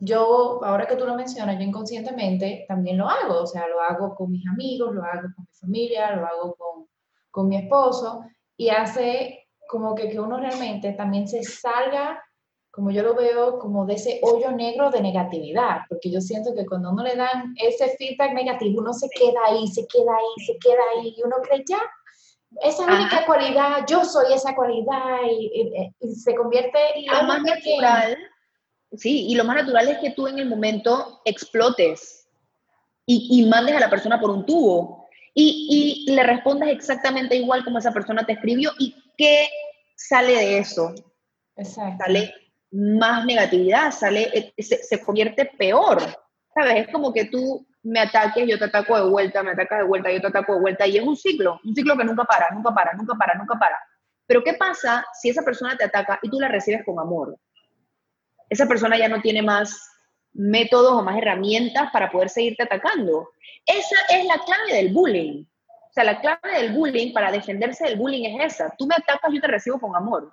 yo, 0.00 0.64
ahora 0.64 0.86
que 0.86 0.96
tú 0.96 1.04
lo 1.04 1.14
mencionas, 1.14 1.58
yo 1.58 1.64
inconscientemente 1.64 2.64
también 2.66 2.96
lo 2.96 3.08
hago, 3.08 3.42
o 3.42 3.46
sea, 3.46 3.68
lo 3.68 3.80
hago 3.80 4.14
con 4.14 4.30
mis 4.30 4.46
amigos, 4.48 4.94
lo 4.94 5.04
hago 5.04 5.28
con 5.36 5.44
mi 5.44 5.54
familia, 5.60 6.16
lo 6.16 6.26
hago 6.26 6.54
con, 6.54 6.88
con 7.30 7.48
mi 7.48 7.56
esposo 7.56 8.24
y 8.56 8.70
hace 8.70 9.46
como 9.68 9.94
que, 9.94 10.08
que 10.08 10.18
uno 10.18 10.38
realmente 10.38 10.92
también 10.94 11.28
se 11.28 11.44
salga, 11.44 12.22
como 12.70 12.90
yo 12.90 13.02
lo 13.02 13.14
veo, 13.14 13.58
como 13.58 13.84
de 13.84 13.94
ese 13.94 14.20
hoyo 14.22 14.50
negro 14.52 14.90
de 14.90 15.02
negatividad, 15.02 15.82
porque 15.88 16.10
yo 16.10 16.20
siento 16.20 16.54
que 16.54 16.64
cuando 16.64 16.90
uno 16.90 17.02
le 17.02 17.14
dan 17.14 17.54
ese 17.56 17.94
feedback 17.98 18.32
negativo, 18.32 18.80
uno 18.80 18.94
se 18.94 19.08
queda 19.10 19.40
ahí, 19.46 19.66
se 19.68 19.86
queda 19.86 20.12
ahí, 20.12 20.44
se 20.46 20.58
queda 20.58 20.82
ahí 20.96 21.14
y 21.16 21.22
uno 21.22 21.36
cree 21.42 21.62
ya, 21.68 21.78
esa 22.62 22.84
única 22.84 23.26
cualidad, 23.26 23.84
yo 23.86 24.04
soy 24.04 24.32
esa 24.32 24.54
cualidad 24.54 25.18
y, 25.28 25.92
se 26.14 26.34
convierte 26.34 26.78
en 26.96 27.26
más 27.26 27.42
natural. 27.42 28.16
Sí, 28.92 29.26
y 29.28 29.34
lo 29.34 29.44
más 29.44 29.56
natural 29.56 29.88
es 29.88 29.98
que 29.98 30.10
tú 30.10 30.26
en 30.26 30.38
el 30.38 30.48
momento 30.48 31.20
explotes 31.24 32.28
y, 33.06 33.44
mandes 33.48 33.74
a 33.74 33.80
la 33.80 33.90
persona 33.90 34.20
por 34.20 34.30
un 34.30 34.46
tubo 34.46 35.08
y, 35.34 36.04
y, 36.06 36.12
le 36.12 36.22
respondas 36.22 36.68
exactamente 36.68 37.36
igual 37.36 37.64
como 37.64 37.78
esa 37.78 37.92
persona 37.92 38.24
te 38.24 38.32
escribió 38.32 38.70
y 38.78 38.94
qué 39.16 39.48
sale 39.96 40.32
de 40.32 40.58
eso. 40.58 40.94
Exacto. 41.56 42.04
Sale 42.04 42.34
más 42.70 43.24
negatividad, 43.24 43.90
sale, 43.90 44.30
eh, 44.32 44.62
se, 44.62 44.82
se 44.82 45.00
convierte 45.00 45.44
peor. 45.44 46.00
¿sabes? 46.54 46.86
Es 46.86 46.92
como 46.92 47.12
que 47.12 47.26
tú 47.26 47.66
me 47.82 48.00
ataques, 48.00 48.46
yo 48.46 48.58
te 48.58 48.64
ataco 48.64 48.96
de 48.96 49.10
vuelta, 49.10 49.42
me 49.42 49.52
atacas 49.52 49.78
de 49.78 49.84
vuelta, 49.84 50.12
yo 50.12 50.20
te 50.20 50.26
ataco 50.26 50.54
de 50.54 50.60
vuelta, 50.60 50.86
y 50.86 50.96
es 50.96 51.02
un 51.02 51.16
ciclo, 51.16 51.60
un 51.64 51.74
ciclo 51.74 51.96
que 51.96 52.04
nunca 52.04 52.24
para, 52.24 52.50
nunca 52.50 52.72
para, 52.74 52.92
nunca 52.94 53.14
para, 53.14 53.34
nunca 53.34 53.58
para. 53.58 53.78
Pero 54.26 54.44
¿qué 54.44 54.54
pasa 54.54 55.04
si 55.20 55.30
esa 55.30 55.42
persona 55.42 55.76
te 55.76 55.84
ataca 55.84 56.18
y 56.22 56.30
tú 56.30 56.38
la 56.38 56.48
recibes 56.48 56.84
con 56.84 56.98
amor? 56.98 57.36
Esa 58.50 58.66
persona 58.66 58.98
ya 58.98 59.08
no 59.08 59.22
tiene 59.22 59.42
más 59.42 59.80
métodos 60.32 60.92
o 60.92 61.02
más 61.02 61.16
herramientas 61.16 61.90
para 61.92 62.10
poder 62.10 62.28
seguirte 62.28 62.64
atacando. 62.64 63.30
Esa 63.64 63.96
es 64.10 64.24
la 64.26 64.38
clave 64.44 64.74
del 64.74 64.92
bullying. 64.92 65.44
O 65.44 65.92
sea, 65.92 66.04
la 66.04 66.20
clave 66.20 66.60
del 66.60 66.72
bullying 66.72 67.12
para 67.12 67.32
defenderse 67.32 67.84
del 67.84 67.96
bullying 67.96 68.24
es 68.24 68.54
esa. 68.54 68.74
Tú 68.76 68.86
me 68.86 68.94
atacas, 68.94 69.32
yo 69.32 69.40
te 69.40 69.46
recibo 69.46 69.80
con 69.80 69.96
amor. 69.96 70.30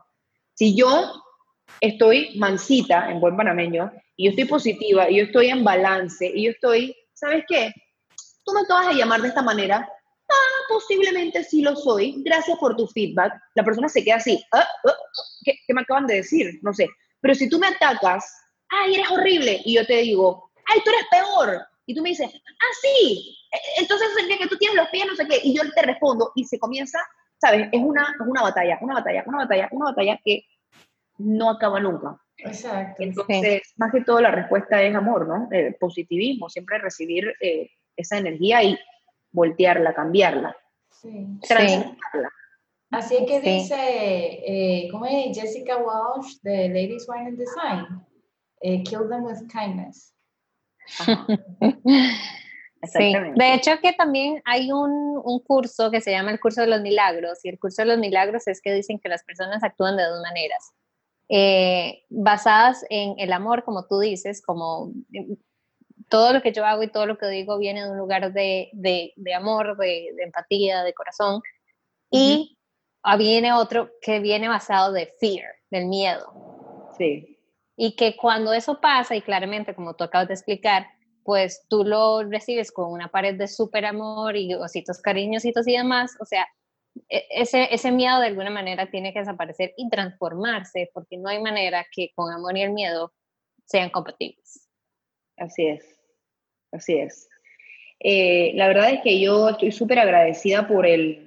Si 0.53 0.75
yo 0.75 1.23
estoy 1.81 2.37
mansita, 2.37 3.09
en 3.09 3.19
buen 3.19 3.37
panameño, 3.37 3.91
y 4.15 4.25
yo 4.25 4.29
estoy 4.31 4.45
positiva, 4.45 5.09
y 5.09 5.17
yo 5.17 5.23
estoy 5.25 5.49
en 5.49 5.63
balance, 5.63 6.25
y 6.33 6.45
yo 6.45 6.51
estoy, 6.51 6.95
¿sabes 7.13 7.43
qué? 7.47 7.71
Tú 8.45 8.53
me 8.53 8.61
acabas 8.61 8.89
de 8.89 8.95
llamar 8.95 9.21
de 9.21 9.27
esta 9.27 9.41
manera. 9.41 9.87
Ah, 10.29 10.63
posiblemente 10.69 11.43
sí 11.43 11.61
lo 11.61 11.75
soy. 11.75 12.21
Gracias 12.23 12.57
por 12.59 12.75
tu 12.75 12.87
feedback. 12.87 13.33
La 13.55 13.63
persona 13.63 13.89
se 13.89 14.03
queda 14.03 14.15
así. 14.15 14.43
Ah, 14.51 14.67
ah, 14.85 14.93
¿qué, 15.43 15.55
¿Qué 15.65 15.73
me 15.73 15.81
acaban 15.81 16.07
de 16.07 16.15
decir? 16.15 16.59
No 16.61 16.73
sé. 16.73 16.87
Pero 17.21 17.35
si 17.35 17.49
tú 17.49 17.59
me 17.59 17.67
atacas, 17.67 18.25
ay, 18.69 18.95
eres 18.95 19.11
horrible, 19.11 19.61
y 19.65 19.75
yo 19.75 19.85
te 19.85 19.97
digo, 19.97 20.51
ay, 20.65 20.81
tú 20.83 20.91
eres 20.91 21.05
peor, 21.09 21.67
y 21.85 21.95
tú 21.95 22.01
me 22.01 22.09
dices, 22.09 22.29
ah, 22.33 22.73
sí, 22.81 23.37
e, 23.51 23.81
entonces 23.81 24.09
significa 24.15 24.43
que 24.43 24.49
tú 24.49 24.57
tienes 24.57 24.77
los 24.77 24.89
pies, 24.89 25.05
no 25.07 25.15
sé 25.15 25.27
qué, 25.27 25.39
y 25.43 25.55
yo 25.55 25.63
te 25.73 25.81
respondo, 25.81 26.31
y 26.35 26.43
se 26.43 26.59
comienza, 26.59 26.99
¿sabes? 27.39 27.69
Es 27.71 27.81
una, 27.81 28.03
es 28.03 28.27
una 28.27 28.41
batalla, 28.41 28.77
una 28.81 28.95
batalla, 28.95 29.23
una 29.25 29.37
batalla, 29.39 29.69
una 29.71 29.85
batalla 29.91 30.19
que 30.23 30.45
no 31.17 31.49
acaba 31.49 31.79
nunca. 31.79 32.17
Exacto. 32.37 33.01
Entonces, 33.01 33.73
más 33.77 33.91
que 33.91 34.01
todo 34.01 34.21
la 34.21 34.31
respuesta 34.31 34.81
es 34.83 34.95
amor, 34.95 35.27
¿no? 35.27 35.49
Eh, 35.51 35.75
positivismo, 35.79 36.49
siempre 36.49 36.77
recibir 36.77 37.33
eh, 37.41 37.71
esa 37.95 38.17
energía 38.17 38.61
y 38.63 38.79
voltearla, 39.31 39.93
cambiarla, 39.93 40.55
Sí. 40.89 41.27
transformarla. 41.47 42.31
Así 42.91 43.25
que 43.25 43.41
Sí. 43.41 43.49
dice, 43.49 43.75
eh, 43.77 44.87
¿cómo 44.91 45.05
es? 45.05 45.37
Jessica 45.37 45.77
Walsh 45.77 46.37
de 46.41 46.69
Ladies 46.69 47.07
Wine 47.09 47.27
and 47.27 47.37
Design. 47.37 48.05
Eh, 48.61 48.83
kill 48.83 49.07
them 49.09 49.23
with 49.23 49.47
kindness. 49.51 50.13
Sí, 52.83 53.11
de 53.35 53.53
hecho 53.55 53.71
que 53.81 53.91
también 53.93 54.41
hay 54.45 54.71
un, 54.71 55.19
un 55.23 55.39
curso 55.39 55.89
que 55.89 55.99
se 55.99 56.11
llama 56.11 56.29
el 56.31 56.39
curso 56.39 56.61
de 56.61 56.67
los 56.67 56.81
milagros 56.81 57.43
y 57.43 57.49
el 57.49 57.57
curso 57.59 57.81
de 57.81 57.87
los 57.87 57.97
milagros 57.97 58.47
es 58.47 58.61
que 58.61 58.71
dicen 58.71 58.99
que 58.99 59.09
las 59.09 59.23
personas 59.23 59.63
actúan 59.63 59.97
de 59.97 60.03
dos 60.03 60.21
maneras, 60.21 60.73
eh, 61.27 62.03
basadas 62.09 62.85
en 62.91 63.15
el 63.17 63.33
amor, 63.33 63.63
como 63.63 63.87
tú 63.87 63.99
dices, 63.99 64.43
como 64.45 64.91
eh, 65.11 65.27
todo 66.07 66.33
lo 66.33 66.41
que 66.43 66.53
yo 66.53 66.63
hago 66.65 66.83
y 66.83 66.91
todo 66.91 67.07
lo 67.07 67.17
que 67.17 67.27
digo 67.27 67.57
viene 67.57 67.83
de 67.83 67.89
un 67.91 67.97
lugar 67.97 68.31
de, 68.31 68.69
de, 68.73 69.11
de 69.15 69.33
amor, 69.33 69.75
de, 69.77 70.11
de 70.15 70.23
empatía, 70.23 70.83
de 70.83 70.93
corazón, 70.93 71.41
y 72.11 72.56
ah, 73.07 73.17
viene 73.17 73.53
otro 73.53 73.89
que 74.01 74.19
viene 74.19 74.49
basado 74.49 74.91
de 74.91 75.13
fear, 75.19 75.45
del 75.69 75.85
miedo. 75.85 76.87
Sí, 76.97 77.39
Y 77.75 77.95
que 77.95 78.17
cuando 78.17 78.53
eso 78.53 78.81
pasa, 78.81 79.15
y 79.15 79.21
claramente 79.21 79.73
como 79.73 79.95
tú 79.95 80.03
acabas 80.03 80.27
de 80.27 80.33
explicar, 80.33 80.87
pues 81.23 81.65
tú 81.69 81.83
lo 81.83 82.23
recibes 82.23 82.71
con 82.71 82.91
una 82.91 83.09
pared 83.09 83.35
de 83.35 83.47
súper 83.47 83.85
amor 83.85 84.35
y 84.35 84.53
ositos 84.53 85.01
cariñositos 85.01 85.67
y 85.67 85.77
demás, 85.77 86.15
o 86.19 86.25
sea, 86.25 86.47
e- 87.09 87.25
ese, 87.29 87.73
ese 87.73 87.91
miedo 87.91 88.19
de 88.19 88.27
alguna 88.27 88.49
manera 88.49 88.89
tiene 88.89 89.13
que 89.13 89.19
desaparecer 89.19 89.73
y 89.77 89.89
transformarse, 89.89 90.89
porque 90.93 91.17
no 91.17 91.29
hay 91.29 91.41
manera 91.41 91.85
que 91.91 92.11
con 92.15 92.33
amor 92.33 92.57
y 92.57 92.63
el 92.63 92.71
miedo 92.71 93.13
sean 93.65 93.89
compatibles. 93.89 94.67
Así 95.37 95.67
es, 95.67 95.99
así 96.71 96.97
es. 96.97 97.29
Eh, 97.99 98.51
la 98.55 98.67
verdad 98.67 98.91
es 98.91 99.01
que 99.01 99.19
yo 99.19 99.49
estoy 99.49 99.71
súper 99.71 99.99
agradecida 99.99 100.67
por 100.67 100.85
el, 100.85 101.26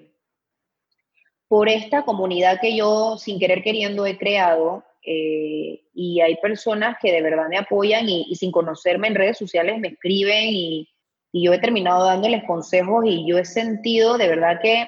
por 1.51 1.69
esta 1.69 2.05
comunidad 2.05 2.61
que 2.61 2.77
yo 2.77 3.19
sin 3.19 3.41
querer 3.41 3.65
queriendo 3.65 4.07
he 4.07 4.17
creado 4.17 4.85
eh, 5.05 5.83
y 5.93 6.21
hay 6.21 6.37
personas 6.37 6.97
que 7.03 7.11
de 7.11 7.23
verdad 7.23 7.49
me 7.49 7.59
apoyan 7.59 8.09
y, 8.09 8.25
y 8.31 8.37
sin 8.37 8.53
conocerme 8.53 9.09
en 9.09 9.17
redes 9.17 9.37
sociales 9.37 9.81
me 9.81 9.89
escriben 9.89 10.45
y, 10.51 10.89
y 11.33 11.45
yo 11.45 11.53
he 11.53 11.59
terminado 11.59 12.05
dándoles 12.05 12.45
consejos 12.45 13.05
y 13.05 13.27
yo 13.29 13.37
he 13.37 13.45
sentido 13.45 14.17
de 14.17 14.29
verdad 14.29 14.61
que, 14.63 14.87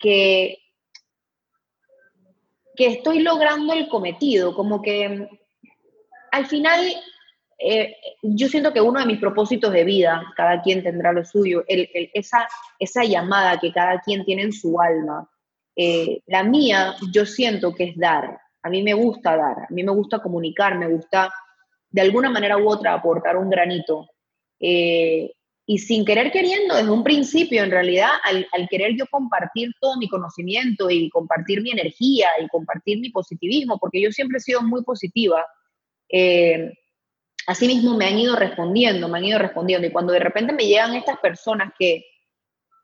que, 0.00 0.58
que 2.74 2.86
estoy 2.88 3.20
logrando 3.20 3.74
el 3.74 3.88
cometido, 3.88 4.56
como 4.56 4.82
que 4.82 5.28
al 6.32 6.46
final 6.46 6.80
eh, 7.58 7.96
yo 8.22 8.48
siento 8.48 8.72
que 8.72 8.80
uno 8.80 9.00
de 9.00 9.06
mis 9.06 9.18
propósitos 9.18 9.72
de 9.72 9.84
vida, 9.84 10.22
cada 10.36 10.62
quien 10.62 10.82
tendrá 10.82 11.12
lo 11.12 11.24
suyo, 11.24 11.64
esa, 11.66 12.48
esa 12.78 13.04
llamada 13.04 13.58
que 13.58 13.72
cada 13.72 14.00
quien 14.00 14.24
tiene 14.24 14.42
en 14.42 14.52
su 14.52 14.80
alma, 14.80 15.28
eh, 15.74 16.22
la 16.26 16.44
mía 16.44 16.94
yo 17.12 17.26
siento 17.26 17.74
que 17.74 17.84
es 17.84 17.96
dar. 17.96 18.38
A 18.62 18.70
mí 18.70 18.82
me 18.82 18.94
gusta 18.94 19.36
dar, 19.36 19.58
a 19.58 19.66
mí 19.70 19.82
me 19.82 19.92
gusta 19.92 20.20
comunicar, 20.20 20.78
me 20.78 20.88
gusta 20.88 21.32
de 21.90 22.00
alguna 22.00 22.30
manera 22.30 22.58
u 22.58 22.68
otra 22.68 22.94
aportar 22.94 23.36
un 23.36 23.50
granito. 23.50 24.08
Eh, 24.60 25.32
y 25.66 25.78
sin 25.78 26.04
querer 26.04 26.30
queriendo, 26.30 26.76
desde 26.76 26.90
un 26.90 27.04
principio, 27.04 27.62
en 27.62 27.70
realidad, 27.70 28.10
al, 28.24 28.68
querer 28.68 28.96
yo 28.96 29.04
compartir 29.10 29.70
todo 29.80 29.98
mi 29.98 30.08
conocimiento 30.08 30.88
y 30.90 31.10
compartir 31.10 31.60
mi 31.60 31.72
energía 31.72 32.28
y 32.42 32.48
compartir 32.48 33.00
mi 33.00 33.10
positivismo, 33.10 33.78
porque 33.78 34.00
yo 34.00 34.10
siempre 34.10 34.38
he 34.38 34.40
sido 34.40 34.62
muy 34.62 34.82
positiva, 34.82 35.44
Asimismo 37.48 37.96
me 37.96 38.04
han 38.04 38.18
ido 38.18 38.36
respondiendo, 38.36 39.08
me 39.08 39.16
han 39.16 39.24
ido 39.24 39.38
respondiendo. 39.38 39.86
Y 39.86 39.90
cuando 39.90 40.12
de 40.12 40.18
repente 40.18 40.52
me 40.52 40.66
llegan 40.66 40.94
estas 40.94 41.18
personas 41.18 41.72
que 41.78 42.04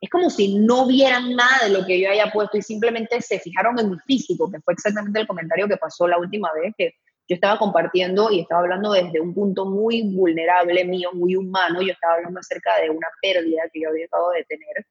es 0.01 0.09
como 0.09 0.31
si 0.31 0.59
no 0.59 0.87
vieran 0.87 1.37
nada 1.37 1.65
de 1.65 1.69
lo 1.69 1.85
que 1.85 2.01
yo 2.01 2.11
haya 2.11 2.33
puesto 2.33 2.57
y 2.57 2.63
simplemente 2.63 3.21
se 3.21 3.39
fijaron 3.39 3.79
en 3.79 3.91
mi 3.91 3.99
físico, 4.07 4.51
que 4.51 4.61
fue 4.61 4.73
exactamente 4.73 5.21
el 5.21 5.27
comentario 5.27 5.69
que 5.69 5.77
pasó 5.77 6.09
la 6.09 6.17
última 6.17 6.51
vez, 6.55 6.73
que 6.79 6.95
yo 7.29 7.35
estaba 7.35 7.59
compartiendo 7.59 8.31
y 8.31 8.41
estaba 8.41 8.63
hablando 8.63 8.93
desde 8.93 9.21
un 9.21 9.35
punto 9.35 9.67
muy 9.67 10.15
vulnerable 10.15 10.83
mío, 10.87 11.11
muy 11.13 11.37
humano. 11.37 11.83
Yo 11.83 11.93
estaba 11.93 12.15
hablando 12.15 12.41
acerca 12.41 12.81
de 12.81 12.89
una 12.89 13.09
pérdida 13.21 13.65
que 13.71 13.83
yo 13.83 13.91
había 13.91 14.07
acabado 14.07 14.31
de 14.31 14.45
tener. 14.45 14.87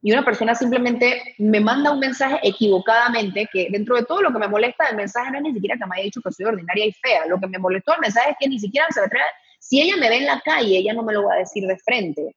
Y 0.00 0.12
una 0.12 0.24
persona 0.24 0.54
simplemente 0.54 1.34
me 1.38 1.60
manda 1.60 1.90
un 1.90 1.98
mensaje 1.98 2.38
equivocadamente, 2.42 3.48
que 3.52 3.68
dentro 3.70 3.96
de 3.96 4.04
todo 4.04 4.22
lo 4.22 4.32
que 4.32 4.38
me 4.38 4.48
molesta, 4.48 4.88
el 4.88 4.96
mensaje 4.96 5.30
no 5.32 5.38
es 5.38 5.42
ni 5.42 5.54
siquiera 5.54 5.76
que 5.76 5.86
me 5.86 5.96
haya 5.96 6.04
dicho 6.04 6.20
que 6.22 6.32
soy 6.32 6.46
ordinaria 6.46 6.86
y 6.86 6.92
fea. 6.92 7.26
Lo 7.26 7.38
que 7.40 7.48
me 7.48 7.58
molestó 7.58 7.94
el 7.94 8.00
mensaje 8.00 8.30
es 8.30 8.36
que 8.38 8.48
ni 8.48 8.60
siquiera 8.60 8.86
se 8.90 9.00
atreve. 9.00 9.26
Si 9.58 9.80
ella 9.80 9.96
me 9.96 10.08
ve 10.08 10.18
en 10.18 10.26
la 10.26 10.40
calle, 10.40 10.78
ella 10.78 10.92
no 10.92 11.02
me 11.02 11.12
lo 11.12 11.24
va 11.24 11.34
a 11.34 11.38
decir 11.38 11.66
de 11.66 11.76
frente. 11.78 12.36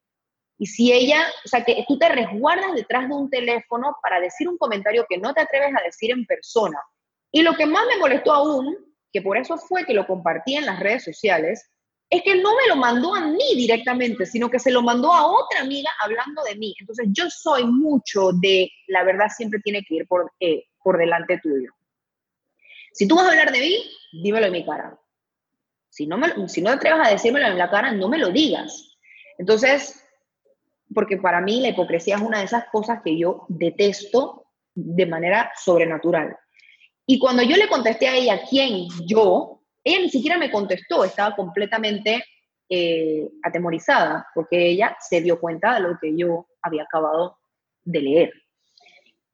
Y 0.57 0.65
si 0.67 0.91
ella, 0.91 1.23
o 1.45 1.47
sea, 1.47 1.63
que 1.63 1.85
tú 1.87 1.97
te 1.97 2.09
resguardas 2.09 2.73
detrás 2.75 3.07
de 3.07 3.15
un 3.15 3.29
teléfono 3.29 3.95
para 4.01 4.19
decir 4.19 4.47
un 4.47 4.57
comentario 4.57 5.05
que 5.09 5.17
no 5.17 5.33
te 5.33 5.41
atreves 5.41 5.73
a 5.75 5.83
decir 5.83 6.11
en 6.11 6.25
persona. 6.25 6.79
Y 7.31 7.41
lo 7.43 7.55
que 7.55 7.65
más 7.65 7.85
me 7.87 7.97
molestó 7.97 8.33
aún, 8.33 8.75
que 9.11 9.21
por 9.21 9.37
eso 9.37 9.57
fue 9.57 9.85
que 9.85 9.93
lo 9.93 10.05
compartí 10.05 10.55
en 10.55 10.65
las 10.65 10.79
redes 10.79 11.03
sociales, 11.03 11.70
es 12.11 12.23
que 12.23 12.35
no 12.35 12.53
me 12.57 12.67
lo 12.67 12.75
mandó 12.75 13.15
a 13.15 13.21
mí 13.21 13.55
directamente, 13.55 14.25
sino 14.25 14.49
que 14.49 14.59
se 14.59 14.69
lo 14.69 14.81
mandó 14.81 15.13
a 15.13 15.25
otra 15.25 15.61
amiga 15.61 15.89
hablando 15.97 16.43
de 16.43 16.57
mí. 16.57 16.75
Entonces 16.77 17.07
yo 17.09 17.29
soy 17.29 17.63
mucho 17.63 18.31
de, 18.33 18.69
la 18.87 19.05
verdad 19.05 19.27
siempre 19.33 19.61
tiene 19.63 19.81
que 19.81 19.95
ir 19.95 20.07
por, 20.07 20.29
eh, 20.41 20.65
por 20.83 20.97
delante 20.97 21.39
tuyo. 21.41 21.71
Si 22.91 23.07
tú 23.07 23.15
vas 23.15 23.27
a 23.27 23.29
hablar 23.29 23.53
de 23.53 23.61
mí, 23.61 23.77
dímelo 24.11 24.47
en 24.47 24.51
mi 24.51 24.65
cara. 24.65 24.99
Si 25.89 26.05
no, 26.05 26.17
me, 26.17 26.49
si 26.49 26.61
no 26.61 26.71
te 26.71 26.75
atreves 26.75 27.07
a 27.07 27.11
decírmelo 27.11 27.47
en 27.47 27.57
la 27.57 27.69
cara, 27.69 27.93
no 27.93 28.09
me 28.09 28.17
lo 28.17 28.29
digas. 28.29 28.97
Entonces, 29.37 30.05
porque 30.93 31.15
para 31.15 31.39
mí 31.39 31.61
la 31.61 31.69
hipocresía 31.69 32.17
es 32.17 32.21
una 32.21 32.39
de 32.39 32.45
esas 32.45 32.65
cosas 32.73 33.01
que 33.01 33.17
yo 33.17 33.45
detesto 33.47 34.47
de 34.75 35.05
manera 35.05 35.53
sobrenatural. 35.55 36.35
Y 37.05 37.19
cuando 37.19 37.41
yo 37.41 37.55
le 37.55 37.69
contesté 37.69 38.09
a 38.09 38.17
ella 38.17 38.41
quién 38.49 38.87
yo, 39.07 39.60
ella 39.83 39.99
ni 39.99 40.09
siquiera 40.09 40.37
me 40.37 40.51
contestó, 40.51 41.03
estaba 41.03 41.35
completamente 41.35 42.23
eh, 42.69 43.27
atemorizada, 43.43 44.27
porque 44.33 44.67
ella 44.67 44.95
se 44.99 45.21
dio 45.21 45.39
cuenta 45.39 45.75
de 45.75 45.81
lo 45.81 45.97
que 45.99 46.15
yo 46.15 46.47
había 46.61 46.83
acabado 46.83 47.37
de 47.83 48.01
leer. 48.01 48.33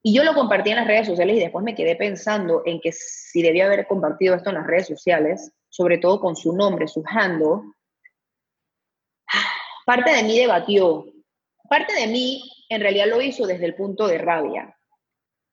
Y 0.02 0.14
yo 0.14 0.24
lo 0.24 0.34
compartí 0.34 0.70
en 0.70 0.76
las 0.76 0.86
redes 0.86 1.06
sociales 1.06 1.36
y 1.36 1.40
después 1.40 1.64
me 1.64 1.74
quedé 1.74 1.96
pensando 1.96 2.62
en 2.64 2.80
que 2.80 2.92
si 2.92 3.42
debía 3.42 3.66
haber 3.66 3.86
compartido 3.86 4.34
esto 4.34 4.50
en 4.50 4.56
las 4.56 4.66
redes 4.66 4.86
sociales, 4.86 5.52
sobre 5.68 5.98
todo 5.98 6.20
con 6.20 6.34
su 6.34 6.56
nombre, 6.56 6.88
su 6.88 7.02
handle, 7.06 7.62
parte 9.84 10.12
de 10.12 10.22
mí 10.22 10.38
debatió. 10.38 11.04
Parte 11.68 11.94
de 11.94 12.06
mí 12.06 12.42
en 12.68 12.80
realidad 12.80 13.06
lo 13.08 13.20
hizo 13.20 13.46
desde 13.46 13.66
el 13.66 13.74
punto 13.74 14.06
de 14.06 14.18
rabia, 14.18 14.74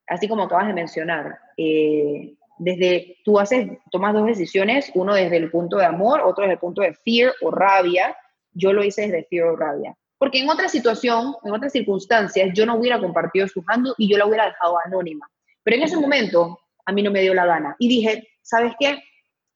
así 0.08 0.28
como 0.28 0.44
acabas 0.44 0.68
de 0.68 0.74
mencionar. 0.74 1.38
Eh, 1.58 2.36
desde 2.58 3.18
tú 3.24 3.40
haces, 3.40 3.68
tomas 3.92 4.14
dos 4.14 4.26
decisiones, 4.26 4.92
uno 4.96 5.14
desde 5.14 5.38
el 5.38 5.52
punto 5.52 5.78
de 5.78 5.86
amor, 5.86 6.22
otro 6.22 6.44
desde 6.44 6.54
el 6.54 6.60
punto 6.60 6.82
de 6.82 6.94
fear 6.94 7.34
o 7.42 7.52
rabia. 7.52 8.16
Yo 8.52 8.74
lo 8.74 8.84
hice 8.84 9.04
desde 9.04 9.26
fear 9.26 9.48
o 9.48 9.56
rabia. 9.56 9.96
Porque 10.18 10.40
en 10.40 10.50
otra 10.50 10.70
situación, 10.70 11.36
en 11.44 11.54
otras 11.54 11.74
circunstancias, 11.74 12.52
yo 12.54 12.66
no 12.66 12.76
hubiera 12.76 13.00
compartido 13.00 13.48
su 13.48 13.64
handle 13.68 13.94
y 13.98 14.10
yo 14.10 14.18
la 14.18 14.26
hubiera 14.26 14.46
dejado 14.46 14.78
anónima. 14.86 15.30
Pero 15.64 15.78
en 15.78 15.84
ese 15.84 15.98
momento, 15.98 16.60
a 16.86 16.92
mí 16.92 17.04
no 17.04 17.12
me 17.12 17.22
dio 17.22 17.34
la 17.34 17.46
gana. 17.46 17.76
Y 17.80 17.88
dije, 17.88 18.28
¿sabes 18.42 18.74
qué? 18.80 19.04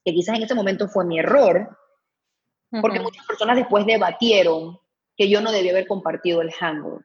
Que 0.04 0.14
quizás 0.14 0.36
en 0.36 0.44
ese 0.44 0.56
momento 0.56 0.88
fue 0.88 1.06
mi 1.06 1.20
error, 1.20 1.78
porque 2.82 3.00
muchas 3.00 3.26
personas 3.26 3.56
después 3.56 3.86
debatieron 3.86 4.78
que 5.16 5.30
yo 5.30 5.42
no 5.42 5.52
debía 5.52 5.72
haber 5.72 5.88
compartido 5.88 6.42
el 6.42 6.52
handle. 6.60 7.00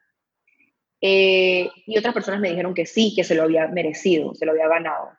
Eh, 1.01 1.69
y 1.85 1.97
otras 1.97 2.13
personas 2.13 2.39
me 2.39 2.49
dijeron 2.49 2.73
que 2.73 2.85
sí, 2.85 3.13
que 3.15 3.23
se 3.23 3.35
lo 3.35 3.43
había 3.43 3.67
merecido, 3.67 4.33
se 4.35 4.45
lo 4.45 4.51
había 4.51 4.67
ganado. 4.67 5.11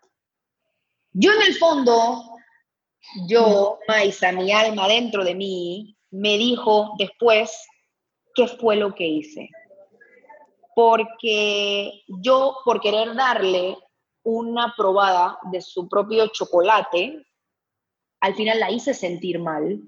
Yo 1.18 1.32
en 1.32 1.40
el 1.48 1.54
fondo, 1.54 2.22
yo, 3.26 3.78
Maisa, 3.88 4.32
mi 4.32 4.52
alma 4.52 4.86
dentro 4.86 5.24
de 5.24 5.34
mí, 5.34 5.96
me 6.10 6.36
dijo 6.36 6.92
después 6.98 7.66
qué 8.34 8.46
fue 8.46 8.76
lo 8.76 8.94
que 8.94 9.06
hice. 9.06 9.48
Porque 10.74 12.02
yo, 12.06 12.58
por 12.66 12.82
querer 12.82 13.14
darle 13.14 13.78
una 14.24 14.74
probada 14.76 15.38
de 15.50 15.62
su 15.62 15.88
propio 15.88 16.26
chocolate, 16.26 17.24
al 18.20 18.34
final 18.34 18.60
la 18.60 18.70
hice 18.70 18.92
sentir 18.92 19.38
mal, 19.38 19.80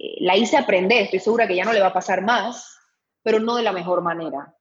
eh, 0.00 0.16
la 0.18 0.36
hice 0.36 0.56
aprender, 0.56 1.04
estoy 1.04 1.20
segura 1.20 1.46
que 1.46 1.54
ya 1.54 1.64
no 1.64 1.72
le 1.72 1.80
va 1.80 1.88
a 1.88 1.92
pasar 1.92 2.22
más, 2.22 2.76
pero 3.22 3.38
no 3.38 3.54
de 3.54 3.62
la 3.62 3.70
mejor 3.70 4.02
manera. 4.02 4.52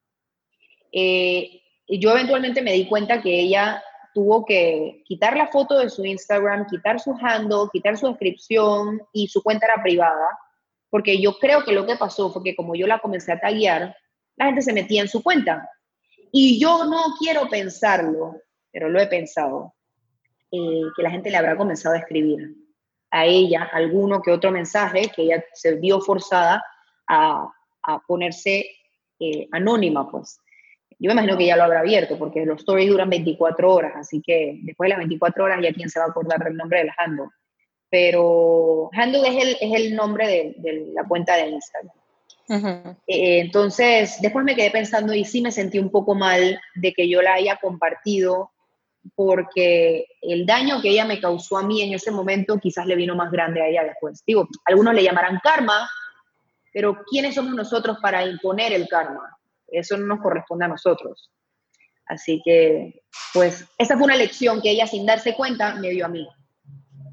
Eh, 0.92 1.64
yo 1.88 2.12
eventualmente 2.12 2.62
me 2.62 2.74
di 2.74 2.88
cuenta 2.88 3.24
que 3.24 3.40
ella 3.40 3.84
tuvo 4.20 4.46
que 4.46 5.02
quitar 5.06 5.38
la 5.38 5.48
foto 5.48 5.80
de 5.80 5.90
su 5.90 6.04
Instagram, 6.04 6.68
quitar 6.70 7.00
su 7.00 7.16
handle, 7.22 7.70
quitar 7.72 7.98
su 7.98 8.08
descripción 8.08 9.02
y 9.14 9.30
su 9.30 9.42
cuenta 9.42 9.68
era 9.68 9.82
privada, 9.82 10.38
porque 10.90 11.22
yo 11.22 11.38
creo 11.40 11.64
que 11.64 11.72
lo 11.72 11.86
que 11.86 11.96
pasó 11.96 12.30
fue 12.30 12.44
que 12.44 12.54
como 12.54 12.76
yo 12.76 12.86
la 12.86 13.00
comencé 13.00 13.32
a 13.32 13.40
taguear, 13.40 13.96
la 14.36 14.46
gente 14.48 14.62
se 14.62 14.74
metía 14.74 15.02
en 15.02 15.08
su 15.08 15.24
cuenta. 15.24 15.70
Y 16.34 16.60
yo 16.60 16.84
no 16.84 17.02
quiero 17.18 17.48
pensarlo, 17.48 18.42
pero 18.74 18.90
lo 18.90 19.00
he 19.00 19.08
pensado, 19.08 19.74
eh, 20.52 20.82
que 20.98 21.02
la 21.02 21.12
gente 21.12 21.32
le 21.32 21.38
habrá 21.38 21.56
comenzado 21.56 21.96
a 21.96 22.00
escribir 22.00 22.58
a 23.12 23.26
ella 23.26 23.70
alguno 23.72 24.22
que 24.22 24.32
otro 24.32 24.52
mensaje 24.52 25.10
que 25.16 25.22
ella 25.22 25.46
se 25.54 25.76
vio 25.76 26.02
forzada 26.02 26.62
a, 27.08 27.50
a 27.84 28.00
ponerse 28.06 28.70
eh, 29.22 29.48
anónima, 29.54 30.12
pues. 30.12 30.42
Yo 31.00 31.08
me 31.08 31.14
imagino 31.14 31.38
que 31.38 31.46
ya 31.46 31.56
lo 31.56 31.64
habrá 31.64 31.80
abierto, 31.80 32.18
porque 32.18 32.46
los 32.46 32.60
stories 32.60 32.90
duran 32.90 33.10
24 33.10 33.74
horas, 33.74 33.94
así 33.96 34.22
que 34.22 34.60
después 34.64 34.88
de 34.88 34.90
las 34.90 34.98
24 35.00 35.44
horas 35.46 35.60
ya 35.62 35.74
quién 35.74 35.90
se 35.90 36.00
va 36.00 36.06
a 36.06 36.10
acordar 36.10 36.44
del 36.44 36.58
nombre 36.58 36.80
del 36.80 36.92
handle. 36.98 37.28
Pero 37.90 38.90
handle 38.94 39.28
es 39.28 39.44
el, 39.44 39.58
es 39.62 39.82
el 39.82 39.96
nombre 39.96 40.28
de, 40.28 40.56
de 40.58 40.92
la 40.94 41.06
cuenta 41.06 41.36
de 41.36 41.48
Instagram. 41.48 41.94
Eh, 43.08 43.40
entonces, 43.40 44.18
después 44.22 44.44
me 44.44 44.56
quedé 44.56 44.72
pensando 44.72 45.14
y 45.14 45.24
sí 45.24 45.42
me 45.42 45.52
sentí 45.52 45.78
un 45.78 45.92
poco 45.92 46.16
mal 46.16 46.60
de 46.76 46.94
que 46.94 47.08
yo 47.08 47.22
la 47.22 47.36
haya 47.36 47.58
compartido 47.58 48.52
porque 49.16 50.06
el 50.22 50.46
daño 50.46 50.82
que 50.82 50.90
ella 50.90 51.06
me 51.06 51.22
causó 51.22 51.58
a 51.58 51.64
mí 51.64 51.82
en 51.82 51.94
ese 51.94 52.12
momento 52.12 52.60
quizás 52.60 52.86
le 52.86 52.96
vino 52.96 53.16
más 53.16 53.32
grande 53.32 53.62
a 53.62 53.68
ella 53.68 53.84
después. 53.84 54.24
Digo, 54.26 54.48
algunos 54.66 54.94
le 54.94 55.04
llamarán 55.04 55.40
karma, 55.42 55.90
pero 56.74 57.04
¿quiénes 57.10 57.36
somos 57.36 57.54
nosotros 57.54 57.98
para 58.02 58.26
imponer 58.26 58.74
el 58.74 58.88
karma? 58.88 59.38
Eso 59.72 59.98
no 59.98 60.08
nos 60.08 60.22
corresponde 60.22 60.66
a 60.66 60.70
nosotros. 60.70 61.32
Así 62.06 62.42
que, 62.44 63.04
pues, 63.34 63.68
esa 63.78 63.96
fue 63.96 64.06
una 64.06 64.16
lección 64.16 64.62
que 64.62 64.72
ella 64.72 64.88
sin 64.88 65.06
darse 65.06 65.36
cuenta 65.36 65.76
me 65.76 65.90
dio 65.90 66.06
a 66.06 66.10
mí. 66.10 66.28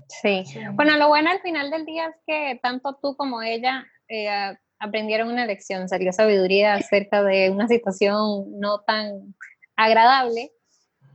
Sí. 0.08 0.44
Bueno, 0.72 0.96
lo 0.96 1.08
bueno 1.08 1.30
al 1.30 1.40
final 1.40 1.70
del 1.70 1.84
día 1.84 2.06
es 2.06 2.16
que 2.26 2.60
tanto 2.62 2.98
tú 3.02 3.16
como 3.16 3.42
ella 3.42 3.84
eh, 4.08 4.56
aprendieron 4.78 5.28
una 5.28 5.44
lección, 5.44 5.88
salió 5.88 6.12
sabiduría 6.12 6.74
acerca 6.74 7.22
de 7.22 7.50
una 7.50 7.68
situación 7.68 8.58
no 8.58 8.80
tan 8.80 9.34
agradable 9.76 10.52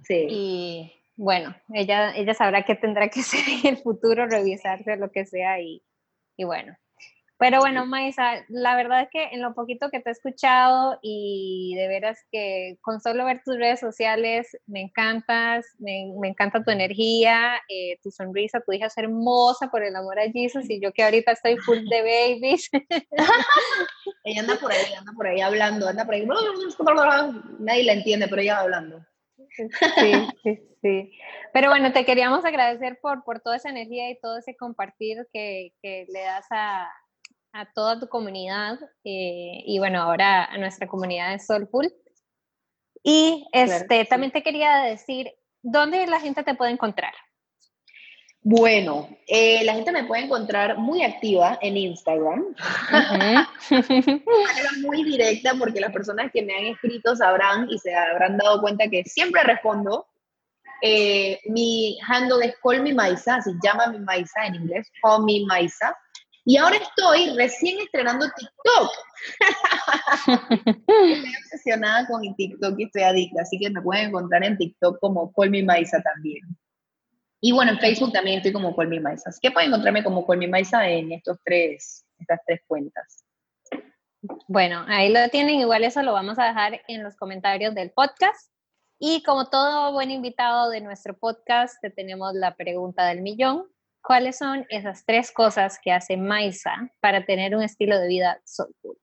y 0.09 0.91
bueno, 1.15 1.55
ella, 1.73 2.15
ella 2.15 2.33
sabrá 2.33 2.63
qué 2.63 2.75
tendrá 2.75 3.09
que 3.09 3.19
hacer 3.21 3.41
en 3.47 3.75
el 3.75 3.77
futuro, 3.77 4.27
revisarse 4.27 4.97
lo 4.97 5.11
que 5.11 5.25
sea 5.25 5.59
y, 5.61 5.83
y 6.37 6.43
bueno. 6.43 6.75
Pero 7.41 7.57
bueno, 7.57 7.87
Maisa, 7.87 8.45
la 8.49 8.75
verdad 8.75 9.01
es 9.01 9.09
que 9.09 9.23
en 9.31 9.41
lo 9.41 9.55
poquito 9.55 9.89
que 9.89 9.99
te 9.99 10.09
he 10.09 10.13
escuchado 10.13 10.99
y 11.01 11.73
de 11.75 11.87
veras 11.87 12.19
que 12.31 12.77
con 12.81 13.01
solo 13.01 13.25
ver 13.25 13.41
tus 13.43 13.57
redes 13.57 13.79
sociales 13.79 14.55
me 14.67 14.81
encantas, 14.81 15.65
me, 15.79 16.13
me 16.21 16.27
encanta 16.27 16.63
tu 16.63 16.69
energía, 16.69 17.59
eh, 17.67 17.97
tu 18.03 18.11
sonrisa, 18.11 18.61
tu 18.63 18.73
hija 18.73 18.85
es 18.85 18.97
hermosa 18.99 19.71
por 19.71 19.81
el 19.81 19.95
amor 19.95 20.19
a 20.19 20.29
Jesus 20.31 20.69
y 20.69 20.79
yo 20.79 20.91
que 20.91 21.01
ahorita 21.01 21.31
estoy 21.31 21.57
full 21.57 21.79
de 21.89 22.01
babies. 22.03 22.69
ella 24.23 24.41
anda 24.41 24.57
por 24.57 24.71
ahí, 24.71 24.93
anda 24.95 25.11
por 25.11 25.25
ahí 25.25 25.41
hablando, 25.41 25.87
anda 25.87 26.05
por 26.05 26.13
ahí, 26.13 26.27
nadie 27.57 27.83
la 27.85 27.93
entiende, 27.93 28.27
pero 28.27 28.43
ella 28.43 28.53
va 28.53 28.59
hablando. 28.59 29.03
Sí, 29.49 30.27
sí, 30.43 30.61
sí. 30.79 31.11
Pero 31.53 31.69
bueno, 31.69 31.91
te 31.91 32.05
queríamos 32.05 32.45
agradecer 32.45 32.99
por, 33.01 33.23
por 33.23 33.39
toda 33.39 33.55
esa 33.55 33.69
energía 33.71 34.11
y 34.11 34.19
todo 34.19 34.37
ese 34.37 34.55
compartir 34.55 35.27
que, 35.33 35.73
que 35.81 36.05
le 36.07 36.21
das 36.21 36.45
a, 36.51 36.87
a, 37.53 37.71
toda 37.73 37.99
tu 37.99 38.07
comunidad 38.07 38.79
eh, 39.03 39.63
y 39.65 39.79
bueno, 39.79 40.01
ahora 40.01 40.45
a 40.45 40.57
nuestra 40.57 40.87
comunidad 40.87 41.31
de 41.31 41.39
Soulful. 41.39 41.93
Y 43.03 43.47
este, 43.51 44.05
también 44.05 44.31
te 44.31 44.43
quería 44.43 44.77
decir, 44.83 45.31
¿dónde 45.61 46.05
la 46.07 46.19
gente 46.19 46.43
te 46.43 46.55
puede 46.55 46.71
encontrar? 46.71 47.13
Bueno, 48.43 49.07
eh, 49.27 49.63
la 49.63 49.75
gente 49.75 49.91
me 49.91 50.05
puede 50.05 50.23
encontrar 50.23 50.77
muy 50.79 51.03
activa 51.03 51.59
en 51.61 51.77
Instagram. 51.77 52.43
de 53.69 53.79
manera 53.79 54.69
muy 54.81 55.03
directa, 55.03 55.53
porque 55.59 55.79
las 55.79 55.93
personas 55.93 56.31
que 56.31 56.41
me 56.41 56.55
han 56.55 56.65
escrito 56.65 57.15
sabrán 57.15 57.69
y 57.69 57.77
se 57.77 57.93
habrán 57.93 58.37
dado 58.37 58.61
cuenta 58.61 58.87
que 58.87 59.03
siempre 59.03 59.43
respondo. 59.43 60.07
Eh, 60.81 61.39
mi 61.45 61.99
handle 62.07 62.43
es 62.43 62.55
Call 62.63 62.81
Me 62.81 62.93
Maisa, 62.95 63.39
se 63.41 63.51
llama 63.63 63.87
mi 63.87 63.99
Maisa 63.99 64.47
en 64.47 64.55
inglés, 64.55 64.91
Call 65.03 65.23
Me 65.23 65.45
Maisa. 65.45 65.95
Y 66.45 66.57
ahora 66.57 66.77
estoy 66.77 67.35
recién 67.37 67.79
estrenando 67.79 68.25
TikTok. 68.35 68.91
estoy 70.87 71.33
obsesionada 71.45 72.07
con 72.07 72.21
mi 72.21 72.35
TikTok 72.35 72.79
y 72.79 72.83
estoy 72.85 73.03
adicta, 73.03 73.41
así 73.43 73.59
que 73.59 73.69
me 73.69 73.81
pueden 73.81 74.09
encontrar 74.09 74.43
en 74.43 74.57
TikTok 74.57 74.99
como 74.99 75.31
Call 75.33 75.51
Me 75.51 75.63
Maisa 75.63 76.01
también. 76.01 76.41
Y 77.43 77.51
bueno, 77.51 77.71
en 77.71 77.79
Facebook 77.79 78.13
también 78.13 78.37
estoy 78.37 78.53
como 78.53 78.75
Colmi 78.75 78.99
Maisa. 78.99 79.31
Así 79.31 79.39
que 79.41 79.49
pueden 79.49 79.69
encontrarme 79.69 80.03
como 80.03 80.25
Colmi 80.27 80.47
Maisa 80.47 80.87
en 80.87 81.11
estos 81.11 81.39
tres, 81.43 82.05
estas 82.19 82.39
tres 82.45 82.61
cuentas. 82.67 83.25
Bueno, 84.47 84.85
ahí 84.87 85.11
lo 85.11 85.27
tienen. 85.29 85.55
Igual 85.55 85.83
eso 85.83 86.03
lo 86.03 86.13
vamos 86.13 86.37
a 86.37 86.45
dejar 86.45 86.81
en 86.87 87.01
los 87.01 87.15
comentarios 87.15 87.73
del 87.73 87.89
podcast. 87.89 88.51
Y 88.99 89.23
como 89.23 89.49
todo 89.49 89.91
buen 89.91 90.11
invitado 90.11 90.69
de 90.69 90.81
nuestro 90.81 91.17
podcast, 91.17 91.81
te 91.81 91.89
tenemos 91.89 92.35
la 92.35 92.55
pregunta 92.55 93.07
del 93.07 93.23
millón. 93.23 93.65
¿Cuáles 94.03 94.37
son 94.37 94.65
esas 94.69 95.05
tres 95.05 95.31
cosas 95.31 95.79
que 95.81 95.91
hace 95.91 96.17
Maisa 96.17 96.89
para 96.99 97.25
tener 97.25 97.55
un 97.55 97.63
estilo 97.63 97.99
de 97.99 98.07
vida 98.07 98.41
soulful? 98.45 98.97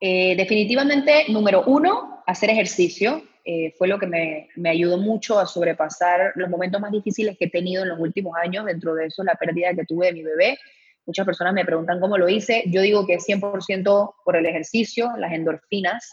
Eh, 0.00 0.36
definitivamente, 0.36 1.24
número 1.28 1.64
uno, 1.66 2.22
hacer 2.26 2.50
ejercicio. 2.50 3.22
Eh, 3.44 3.72
fue 3.78 3.88
lo 3.88 3.98
que 3.98 4.06
me, 4.06 4.48
me, 4.56 4.70
ayudó 4.70 4.98
mucho 4.98 5.38
a 5.38 5.46
sobrepasar 5.46 6.32
los 6.34 6.50
momentos 6.50 6.80
más 6.80 6.90
difíciles 6.90 7.38
que 7.38 7.44
he 7.44 7.50
tenido 7.50 7.84
en 7.84 7.90
los 7.90 8.00
últimos 8.00 8.36
años, 8.36 8.66
dentro 8.66 8.94
de 8.94 9.06
eso 9.06 9.22
la 9.22 9.36
pérdida 9.36 9.72
que 9.72 9.84
tuve 9.84 10.06
de 10.06 10.12
mi 10.12 10.22
bebé. 10.22 10.58
Muchas 11.06 11.24
personas 11.24 11.54
me 11.54 11.64
preguntan 11.64 12.00
cómo 12.00 12.18
lo 12.18 12.28
hice. 12.28 12.64
Yo 12.66 12.82
digo 12.82 13.06
que 13.06 13.18
100% 13.18 14.14
por 14.24 14.36
el 14.36 14.44
ejercicio, 14.44 15.10
las 15.16 15.32
endorfinas, 15.32 16.12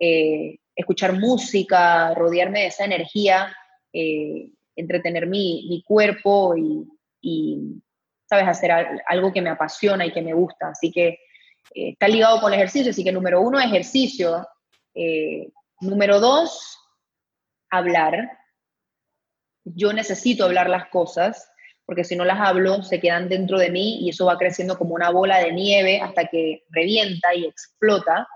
eh, 0.00 0.58
escuchar 0.74 1.12
música, 1.12 2.12
rodearme 2.14 2.62
de 2.62 2.66
esa 2.66 2.84
energía, 2.84 3.56
eh, 3.92 4.48
entretener 4.76 5.26
mi, 5.26 5.66
mi 5.68 5.82
cuerpo 5.82 6.54
y, 7.20 7.80
¿sabes?, 8.28 8.48
hacer 8.48 8.72
algo 9.06 9.32
que 9.32 9.42
me 9.42 9.50
apasiona 9.50 10.06
y 10.06 10.12
que 10.12 10.22
me 10.22 10.34
gusta. 10.34 10.68
Así 10.68 10.90
que 10.90 11.18
está 11.74 12.08
ligado 12.08 12.40
con 12.40 12.52
el 12.52 12.58
ejercicio. 12.58 12.90
Así 12.90 13.04
que 13.04 13.12
número 13.12 13.40
uno, 13.40 13.60
ejercicio. 13.60 14.46
Número 15.80 16.20
dos, 16.20 16.78
hablar. 17.70 18.30
Yo 19.64 19.92
necesito 19.92 20.44
hablar 20.44 20.68
las 20.68 20.88
cosas, 20.88 21.50
porque 21.84 22.04
si 22.04 22.16
no 22.16 22.24
las 22.24 22.40
hablo, 22.40 22.82
se 22.82 23.00
quedan 23.00 23.28
dentro 23.28 23.58
de 23.58 23.70
mí 23.70 23.98
y 24.00 24.10
eso 24.10 24.26
va 24.26 24.38
creciendo 24.38 24.78
como 24.78 24.94
una 24.94 25.10
bola 25.10 25.38
de 25.38 25.52
nieve 25.52 26.00
hasta 26.00 26.26
que 26.26 26.64
revienta 26.70 27.34
y 27.34 27.46
explota. 27.46 28.26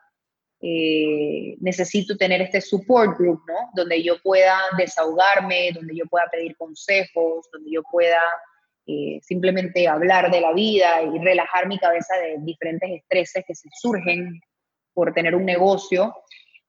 Eh, 0.61 1.57
necesito 1.61 2.17
tener 2.17 2.41
este 2.41 2.61
support 2.61 3.19
group, 3.19 3.43
¿no? 3.47 3.71
Donde 3.75 4.03
yo 4.03 4.21
pueda 4.23 4.59
desahogarme, 4.79 5.71
donde 5.73 5.95
yo 5.95 6.07
pueda 6.07 6.27
pedir 6.31 6.57
consejos, 6.57 7.49
donde 7.53 7.71
yo 7.71 7.83
pueda 7.91 8.21
eh, 8.87 9.21
simplemente 9.23 9.87
hablar 9.87 10.31
de 10.31 10.41
la 10.41 10.53
vida 10.53 11.03
y 11.03 11.19
relajar 11.19 11.67
mi 11.67 11.79
cabeza 11.79 12.17
de 12.17 12.37
diferentes 12.39 12.89
estreses 12.91 13.45
que 13.47 13.55
se 13.55 13.69
surgen 13.81 14.41
por 14.95 15.13
tener 15.13 15.35
un 15.35 15.45
negocio. 15.45 16.15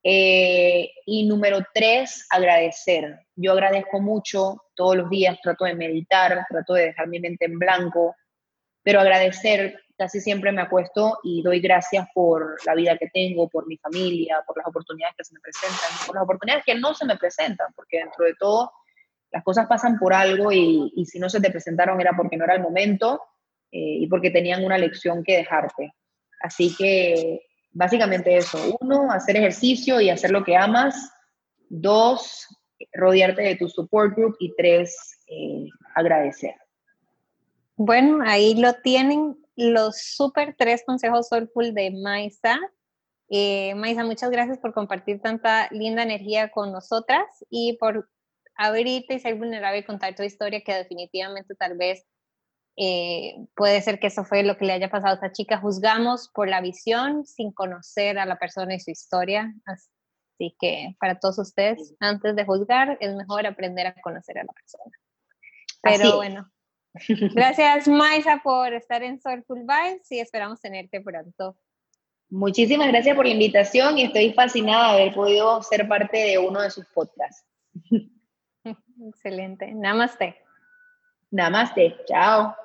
Eh, 0.04 0.90
y 1.06 1.26
número 1.28 1.60
tres, 1.74 2.26
agradecer. 2.30 3.20
Yo 3.36 3.54
agradezco 3.54 4.02
mucho 4.02 4.64
todos 4.76 4.98
los 4.98 5.10
días, 5.10 5.38
trato 5.42 5.66
de 5.66 5.76
meditar, 5.76 6.46
trato 6.50 6.74
de 6.74 6.88
dejar 6.88 7.08
mi 7.08 7.20
mente 7.20 7.46
en 7.46 7.60
blanco, 7.60 8.16
pero 8.84 9.00
agradecer, 9.00 9.80
casi 9.98 10.22
siempre 10.22 10.52
me 10.52 10.62
acuesto 10.62 11.20
y 11.24 11.42
doy 11.42 11.60
gracias 11.60 12.08
por 12.14 12.58
la 12.66 12.76
vida 12.76 12.98
que 12.98 13.10
tengo, 13.10 13.50
por 13.50 13.68
mi 13.68 13.78
familia, 13.78 14.44
por 14.46 14.58
las 14.58 14.68
oportunidades 14.68 15.16
que 15.18 15.24
se 15.24 15.34
me 15.34 15.40
presentan, 15.40 16.06
por 16.06 16.16
las 16.16 16.24
oportunidades 16.24 16.64
que 16.66 16.76
no 16.76 16.94
se 16.94 17.06
me 17.06 17.18
presentan, 17.18 17.74
porque 17.76 17.98
dentro 17.98 18.26
de 18.26 18.36
todo 18.36 18.72
las 19.32 19.44
cosas 19.44 19.68
pasan 19.68 19.98
por 19.98 20.14
algo 20.14 20.52
y, 20.52 21.06
si 21.06 21.20
no 21.20 21.30
se 21.30 21.42
te 21.42 21.52
presentaron 21.52 22.00
era 22.00 22.14
porque 22.16 22.38
no 22.38 22.46
era 22.46 22.56
el 22.56 22.62
momento. 22.62 23.22
eh, 23.72 24.00
y 24.00 24.08
porque 24.08 24.32
tenían 24.32 24.64
una 24.64 24.78
lección 24.78 25.24
que 25.24 25.38
dejarte. 25.38 25.94
Así 26.42 26.74
que 26.78 27.42
básicamente 27.72 28.38
eso. 28.38 28.58
Uno, 28.80 29.12
hacer 29.12 29.36
ejercicio 29.36 30.00
y 30.00 30.10
hacer 30.10 30.32
lo 30.32 30.44
que 30.44 30.56
amas. 30.56 31.12
Dos, 31.70 32.48
rodearte 32.94 33.42
de 33.42 33.56
tu 33.58 33.68
support 33.68 34.16
group. 34.16 34.38
Y 34.40 34.56
tres, 34.56 35.20
eh, 35.28 35.68
agradecer. 35.96 36.56
Bueno, 37.76 38.24
ahí 38.26 38.56
lo 38.56 38.74
tienen 38.76 39.38
los 39.58 39.98
super 39.98 40.56
tres 40.58 40.84
consejos 40.86 41.28
soulful 41.28 41.74
de 41.74 41.92
Maisa. 41.92 42.58
Eh, 43.30 43.76
Maisa, 43.76 44.06
muchas 44.06 44.30
gracias 44.30 44.60
por 44.60 44.74
compartir 44.74 45.20
tanta 45.20 45.68
linda 45.72 46.04
energía 46.04 46.50
con 46.50 46.72
nosotras 46.72 47.26
y 47.50 47.76
por 47.78 48.10
abrirte 48.56 49.16
y 49.16 49.20
ser 49.20 49.36
vulnerable 49.36 49.80
y 49.80 49.84
contar 49.84 50.16
tu 50.16 50.24
historia 50.24 50.62
que 50.62 50.74
definitivamente 50.74 51.56
tal 51.56 51.76
vez 51.78 52.06
eh, 52.78 53.34
puede 53.56 53.82
ser 53.82 54.00
que 54.00 54.08
eso 54.08 54.24
fue 54.24 54.44
lo 54.44 54.58
que 54.58 54.66
le 54.66 54.74
haya 54.74 54.90
pasado 54.90 55.14
a 55.14 55.16
esta 55.16 55.32
chica. 55.32 55.60
Juzgamos 55.60 56.30
por 56.34 56.48
la 56.48 56.62
visión 56.62 57.26
sin 57.26 57.52
conocer 57.52 58.20
a 58.20 58.28
la 58.28 58.38
persona 58.38 58.76
y 58.76 58.80
su 58.80 58.92
historia. 58.92 59.52
Así 59.66 60.56
que 60.60 60.96
para 61.00 61.20
todos 61.20 61.40
ustedes, 61.40 61.96
antes 62.00 62.36
de 62.36 62.46
juzgar, 62.46 62.98
es 63.02 63.16
mejor 63.16 63.48
aprender 63.48 63.88
a 63.88 63.96
conocer 64.02 64.38
a 64.38 64.44
la 64.44 64.54
persona. 64.54 64.96
Pero 65.82 66.18
bueno, 66.18 66.52
gracias 67.34 67.88
Maisa 67.88 68.42
por 68.44 68.74
estar 68.74 69.04
en 69.04 69.20
Soulful 69.20 69.62
Vibes 69.62 70.12
y 70.12 70.20
esperamos 70.20 70.60
tenerte 70.62 71.02
pronto. 71.02 71.56
Muchísimas 72.30 72.90
gracias 72.90 73.16
por 73.16 73.26
la 73.26 73.32
invitación 73.32 73.98
y 73.98 74.04
estoy 74.04 74.34
fascinada 74.34 74.94
de 74.94 75.02
haber 75.02 75.14
podido 75.14 75.64
ser 75.64 75.88
parte 75.88 76.18
de 76.18 76.38
uno 76.38 76.62
de 76.62 76.70
sus 76.70 76.86
podcasts. 76.88 77.46
Excelente. 79.08 79.74
Namaste. 79.74 80.36
Namaste. 81.32 81.96
Chao. 82.06 82.56